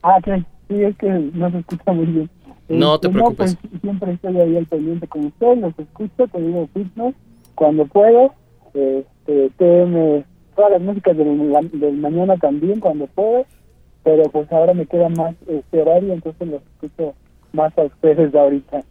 Ah, 0.03 0.17
sí, 0.23 0.31
sí, 0.67 0.83
es 0.83 0.95
que 0.97 1.07
no 1.09 1.49
se 1.51 1.59
escucha 1.59 1.91
muy 1.93 2.05
bien. 2.05 2.29
No 2.67 2.99
te 2.99 3.07
Este, 3.07 3.17
preocupes. 3.19 3.57
pues, 3.61 3.81
siempre 3.81 4.11
estoy 4.13 4.37
ahí 4.39 4.57
al 4.57 4.65
pendiente 4.65 5.07
con 5.07 5.25
ustedes, 5.25 5.57
los 5.59 5.79
escucho, 5.79 6.27
te 6.27 6.41
digo 6.41 6.67
signos 6.73 7.13
cuando 7.55 7.85
puedo. 7.85 8.33
Este, 8.73 9.49
TM, 9.57 10.23
todas 10.55 10.71
las 10.71 10.81
músicas 10.81 11.15
del 11.17 11.97
mañana 11.97 12.35
también 12.37 12.79
cuando 12.79 13.07
puedo, 13.07 13.45
pero 14.05 14.23
pues 14.29 14.49
ahora 14.51 14.73
me 14.73 14.85
queda 14.85 15.09
más 15.09 15.35
este 15.47 15.81
horario, 15.81 16.13
entonces 16.13 16.47
los 16.47 16.61
escucho 16.61 17.15
más 17.51 17.75
a 17.77 17.81
ustedes 17.81 18.31
de 18.31 18.39
ahorita. 18.39 18.83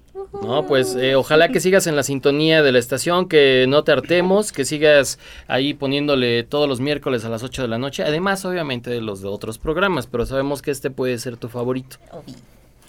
No, 0.42 0.66
pues 0.66 0.96
eh, 0.96 1.14
ojalá 1.14 1.48
que 1.48 1.60
sigas 1.60 1.86
en 1.86 1.94
la 1.94 2.02
sintonía 2.02 2.62
de 2.62 2.72
la 2.72 2.80
estación, 2.80 3.28
que 3.28 3.66
no 3.68 3.84
te 3.84 3.92
hartemos, 3.92 4.50
que 4.50 4.64
sigas 4.64 5.20
ahí 5.46 5.72
poniéndole 5.72 6.42
todos 6.42 6.68
los 6.68 6.80
miércoles 6.80 7.24
a 7.24 7.28
las 7.28 7.44
8 7.44 7.62
de 7.62 7.68
la 7.68 7.78
noche. 7.78 8.02
Además, 8.02 8.44
obviamente, 8.44 8.90
de 8.90 9.00
los 9.00 9.22
de 9.22 9.28
otros 9.28 9.58
programas, 9.58 10.08
pero 10.08 10.26
sabemos 10.26 10.62
que 10.62 10.72
este 10.72 10.90
puede 10.90 11.16
ser 11.18 11.36
tu 11.36 11.48
favorito. 11.48 11.96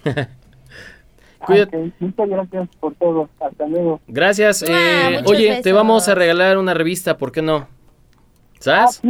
Cuídate. 1.46 1.78
Ah, 1.78 1.96
Muchas 2.00 2.30
gracias 2.30 2.70
por 2.80 2.96
todo, 2.96 3.30
hasta 3.40 3.68
luego. 3.68 4.00
Gracias. 4.08 4.64
Ah, 4.64 5.12
eh, 5.12 5.24
oye, 5.26 5.62
te 5.62 5.74
vamos 5.74 6.08
a 6.08 6.16
regalar 6.16 6.58
una 6.58 6.74
revista, 6.74 7.18
¿por 7.18 7.32
qué 7.32 7.44
no? 7.44 7.68
¿Sabes? 8.60 9.02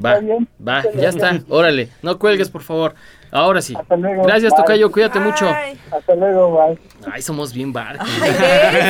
Va, 0.00 0.20
va, 0.66 0.82
ya 0.94 1.08
está. 1.10 1.40
Órale, 1.48 1.88
no 2.02 2.18
cuelgues, 2.18 2.48
por 2.50 2.62
favor. 2.62 2.94
Ahora 3.30 3.60
sí. 3.60 3.74
luego, 3.90 4.22
Gracias, 4.22 4.52
bye. 4.52 4.62
Tocayo, 4.62 4.90
cuídate 4.90 5.20
mucho. 5.20 5.46
Hasta 5.90 6.14
luego, 6.14 6.50
bye. 6.66 6.78
Ay, 7.12 7.20
somos 7.20 7.52
bien 7.52 7.74
barcos. 7.74 8.08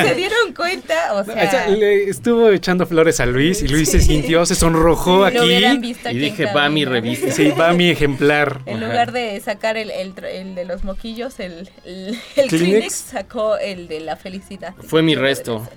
¿Se 0.07 0.15
dieron 0.15 0.53
cuenta? 0.55 1.13
O 1.13 1.19
O 1.19 1.23
sea, 1.25 1.67
le 1.67 2.05
estuvo 2.09 2.49
echando 2.49 2.85
flores 2.85 3.19
a 3.19 3.25
Luis 3.25 3.61
y 3.63 3.67
Luis 3.67 3.89
se 3.91 3.99
sintió, 3.99 4.45
se 4.45 4.55
sonrojó 4.55 5.29
Sí, 5.29 5.37
aquí. 5.37 5.77
visto 5.79 6.09
Y 6.09 6.17
dije, 6.19 6.45
va 6.53 6.69
mi 6.69 6.85
revista. 6.85 7.31
Sí, 7.31 7.51
va 7.51 7.73
mi 7.73 7.89
ejemplar. 7.89 8.61
en 8.65 8.77
Ajá. 8.77 8.85
lugar 8.87 9.11
de 9.11 9.37
sacar 9.41 9.75
el, 9.75 9.91
el, 9.91 10.15
de 10.55 10.63
los 10.65 10.85
moquillos, 10.85 11.39
el, 11.41 11.69
el, 11.83 12.17
el 12.37 12.47
Kleenex. 12.47 12.49
Kleenex 12.49 12.93
sacó 12.93 13.57
el 13.57 13.89
de 13.89 13.99
la 13.99 14.15
felicidad. 14.15 14.73
Fue 14.87 15.01
mi 15.01 15.15
resto. 15.15 15.67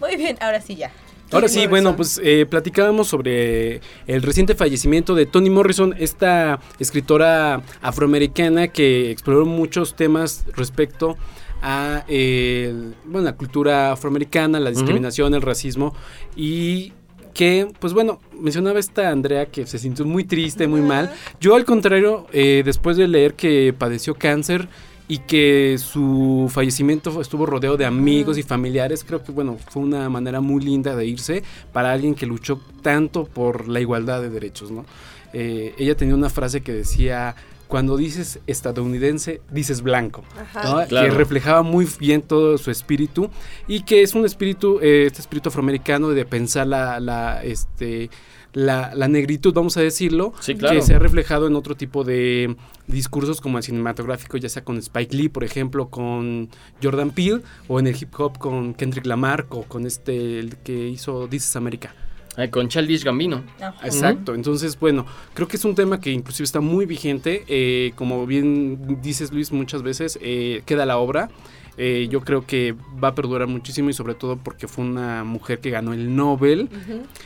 Muy 0.00 0.16
bien, 0.16 0.38
ahora 0.40 0.62
sí 0.62 0.76
ya. 0.76 0.90
Ahora 1.30 1.48
sí, 1.48 1.66
bueno, 1.66 1.94
pues 1.94 2.20
eh, 2.24 2.46
platicábamos 2.46 3.08
sobre 3.08 3.80
el 4.06 4.22
reciente 4.22 4.54
fallecimiento 4.54 5.14
de 5.14 5.26
Toni 5.26 5.50
Morrison, 5.50 5.94
esta 5.98 6.58
escritora 6.78 7.62
afroamericana 7.82 8.68
que 8.68 9.10
exploró 9.10 9.44
muchos 9.44 9.94
temas 9.94 10.44
respecto 10.56 11.16
a 11.60 12.04
eh, 12.08 12.72
bueno, 13.04 13.26
la 13.26 13.36
cultura 13.36 13.92
afroamericana, 13.92 14.58
la 14.58 14.70
discriminación, 14.70 15.34
el 15.34 15.42
racismo 15.42 15.94
y 16.34 16.92
que, 17.34 17.68
pues 17.78 17.92
bueno, 17.92 18.20
mencionaba 18.32 18.78
esta 18.78 19.10
Andrea 19.10 19.46
que 19.46 19.66
se 19.66 19.78
sintió 19.78 20.04
muy 20.04 20.24
triste, 20.24 20.66
muy 20.66 20.80
mal. 20.80 21.12
Yo 21.40 21.56
al 21.56 21.64
contrario, 21.64 22.26
eh, 22.32 22.62
después 22.64 22.96
de 22.96 23.06
leer 23.06 23.34
que 23.34 23.74
padeció 23.76 24.14
cáncer 24.14 24.68
y 25.08 25.18
que 25.20 25.76
su 25.78 26.50
fallecimiento 26.52 27.20
estuvo 27.20 27.46
rodeado 27.46 27.78
de 27.78 27.86
amigos 27.86 28.36
y 28.36 28.42
familiares, 28.42 29.02
creo 29.04 29.24
que 29.24 29.32
bueno, 29.32 29.56
fue 29.70 29.82
una 29.82 30.08
manera 30.10 30.42
muy 30.42 30.62
linda 30.62 30.94
de 30.94 31.06
irse 31.06 31.42
para 31.72 31.92
alguien 31.92 32.14
que 32.14 32.26
luchó 32.26 32.60
tanto 32.82 33.24
por 33.24 33.68
la 33.68 33.80
igualdad 33.80 34.20
de 34.20 34.28
derechos, 34.28 34.70
¿no? 34.70 34.84
Eh, 35.32 35.74
ella 35.78 35.96
tenía 35.96 36.14
una 36.14 36.28
frase 36.28 36.60
que 36.60 36.72
decía, 36.72 37.34
cuando 37.68 37.96
dices 37.96 38.40
estadounidense, 38.46 39.40
dices 39.50 39.82
blanco, 39.82 40.24
Ajá. 40.38 40.64
¿no? 40.64 40.86
Claro. 40.86 41.08
que 41.08 41.14
reflejaba 41.14 41.62
muy 41.62 41.86
bien 41.98 42.22
todo 42.22 42.58
su 42.58 42.70
espíritu 42.70 43.30
y 43.66 43.82
que 43.82 44.02
es 44.02 44.14
un 44.14 44.24
espíritu, 44.24 44.78
eh, 44.80 45.04
este 45.06 45.20
espíritu 45.20 45.48
afroamericano 45.50 46.08
de 46.08 46.24
pensar 46.24 46.66
la, 46.66 47.00
la, 47.00 47.42
este, 47.44 48.10
la, 48.52 48.92
la 48.94 49.08
negritud, 49.08 49.52
vamos 49.52 49.76
a 49.76 49.80
decirlo, 49.82 50.32
Sí, 50.40 50.54
claro. 50.54 50.74
que 50.76 50.82
se 50.82 50.94
ha 50.94 50.98
reflejado 50.98 51.46
en 51.46 51.54
otro 51.56 51.74
tipo 51.76 52.04
de 52.04 52.56
discursos 52.86 53.40
como 53.40 53.58
el 53.58 53.64
cinematográfico, 53.64 54.36
ya 54.38 54.48
sea 54.48 54.64
con 54.64 54.78
Spike 54.78 55.14
Lee, 55.16 55.28
por 55.28 55.44
ejemplo, 55.44 55.88
con 55.88 56.48
Jordan 56.82 57.10
Peele, 57.10 57.42
o 57.68 57.78
en 57.78 57.86
el 57.86 57.96
hip 58.00 58.14
hop 58.18 58.38
con 58.38 58.74
Kendrick 58.74 59.06
Lamar, 59.06 59.46
o 59.50 59.62
con 59.64 59.86
este, 59.86 60.38
el 60.38 60.56
que 60.56 60.88
hizo 60.88 61.28
This 61.28 61.44
is 61.44 61.56
America. 61.56 61.94
Eh, 62.36 62.50
con 62.50 62.68
Childish 62.68 63.02
Gambino. 63.04 63.42
Exacto, 63.82 64.34
entonces 64.34 64.78
bueno, 64.78 65.04
creo 65.34 65.48
que 65.48 65.56
es 65.56 65.64
un 65.64 65.74
tema 65.74 66.00
que 66.00 66.12
inclusive 66.12 66.44
está 66.44 66.60
muy 66.60 66.86
vigente, 66.86 67.44
eh, 67.48 67.92
como 67.96 68.26
bien 68.26 69.00
dices 69.02 69.32
Luis 69.32 69.50
muchas 69.50 69.82
veces, 69.82 70.18
eh, 70.22 70.62
queda 70.64 70.86
la 70.86 70.98
obra, 70.98 71.30
eh, 71.78 72.08
yo 72.10 72.20
creo 72.20 72.44
que 72.44 72.74
va 73.02 73.08
a 73.08 73.14
perdurar 73.14 73.46
muchísimo 73.48 73.88
y 73.88 73.92
sobre 73.94 74.14
todo 74.14 74.36
porque 74.36 74.66
fue 74.68 74.84
una 74.84 75.24
mujer 75.24 75.60
que 75.60 75.70
ganó 75.70 75.92
el 75.94 76.14
Nobel, 76.14 76.68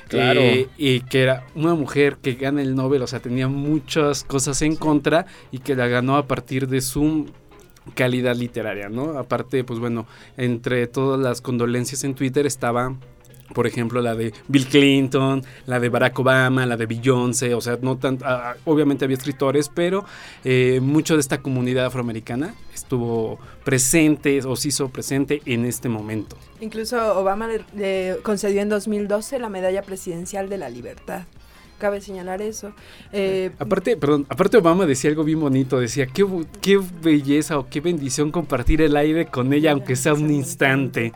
Claro. 0.09 0.41
eh, 0.41 0.69
y 0.79 1.01
que 1.01 1.23
era 1.23 1.47
una 1.55 1.75
mujer 1.75 2.19
que 2.23 2.35
gana 2.35 2.63
el 2.63 2.75
Nobel, 2.75 3.03
o 3.03 3.07
sea, 3.07 3.21
tenía 3.21 3.49
muchas 3.49 4.23
cosas 4.25 4.61
en 4.63 4.77
contra 4.77 5.27
y 5.51 5.59
que 5.59 5.75
la 5.75 5.89
ganó 5.89 6.17
a 6.17 6.27
partir 6.27 6.69
de 6.69 6.81
su 6.83 7.27
calidad 7.95 8.37
literaria, 8.37 8.89
¿no? 8.89 9.19
Aparte, 9.19 9.65
pues 9.65 9.81
bueno, 9.81 10.07
entre 10.37 10.87
todas 10.87 11.19
las 11.19 11.41
condolencias 11.41 12.05
en 12.05 12.15
Twitter 12.15 12.47
estaba 12.47 12.95
por 13.53 13.67
ejemplo, 13.67 14.01
la 14.01 14.15
de 14.15 14.33
Bill 14.49 14.67
Clinton, 14.67 15.43
la 15.67 15.81
de 15.81 15.89
Barack 15.89 16.19
Obama, 16.19 16.67
la 16.67 16.77
de 16.77 16.87
Beyoncé, 16.87 17.55
o 17.55 17.61
sea, 17.61 17.79
no 17.81 17.97
tan, 17.99 18.19
ah, 18.25 18.55
obviamente 18.65 19.05
había 19.05 19.17
escritores, 19.17 19.69
pero 19.69 20.05
eh, 20.45 20.81
mucho 20.83 21.15
de 21.15 21.21
esta 21.21 21.43
comunidad 21.43 21.87
afroamericana 21.87 22.55
estuvo 22.75 23.39
presente 23.65 24.41
o 24.45 24.57
se 24.57 24.69
hizo 24.69 24.89
presente 24.89 25.43
en 25.47 25.65
este 25.65 25.89
momento. 25.89 26.37
Incluso 26.61 27.19
Obama 27.19 27.49
le, 27.49 27.65
le 27.77 28.19
concedió 28.23 28.61
en 28.63 28.69
2012 28.69 29.39
la 29.39 29.49
Medalla 29.49 29.83
Presidencial 29.83 30.49
de 30.49 30.59
la 30.59 30.69
Libertad. 30.69 31.25
Cabe 31.83 32.01
señalar 32.01 32.41
eso. 32.43 32.73
Eh, 33.13 33.51
Aparte, 33.59 33.97
perdón, 33.97 34.25
aparte 34.29 34.57
Obama 34.57 34.87
decía 34.87 35.11
algo 35.11 35.25
bien 35.25 35.41
bonito, 35.41 35.81
decía, 35.81 36.07
qué, 36.07 36.25
qué 36.61 36.81
belleza 37.03 37.59
o 37.59 37.69
qué 37.69 37.81
bendición 37.81 38.31
compartir 38.31 38.83
el 38.83 38.97
aire 38.97 39.27
con 39.27 39.53
ella, 39.53 39.73
aunque 39.73 39.97
sea 39.97 40.15
un 40.15 40.31
instante. 40.31 41.13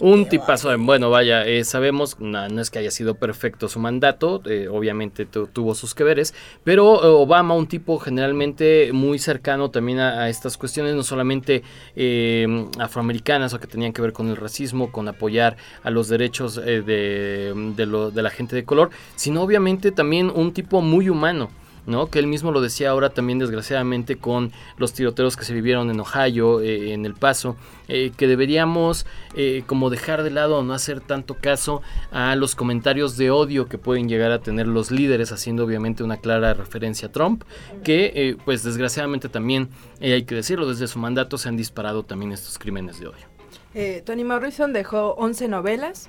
Un 0.00 0.28
tipazo, 0.28 0.70
de- 0.70 0.76
bueno, 0.76 1.10
vaya, 1.10 1.46
eh, 1.46 1.64
sabemos, 1.64 2.18
no, 2.20 2.48
no 2.48 2.60
es 2.60 2.70
que 2.70 2.78
haya 2.78 2.90
sido 2.90 3.14
perfecto 3.14 3.68
su 3.68 3.78
mandato, 3.78 4.42
eh, 4.46 4.68
obviamente 4.68 5.26
tu- 5.26 5.46
tuvo 5.46 5.74
sus 5.74 5.94
que 5.94 6.04
veres, 6.04 6.34
pero 6.64 7.02
eh, 7.04 7.06
Obama, 7.08 7.54
un 7.54 7.66
tipo 7.66 7.98
generalmente 7.98 8.90
muy 8.92 9.18
cercano 9.18 9.70
también 9.70 10.00
a, 10.00 10.22
a 10.22 10.28
estas 10.28 10.56
cuestiones, 10.56 10.94
no 10.94 11.02
solamente 11.02 11.62
eh, 11.96 12.66
afroamericanas 12.78 13.54
o 13.54 13.60
que 13.60 13.66
tenían 13.66 13.92
que 13.92 14.02
ver 14.02 14.12
con 14.12 14.28
el 14.28 14.36
racismo, 14.36 14.90
con 14.92 15.08
apoyar 15.08 15.56
a 15.82 15.90
los 15.90 16.08
derechos 16.08 16.58
eh, 16.58 16.82
de, 16.82 17.52
de 17.76 17.86
lo- 17.86 18.10
de 18.10 18.22
la 18.22 18.30
gente 18.30 18.56
de 18.56 18.64
color, 18.64 18.90
sino 19.16 19.42
obviamente 19.42 19.92
también 19.92 20.30
un 20.34 20.52
tipo 20.52 20.80
muy 20.80 21.08
humano. 21.08 21.50
¿No? 21.86 22.08
Que 22.08 22.18
él 22.18 22.26
mismo 22.26 22.52
lo 22.52 22.60
decía 22.60 22.90
ahora 22.90 23.10
también 23.10 23.38
desgraciadamente 23.38 24.16
con 24.16 24.52
los 24.78 24.92
tiroteos 24.92 25.36
que 25.36 25.44
se 25.44 25.54
vivieron 25.54 25.90
en 25.90 26.00
Ohio, 26.00 26.60
eh, 26.60 26.92
en 26.92 27.04
El 27.04 27.14
Paso, 27.14 27.56
eh, 27.88 28.12
que 28.16 28.26
deberíamos 28.26 29.06
eh, 29.34 29.62
como 29.66 29.90
dejar 29.90 30.22
de 30.22 30.30
lado 30.30 30.58
o 30.58 30.62
no 30.62 30.74
hacer 30.74 31.00
tanto 31.00 31.34
caso 31.34 31.82
a 32.10 32.34
los 32.36 32.54
comentarios 32.54 33.16
de 33.16 33.30
odio 33.30 33.66
que 33.66 33.78
pueden 33.78 34.08
llegar 34.08 34.32
a 34.32 34.40
tener 34.40 34.66
los 34.66 34.90
líderes, 34.90 35.32
haciendo 35.32 35.64
obviamente 35.64 36.02
una 36.02 36.16
clara 36.16 36.54
referencia 36.54 37.08
a 37.08 37.12
Trump, 37.12 37.44
que 37.82 38.36
pues 38.44 38.62
desgraciadamente 38.62 39.28
también, 39.28 39.68
hay 40.00 40.24
que 40.24 40.34
decirlo, 40.34 40.68
desde 40.68 40.86
su 40.86 40.98
mandato 40.98 41.38
se 41.38 41.48
han 41.48 41.56
disparado 41.56 42.02
también 42.04 42.32
estos 42.32 42.58
crímenes 42.58 43.00
de 43.00 43.08
odio. 43.08 44.04
Toni 44.04 44.24
Morrison 44.24 44.72
dejó 44.72 45.14
11 45.14 45.48
novelas. 45.48 46.08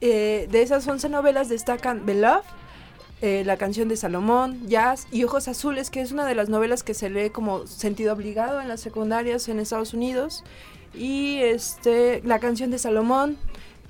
De 0.00 0.48
esas 0.52 0.86
11 0.86 1.08
novelas 1.08 1.48
destacan 1.48 2.04
Beloved, 2.04 2.44
eh, 3.22 3.42
La 3.44 3.56
canción 3.56 3.88
de 3.88 3.96
Salomón, 3.96 4.66
Jazz 4.68 5.06
y 5.10 5.24
Ojos 5.24 5.48
Azules, 5.48 5.90
que 5.90 6.00
es 6.00 6.12
una 6.12 6.26
de 6.26 6.34
las 6.34 6.48
novelas 6.48 6.82
que 6.82 6.94
se 6.94 7.10
lee 7.10 7.30
como 7.30 7.66
sentido 7.66 8.12
obligado 8.12 8.60
en 8.60 8.68
las 8.68 8.80
secundarias 8.80 9.48
en 9.48 9.58
Estados 9.58 9.94
Unidos. 9.94 10.44
Y 10.94 11.38
este, 11.38 12.22
La 12.24 12.38
canción 12.38 12.70
de 12.70 12.78
Salomón, 12.78 13.38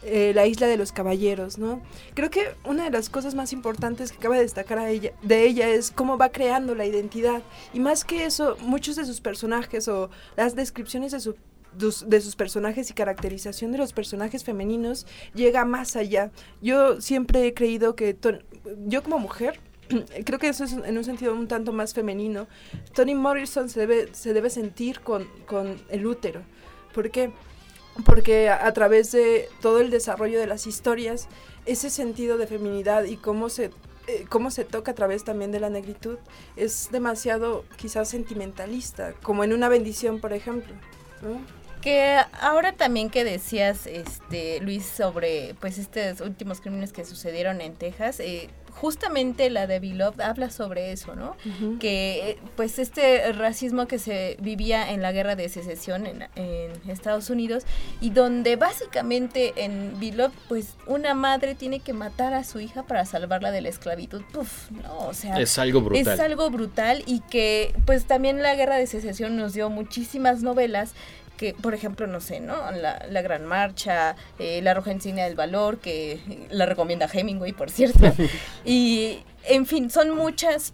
eh, 0.02 0.32
La 0.34 0.46
isla 0.46 0.66
de 0.66 0.76
los 0.76 0.92
caballeros, 0.92 1.58
¿no? 1.58 1.80
Creo 2.14 2.30
que 2.30 2.54
una 2.64 2.84
de 2.84 2.90
las 2.90 3.08
cosas 3.08 3.34
más 3.34 3.52
importantes 3.52 4.12
que 4.12 4.18
cabe 4.18 4.38
destacar 4.38 4.78
ella, 4.86 5.12
de 5.22 5.44
ella 5.44 5.68
es 5.68 5.90
cómo 5.90 6.18
va 6.18 6.28
creando 6.28 6.74
la 6.74 6.86
identidad. 6.86 7.42
Y 7.74 7.80
más 7.80 8.04
que 8.04 8.26
eso, 8.26 8.56
muchos 8.60 8.96
de 8.96 9.04
sus 9.04 9.20
personajes 9.20 9.88
o 9.88 10.10
las 10.36 10.54
descripciones 10.54 11.12
de 11.12 11.20
su 11.20 11.36
de 11.78 12.20
sus 12.20 12.36
personajes 12.36 12.90
y 12.90 12.94
caracterización 12.94 13.72
de 13.72 13.78
los 13.78 13.92
personajes 13.92 14.44
femeninos 14.44 15.06
llega 15.34 15.64
más 15.64 15.96
allá. 15.96 16.30
Yo 16.60 17.00
siempre 17.00 17.46
he 17.46 17.54
creído 17.54 17.96
que 17.96 18.16
yo 18.86 19.02
como 19.02 19.18
mujer 19.18 19.60
creo 20.24 20.38
que 20.38 20.48
eso 20.48 20.64
es 20.64 20.72
en 20.72 20.96
un 20.96 21.04
sentido 21.04 21.34
un 21.34 21.48
tanto 21.48 21.72
más 21.72 21.94
femenino. 21.94 22.48
Toni 22.94 23.14
Morrison 23.14 23.68
se 23.68 23.80
debe 23.80 24.08
se 24.12 24.32
debe 24.32 24.50
sentir 24.50 25.00
con, 25.00 25.26
con 25.46 25.80
el 25.88 26.06
útero. 26.06 26.42
¿Por 26.94 27.10
qué? 27.10 27.30
Porque 28.04 28.48
a, 28.48 28.66
a 28.66 28.72
través 28.72 29.12
de 29.12 29.48
todo 29.60 29.80
el 29.80 29.90
desarrollo 29.90 30.38
de 30.38 30.46
las 30.46 30.66
historias, 30.66 31.28
ese 31.66 31.90
sentido 31.90 32.36
de 32.38 32.46
feminidad 32.46 33.04
y 33.04 33.16
cómo 33.16 33.48
se 33.48 33.70
eh, 34.08 34.24
cómo 34.28 34.52
se 34.52 34.64
toca 34.64 34.92
a 34.92 34.94
través 34.94 35.24
también 35.24 35.50
de 35.50 35.58
la 35.58 35.68
negritud 35.68 36.18
es 36.54 36.90
demasiado 36.92 37.64
quizás 37.76 38.08
sentimentalista, 38.08 39.14
como 39.22 39.42
en 39.42 39.52
una 39.52 39.68
bendición, 39.68 40.20
por 40.20 40.32
ejemplo. 40.32 40.72
¿no? 41.22 41.40
Que 41.86 42.18
ahora 42.40 42.72
también 42.72 43.10
que 43.10 43.22
decías, 43.22 43.86
este, 43.86 44.58
Luis, 44.60 44.84
sobre 44.84 45.54
pues 45.60 45.78
estos 45.78 46.20
últimos 46.20 46.60
crímenes 46.60 46.92
que 46.92 47.04
sucedieron 47.04 47.60
en 47.60 47.74
Texas, 47.74 48.18
eh, 48.18 48.50
justamente 48.72 49.50
la 49.50 49.68
de 49.68 49.78
Beloved 49.78 50.20
habla 50.20 50.50
sobre 50.50 50.90
eso, 50.90 51.14
¿no? 51.14 51.36
Que 51.78 52.38
pues 52.56 52.80
este 52.80 53.32
racismo 53.32 53.86
que 53.86 54.00
se 54.00 54.36
vivía 54.40 54.90
en 54.90 55.00
la 55.00 55.12
guerra 55.12 55.36
de 55.36 55.48
secesión 55.48 56.06
en, 56.06 56.26
en 56.34 56.72
Estados 56.90 57.30
Unidos 57.30 57.62
y 58.00 58.10
donde 58.10 58.56
básicamente 58.56 59.52
en 59.56 60.00
Beloved 60.00 60.34
pues 60.48 60.74
una 60.88 61.14
madre 61.14 61.54
tiene 61.54 61.78
que 61.78 61.92
matar 61.92 62.34
a 62.34 62.42
su 62.42 62.58
hija 62.58 62.82
para 62.82 63.04
salvarla 63.06 63.52
de 63.52 63.60
la 63.60 63.68
esclavitud. 63.68 64.22
Puf, 64.32 64.72
no, 64.72 65.06
o 65.06 65.14
sea, 65.14 65.38
Es 65.38 65.56
algo 65.56 65.82
brutal. 65.82 66.14
Es 66.14 66.20
algo 66.20 66.50
brutal 66.50 67.04
y 67.06 67.20
que 67.20 67.74
pues 67.86 68.06
también 68.06 68.42
la 68.42 68.56
guerra 68.56 68.74
de 68.74 68.88
secesión 68.88 69.36
nos 69.36 69.54
dio 69.54 69.70
muchísimas 69.70 70.42
novelas 70.42 70.92
que, 71.36 71.54
por 71.54 71.74
ejemplo, 71.74 72.06
no 72.06 72.20
sé, 72.20 72.40
¿no? 72.40 72.70
La, 72.72 73.04
la 73.08 73.22
Gran 73.22 73.44
Marcha, 73.44 74.16
eh, 74.38 74.60
La 74.62 74.74
Roja 74.74 74.92
Insignia 74.92 75.24
del 75.24 75.34
Valor, 75.34 75.78
que 75.78 76.20
la 76.50 76.66
recomienda 76.66 77.08
Hemingway, 77.12 77.52
por 77.52 77.70
cierto. 77.70 78.12
y, 78.64 79.20
en 79.44 79.66
fin, 79.66 79.90
son 79.90 80.10
muchas 80.16 80.72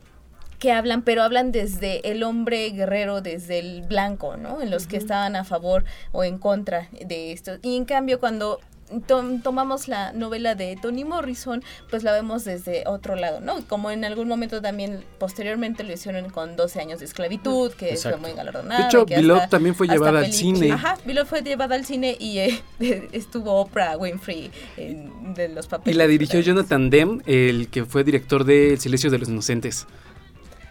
que 0.59 0.71
hablan, 0.71 1.03
pero 1.03 1.25
hablan 1.25 1.51
desde 1.51 2.09
el 2.09 2.23
hombre 2.23 2.71
guerrero, 2.71 3.21
desde 3.21 3.59
el 3.59 3.83
blanco, 3.83 4.37
¿no? 4.37 4.63
En 4.63 4.71
los 4.71 4.87
que 4.87 4.97
estaban 4.97 5.35
a 5.35 5.43
favor 5.43 5.85
o 6.13 6.23
en 6.23 6.39
contra 6.39 6.89
de 6.93 7.33
esto. 7.33 7.59
Y 7.63 7.77
en 7.77 7.85
cambio, 7.85 8.21
cuando 8.21 8.61
tom- 9.07 9.41
tomamos 9.43 9.89
la 9.89 10.13
novela 10.13 10.55
de 10.55 10.77
Toni 10.81 11.05
Morrison, 11.05 11.63
pues 11.91 12.03
la 12.03 12.13
vemos 12.13 12.45
desde 12.45 12.85
otro 12.87 13.17
lado, 13.17 13.41
¿no? 13.41 13.67
Como 13.67 13.91
en 13.91 14.05
algún 14.05 14.29
momento 14.29 14.61
también, 14.61 15.05
posteriormente 15.19 15.83
lo 15.85 15.93
hicieron 15.93 16.29
con 16.31 16.57
12 16.57 16.81
años 16.81 16.99
de 17.01 17.07
esclavitud, 17.07 17.73
que 17.73 17.91
Exacto. 17.91 18.19
fue 18.19 18.29
muy 18.29 18.37
galardonada. 18.37 18.81
De 18.83 18.87
hecho, 18.87 19.07
hasta- 19.35 19.49
también 19.49 19.75
fue 19.75 19.87
llevada 19.89 20.21
al 20.21 20.33
cine. 20.33 20.73
Ajá, 20.73 20.99
Beloved 21.05 21.27
fue 21.29 21.43
llevada 21.43 21.75
al 21.75 21.85
cine 21.85 22.17
y 22.19 22.39
eh, 22.39 22.63
estuvo 23.13 23.53
Oprah 23.61 23.97
Winfrey 23.97 24.51
en- 24.77 25.35
de 25.35 25.49
los 25.49 25.67
Y 25.67 25.69
papeles. 25.69 25.97
la 25.97 26.07
dirigió 26.07 26.41
Jonathan 26.41 26.91
Demme, 26.91 27.23
el 27.27 27.69
que 27.69 27.85
fue 27.85 28.05
director 28.05 28.45
de 28.45 28.75
El 28.75 28.81
silencio 28.81 29.11
de 29.11 29.19
los 29.19 29.29
inocentes. 29.29 29.87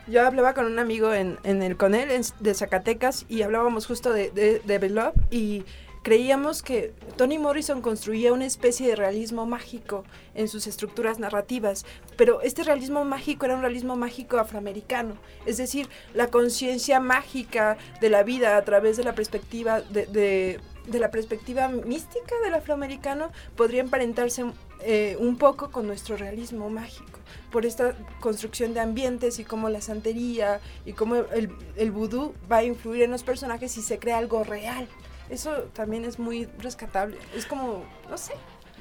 Yo 0.07 0.26
hablaba 0.26 0.53
con 0.53 0.66
un 0.66 0.78
amigo 0.80 1.14
en, 1.14 1.38
en 1.43 1.62
el 1.62 1.78
Conel 1.78 2.12
en- 2.12 2.24
de 2.39 2.53
Zacatecas 2.53 3.26
y 3.30 3.43
hablábamos 3.43 3.86
justo 3.86 4.12
de, 4.12 4.30
de, 4.32 4.59
de 4.59 4.78
Beloved 4.80 5.14
y 5.30 5.64
creíamos 6.02 6.64
que 6.64 6.93
Toni 7.16 7.38
Morrison 7.38 7.82
construía 7.82 8.34
una 8.34 8.45
especie 8.45 8.88
de 8.88 8.95
realismo 8.95 9.45
mágico 9.45 10.04
en 10.34 10.47
sus 10.47 10.68
estructuras 10.68 11.20
narrativas, 11.20 11.86
pero 12.18 12.41
este 12.41 12.64
realismo 12.64 13.06
mágico 13.06 13.45
era 13.45 13.56
un 13.56 13.62
realismo 13.62 13.95
mágico 13.95 14.38
afroamericano, 14.38 15.16
es 15.45 15.58
decir, 15.58 15.88
la 16.14 16.28
conciencia 16.28 16.99
mágica 16.99 17.78
de 17.99 18.10
la 18.10 18.24
vida 18.24 18.58
a 18.58 18.64
través 18.64 18.97
de 18.97 19.04
la 19.04 19.14
perspectiva 19.14 19.82
de, 19.82 20.60
la 20.91 21.12
perspectiva 21.12 21.68
mística 21.68 22.36
del 22.43 22.56
afroamericano 22.56 23.32
podría 23.56 23.82
emparentarse 23.82 24.45
eh, 24.84 25.16
un 25.20 25.38
poco 25.38 25.70
con 25.70 25.86
nuestro 25.86 26.18
realismo 26.18 26.70
mágico 26.70 27.20
por 27.52 27.66
esta 27.66 27.95
construcción 28.20 28.74
de 28.74 28.80
ambientes 28.80 29.38
y 29.38 29.43
cómo 29.43 29.70
la 29.70 29.82
santería 29.82 30.60
y 30.86 30.93
cómo 30.93 31.18
el, 31.18 31.52
el 31.76 31.91
vudú 31.91 32.34
va 32.52 32.58
a 32.58 32.64
influir 32.64 33.04
en 33.04 33.12
los 33.12 33.24
personajes 33.24 33.78
y 33.78 33.82
se 33.82 33.99
crea 33.99 34.18
algo 34.18 34.43
real. 34.43 34.88
Eso 35.32 35.51
también 35.73 36.03
es 36.05 36.19
muy 36.19 36.47
rescatable. 36.61 37.15
Es 37.36 37.45
como, 37.45 37.86
no 38.09 38.17
sé. 38.17 38.34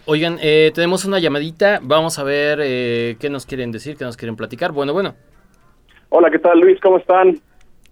Oigan, 0.07 0.38
eh, 0.42 0.72
tenemos 0.74 1.05
una 1.05 1.18
llamadita, 1.20 1.78
vamos 1.82 2.18
a 2.18 2.24
ver 2.24 2.59
eh, 2.62 3.16
qué 3.20 3.30
nos 3.30 3.46
quieren 3.46 3.70
decir, 3.70 3.96
qué 3.96 4.05
nos 4.05 4.16
quieren 4.16 4.34
platicar. 4.36 4.72
Bueno, 4.72 4.92
bueno. 4.92 5.14
Hola, 6.09 6.30
¿qué 6.30 6.38
tal 6.40 6.59
Luis? 6.59 6.80
¿Cómo 6.80 6.98
están? 6.98 7.38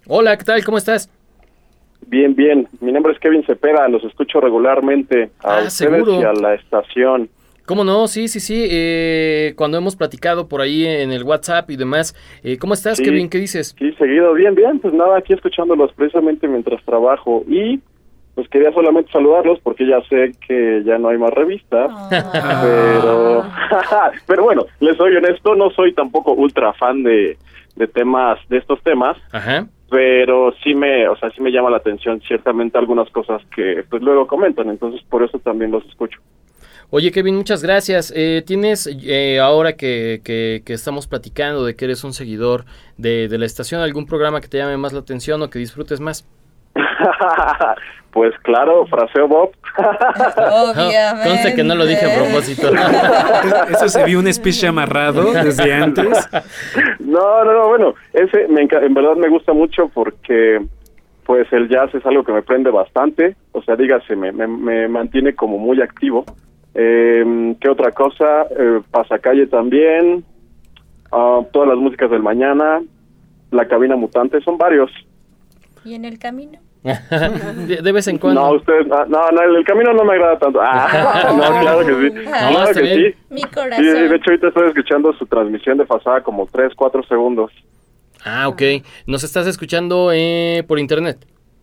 Hola, 0.09 0.37
¿qué 0.37 0.45
tal? 0.45 0.65
¿Cómo 0.65 0.79
estás? 0.79 1.09
Bien, 2.07 2.35
bien. 2.35 2.67
Mi 2.81 2.91
nombre 2.91 3.13
es 3.13 3.19
Kevin 3.21 3.45
Cepeda, 3.45 3.87
los 3.89 4.03
escucho 4.05 4.41
regularmente 4.41 5.31
a 5.45 5.59
Ah, 5.59 5.63
ustedes 5.67 5.75
seguro. 5.75 6.21
y 6.21 6.25
a 6.25 6.33
la 6.33 6.55
estación. 6.55 7.29
¿Cómo 7.67 7.85
no? 7.85 8.09
Sí, 8.09 8.29
sí, 8.29 8.41
sí. 8.41 8.67
eh, 8.71 9.53
cuando 9.57 9.77
hemos 9.77 9.95
platicado 9.95 10.49
por 10.49 10.63
ahí 10.63 10.87
en 10.87 11.13
el 11.13 11.23
WhatsApp 11.23 11.71
y 11.71 11.77
demás. 11.77 12.17
eh, 12.43 12.57
¿Cómo 12.57 12.73
estás, 12.75 12.97
Sí. 12.97 13.05
Kevin? 13.05 13.29
¿Qué 13.29 13.39
dices? 13.39 13.77
Sí, 13.79 13.93
seguido, 13.99 14.33
bien, 14.33 14.55
bien. 14.55 14.81
Pues 14.81 14.95
nada, 14.95 15.19
aquí 15.19 15.35
escuchándolos 15.35 15.93
precisamente 15.93 16.49
mientras 16.49 16.83
trabajo. 16.85 17.45
Y 17.47 17.81
pues 18.39 18.49
quería 18.51 18.71
solamente 18.73 19.11
saludarlos 19.11 19.59
porque 19.65 19.85
ya 19.85 20.01
sé 20.09 20.31
que 20.47 20.85
ya 20.87 20.97
no 20.97 21.09
hay 21.09 21.19
más 21.19 21.33
revistas, 21.33 21.91
pero 22.63 23.45
pero 24.29 24.45
bueno, 24.45 24.65
les 24.79 24.97
soy 24.97 25.17
honesto, 25.17 25.57
no 25.57 25.71
soy 25.71 25.93
tampoco 25.93 26.35
ultra 26.35 26.73
fan 26.75 27.03
de, 27.03 27.37
de 27.75 27.87
temas 27.89 28.39
de 28.49 28.59
estos 28.59 28.81
temas, 28.85 29.17
Ajá. 29.33 29.67
pero 29.91 30.53
sí 30.63 30.73
me, 30.73 31.09
o 31.09 31.17
sea, 31.17 31.31
sí 31.31 31.41
me 31.41 31.51
llama 31.51 31.69
la 31.69 31.79
atención 31.79 32.21
ciertamente 32.29 32.79
algunas 32.79 33.11
cosas 33.11 33.43
que 33.57 33.85
pues 33.91 34.03
luego 34.05 34.29
comentan, 34.29 34.69
entonces 34.71 35.01
por 35.11 35.25
eso 35.25 35.41
también 35.41 35.73
los 35.73 35.85
escucho. 35.87 36.21
Oye, 36.91 37.11
Kevin, 37.11 37.35
muchas 37.35 37.65
gracias. 37.65 38.13
Eh, 38.17 38.45
¿Tienes, 38.47 38.87
eh, 39.03 39.41
ahora 39.41 39.73
que, 39.75 40.21
que- 40.25 40.63
que 40.65 40.73
estamos 40.75 41.09
platicando 41.09 41.65
de 41.67 41.75
que 41.75 41.87
eres 41.87 42.05
un 42.05 42.13
seguidor 42.13 42.67
de, 42.99 43.27
de 43.27 43.37
la 43.37 43.47
estación, 43.47 43.81
algún 43.81 44.07
programa 44.07 44.41
que 44.41 44.47
te 44.47 44.59
llame 44.59 44.77
más 44.77 44.93
la 44.93 45.01
atención 45.01 45.43
o 45.43 45.51
que 45.51 45.59
disfrutes 45.59 45.99
más? 46.01 46.25
pues 48.13 48.33
claro, 48.43 48.87
fraseo 48.87 49.29
Bob. 49.29 49.51
Obviamente. 49.77 51.29
Conste 51.29 51.55
que 51.55 51.65
no 51.65 51.75
lo 51.75 51.87
dije 51.87 52.05
a 52.05 52.23
propósito. 52.23 52.71
Eso 53.71 53.89
se 53.89 54.05
vio 54.05 54.19
un 54.19 54.33
speech 54.33 54.65
amarrado 54.65 55.33
desde 55.33 55.73
antes. 55.73 56.29
No, 56.99 57.45
no, 57.45 57.53
no, 57.53 57.69
bueno, 57.69 57.95
ese 58.13 58.49
me 58.49 58.63
en 58.63 58.95
verdad 58.95 59.17
me 59.17 59.29
gusta 59.29 59.53
mucho 59.53 59.89
porque 59.93 60.61
pues 61.25 61.47
el 61.53 61.69
jazz 61.69 61.95
es 61.95 62.05
algo 62.07 62.25
que 62.25 62.33
me 62.33 62.43
prende 62.43 62.71
bastante, 62.71 63.37
o 63.53 63.63
sea, 63.63 63.77
dígase, 63.77 64.17
me, 64.17 64.33
me, 64.33 64.47
me 64.47 64.89
mantiene 64.89 65.35
como 65.35 65.59
muy 65.59 65.83
activo. 65.83 66.25
Eh, 66.75 67.55
¿Qué 67.61 67.69
otra 67.69 67.93
cosa? 67.93 68.47
Eh, 68.59 68.81
Pasacalle 68.91 69.47
también, 69.47 70.25
ah, 71.13 71.41
todas 71.53 71.69
las 71.69 71.77
músicas 71.77 72.11
del 72.11 72.23
mañana, 72.23 72.81
La 73.51 73.69
Cabina 73.69 73.97
Mutante, 73.97 74.41
son 74.41 74.57
varios. 74.57 74.91
¿Y 75.85 75.95
en 75.95 76.05
el 76.05 76.19
camino? 76.19 76.61
De, 76.83 77.77
de 77.83 77.93
vez 77.93 78.07
en 78.09 78.19
cuando. 78.19 78.41
No, 78.41 78.63
ah, 78.95 79.05
no, 79.09 79.31
no, 79.33 79.57
el 79.57 79.65
camino 79.65 79.93
no 79.93 80.05
me 80.05 80.13
agrada 80.15 80.39
tanto. 80.39 80.61
Ah, 80.63 81.33
no, 81.37 81.61
claro 81.61 81.87
que 81.87 82.09
sí. 82.11 82.15
No, 82.25 82.31
claro 82.51 82.73
que 82.75 82.83
bien. 82.83 83.13
sí. 83.13 83.19
Mi 83.31 83.41
Sí, 83.43 83.47
corazón. 83.49 83.85
de 83.85 84.17
hecho 84.17 84.31
ahorita 84.31 84.49
estoy 84.49 84.69
escuchando 84.69 85.13
su 85.15 85.27
transmisión 85.27 85.79
de 85.79 85.87
pasada 85.87 86.23
como 86.23 86.47
3, 86.47 86.73
4 86.77 87.03
segundos. 87.05 87.53
Ah, 88.25 88.49
ok. 88.49 88.63
Nos 89.07 89.25
estás 89.25 89.47
escuchando 89.47 90.11
eh, 90.13 90.65
por 90.67 90.79
internet. 90.79 91.19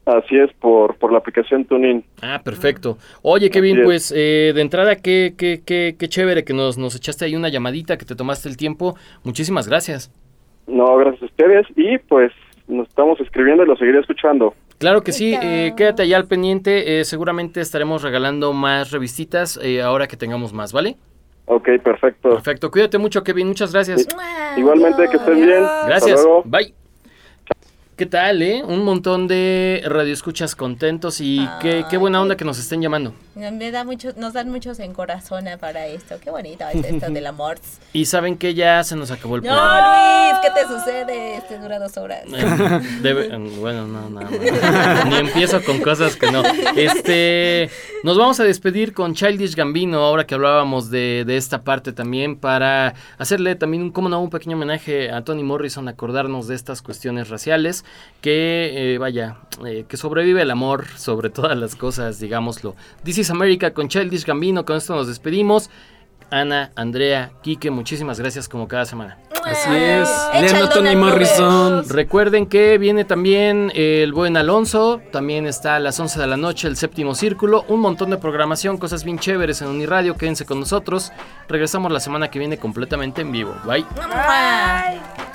Así 0.06 0.38
es, 0.38 0.54
por, 0.60 0.96
por 0.98 1.12
la 1.12 1.18
aplicación 1.18 1.66
TuneIn. 1.66 2.06
Ah, 2.22 2.40
perfecto. 2.44 3.00
Oye, 3.24 3.50
Kevin, 3.50 3.82
pues 3.84 4.14
eh, 4.16 4.52
de 4.54 4.62
entrada, 4.62 4.98
qué, 4.98 5.34
qué, 5.36 5.62
qué, 5.66 5.96
qué 5.98 6.08
chévere 6.10 6.44
que 6.44 6.54
nos, 6.54 6.78
nos 6.78 6.96
echaste 6.96 7.26
ahí 7.26 7.36
una 7.36 7.50
llamadita, 7.50 7.98
que 7.98 8.06
te 8.06 8.16
tomaste 8.16 8.48
el 8.48 8.56
tiempo. 8.56 8.96
Muchísimas 9.24 9.68
gracias. 9.68 10.12
No, 10.68 10.96
gracias 10.98 11.24
a 11.24 11.26
ustedes. 11.26 11.66
Y 11.76 11.98
pues 11.98 12.32
nos 12.68 12.88
estamos 12.88 13.20
escribiendo 13.20 13.64
y 13.64 13.68
lo 13.68 13.76
seguiré 13.78 14.00
escuchando. 14.00 14.54
Claro 14.78 15.02
que 15.04 15.12
sí, 15.12 15.34
eh, 15.42 15.74
quédate 15.78 16.04
allá 16.04 16.18
al 16.18 16.26
pendiente. 16.26 17.00
eh, 17.00 17.06
seguramente 17.06 17.62
estaremos 17.62 18.02
regalando 18.02 18.54
más 18.54 18.92
revistitas 18.92 19.60
eh, 19.62 19.82
ahora 19.82 20.08
que 20.08 20.18
tengamos 20.18 20.54
más, 20.54 20.74
¿vale? 20.74 20.98
Ok, 21.46 21.70
perfecto. 21.84 22.30
Perfecto, 22.30 22.72
cuídate 22.72 22.98
mucho, 22.98 23.24
Kevin. 23.24 23.48
Muchas 23.48 23.72
gracias. 23.72 24.08
Igualmente, 24.58 25.08
que 25.10 25.18
estés 25.18 25.36
bien. 25.36 25.64
Gracias. 25.86 26.20
Hasta 26.20 26.24
luego. 26.24 26.44
Bye. 26.46 26.85
¿Qué 27.96 28.06
tal, 28.06 28.42
eh? 28.42 28.62
Un 28.62 28.84
montón 28.84 29.26
de 29.30 29.82
radioescuchas 29.86 30.54
contentos 30.58 31.22
y 31.22 31.48
qué, 31.62 31.86
qué 31.90 31.96
buena 31.96 32.22
onda 32.22 32.36
que 32.36 32.44
nos 32.44 32.60
estén 32.60 32.82
llamando. 32.82 33.14
Me 33.36 33.72
da 33.72 33.86
mucho, 33.86 34.10
nos 34.18 34.34
dan 34.34 34.50
muchos 34.50 34.80
en 34.80 34.92
corazón 34.94 35.46
para 35.62 35.88
esto. 35.88 36.16
Qué 36.22 36.30
bonito 36.30 36.66
es 36.74 36.84
esto 36.86 37.10
del 37.10 37.26
amor. 37.26 37.58
Y 37.94 38.04
saben 38.06 38.38
que 38.38 38.54
ya 38.54 38.84
se 38.84 38.98
nos 38.98 39.12
acabó 39.12 39.38
el 39.38 39.44
No, 39.44 39.48
programa. 39.48 40.26
Luis, 40.30 40.40
¿qué 40.44 40.50
te 40.62 40.68
sucede? 40.68 41.36
Este 41.38 41.58
dura 41.58 41.80
dos 41.80 41.96
horas. 41.96 42.24
Eh, 42.26 42.82
debe- 43.02 43.28
eh, 43.34 43.38
bueno, 43.62 43.88
no, 43.88 44.10
no, 44.10 44.20
no. 44.20 45.06
Ni 45.06 45.16
empiezo 45.16 45.64
con 45.64 45.80
cosas 45.80 46.18
que 46.18 46.30
no. 46.34 46.44
Este, 46.76 47.70
nos 48.04 48.18
vamos 48.18 48.42
a 48.42 48.44
despedir 48.44 48.94
con 48.94 49.14
Childish 49.16 49.56
Gambino, 49.56 50.00
ahora 50.00 50.26
que 50.28 50.36
hablábamos 50.36 50.90
de, 50.90 51.24
de 51.26 51.38
esta 51.38 51.64
parte 51.64 51.94
también, 51.94 52.36
para 52.36 52.94
hacerle 53.18 53.56
también 53.56 53.84
un, 53.84 53.92
como 53.92 54.10
no, 54.10 54.22
un 54.22 54.30
pequeño 54.30 54.58
homenaje 54.58 55.12
a 55.12 55.24
Toni 55.24 55.44
Morrison, 55.44 55.88
acordarnos 55.88 56.50
de 56.50 56.56
estas 56.56 56.82
cuestiones 56.82 57.30
raciales, 57.30 57.85
que 58.22 58.94
eh, 58.94 58.98
vaya, 58.98 59.38
eh, 59.66 59.86
que 59.88 59.98
sobrevive 59.98 60.42
el 60.42 60.50
amor 60.50 60.88
sobre 60.98 61.30
todas 61.30 61.58
las 61.58 61.76
cosas, 61.76 62.20
digámoslo. 62.20 62.76
This 63.04 63.20
is 63.20 63.30
America 63.30 63.74
con 63.74 63.88
Childish 63.88 64.26
Gambino, 64.26 64.66
con 64.66 64.78
esto 64.78 64.96
nos 64.96 65.08
despedimos. 65.08 65.70
Ana, 66.32 66.72
Andrea, 66.76 67.32
Quique, 67.44 67.70
muchísimas 67.70 68.20
gracias 68.20 68.50
como 68.50 68.68
cada 68.68 68.86
semana. 68.86 69.18
Así 69.44 69.70
es. 69.72 70.10
Leandro 70.42 70.70
Tony 70.70 70.96
Morrison. 70.96 71.88
Recuerden 71.88 72.48
que 72.48 72.80
viene 72.80 73.06
también 73.06 73.72
el 73.76 74.12
buen 74.12 74.38
Alonso, 74.38 75.02
también 75.12 75.46
está 75.46 75.76
a 75.76 75.80
las 75.80 76.00
11 76.00 76.20
de 76.20 76.28
la 76.28 76.36
noche 76.36 76.68
el 76.68 76.78
séptimo 76.78 77.14
círculo, 77.14 77.64
un 77.68 77.80
montón 77.80 78.10
de 78.10 78.18
programación, 78.18 78.78
cosas 78.78 79.04
bien 79.04 79.20
chéveres 79.20 79.62
en 79.62 79.68
Uniradio, 79.68 80.18
quédense 80.18 80.46
con 80.46 80.60
nosotros. 80.60 81.12
Regresamos 81.48 81.92
la 81.92 82.00
semana 82.00 82.32
que 82.32 82.40
viene 82.40 82.58
completamente 82.58 83.22
en 83.22 83.32
vivo. 83.32 83.56
Bye. 83.66 83.86
Bye. 83.96 85.35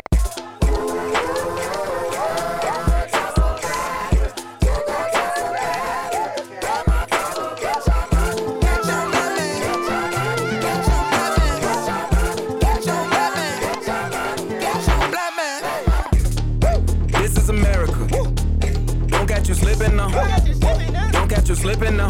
Now. 20.09 21.11
Don't 21.11 21.29
catch 21.29 21.49
you 21.49 21.55
slipping 21.55 21.97
now. 21.97 22.09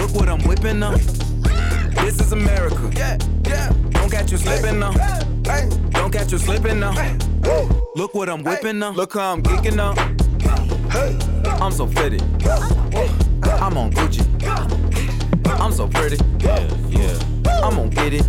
Look 0.00 0.14
what 0.14 0.28
I'm 0.28 0.42
whipping 0.46 0.78
now. 0.78 0.96
This 2.02 2.20
is 2.20 2.32
America. 2.32 2.90
Don't 3.92 4.10
catch 4.10 4.32
you 4.32 4.38
slipping 4.38 4.78
now. 4.78 4.92
Don't 5.92 6.12
catch 6.12 6.32
you 6.32 6.38
slipping 6.38 6.80
now. 6.80 6.94
Look 7.94 8.14
what 8.14 8.28
I'm 8.28 8.42
whipping 8.42 8.78
now. 8.78 8.90
Look 8.90 9.14
how 9.14 9.32
I'm 9.32 9.42
kicking 9.42 9.76
now. 9.76 9.94
I'm 11.62 11.72
so 11.72 11.86
fitted. 11.86 12.22
I'm 13.44 13.76
on 13.78 13.90
Gucci. 13.92 14.24
I'm 15.46 15.72
so 15.72 15.88
pretty. 15.88 16.18
Yeah, 16.40 16.68
yeah. 16.88 17.18
I'm 17.62 17.76
gonna 17.76 17.88
get 17.88 18.14
it. 18.14 18.26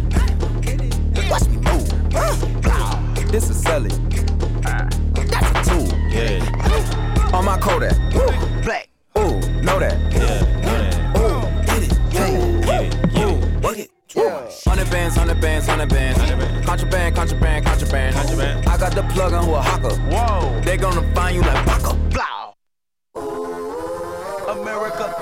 Watch 1.29 1.47
me 1.47 1.57
move. 1.57 3.31
This 3.31 3.49
is 3.49 3.61
Sally. 3.61 3.89
That's 4.61 5.51
a 5.51 5.69
tool. 5.69 5.87
Yeah. 6.09 6.54
On 7.33 7.43
my 7.45 7.57
Kodak. 7.59 7.95
Black. 8.63 8.89
Ooh, 9.17 9.39
know 9.61 9.79
that. 9.79 9.97
Yeah, 10.11 10.41
know. 10.61 10.81
Ooh, 11.19 11.41
get 11.65 11.83
it. 11.83 11.91
Yeah. 12.11 12.27
Get 12.61 12.81
it. 12.83 12.91
Get 13.13 13.27
it. 13.29 13.63
Work 13.63 13.77
it. 13.79 13.89
Hundred 14.65 14.89
bands, 14.89 15.15
hundred 15.15 15.41
bands, 15.41 15.67
hundred 15.67 15.89
bands. 15.89 16.17
Contraband, 16.65 17.15
contraband, 17.15 17.65
contraband. 17.65 18.15
Contraband. 18.15 18.67
I 18.67 18.77
got 18.77 18.93
the 18.93 19.03
plug 19.03 19.33
on 19.33 19.45
who 19.45 19.53
a 19.53 19.61
hawker. 19.61 19.95
Whoa. 20.09 20.61
They 20.61 20.77
gonna 20.77 21.01
find 21.13 21.35
you 21.35 21.41
like 21.41 21.65
Paco. 21.65 21.93
Blow. 22.09 22.53
America. 24.61 25.13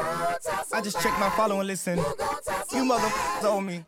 I 0.74 0.82
just 0.82 1.02
checked 1.02 1.20
my 1.20 1.30
follow 1.32 1.60
and 1.60 1.68
listen. 1.68 2.00
You 2.74 2.86
mother 2.86 3.12
told 3.42 3.64
me. 3.64 3.86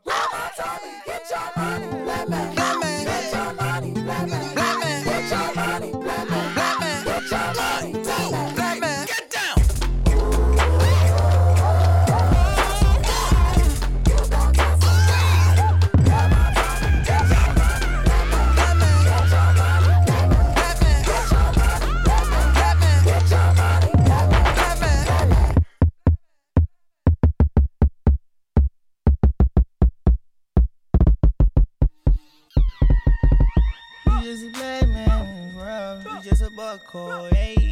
Coco, 36.86 37.30
hey. 37.34 37.65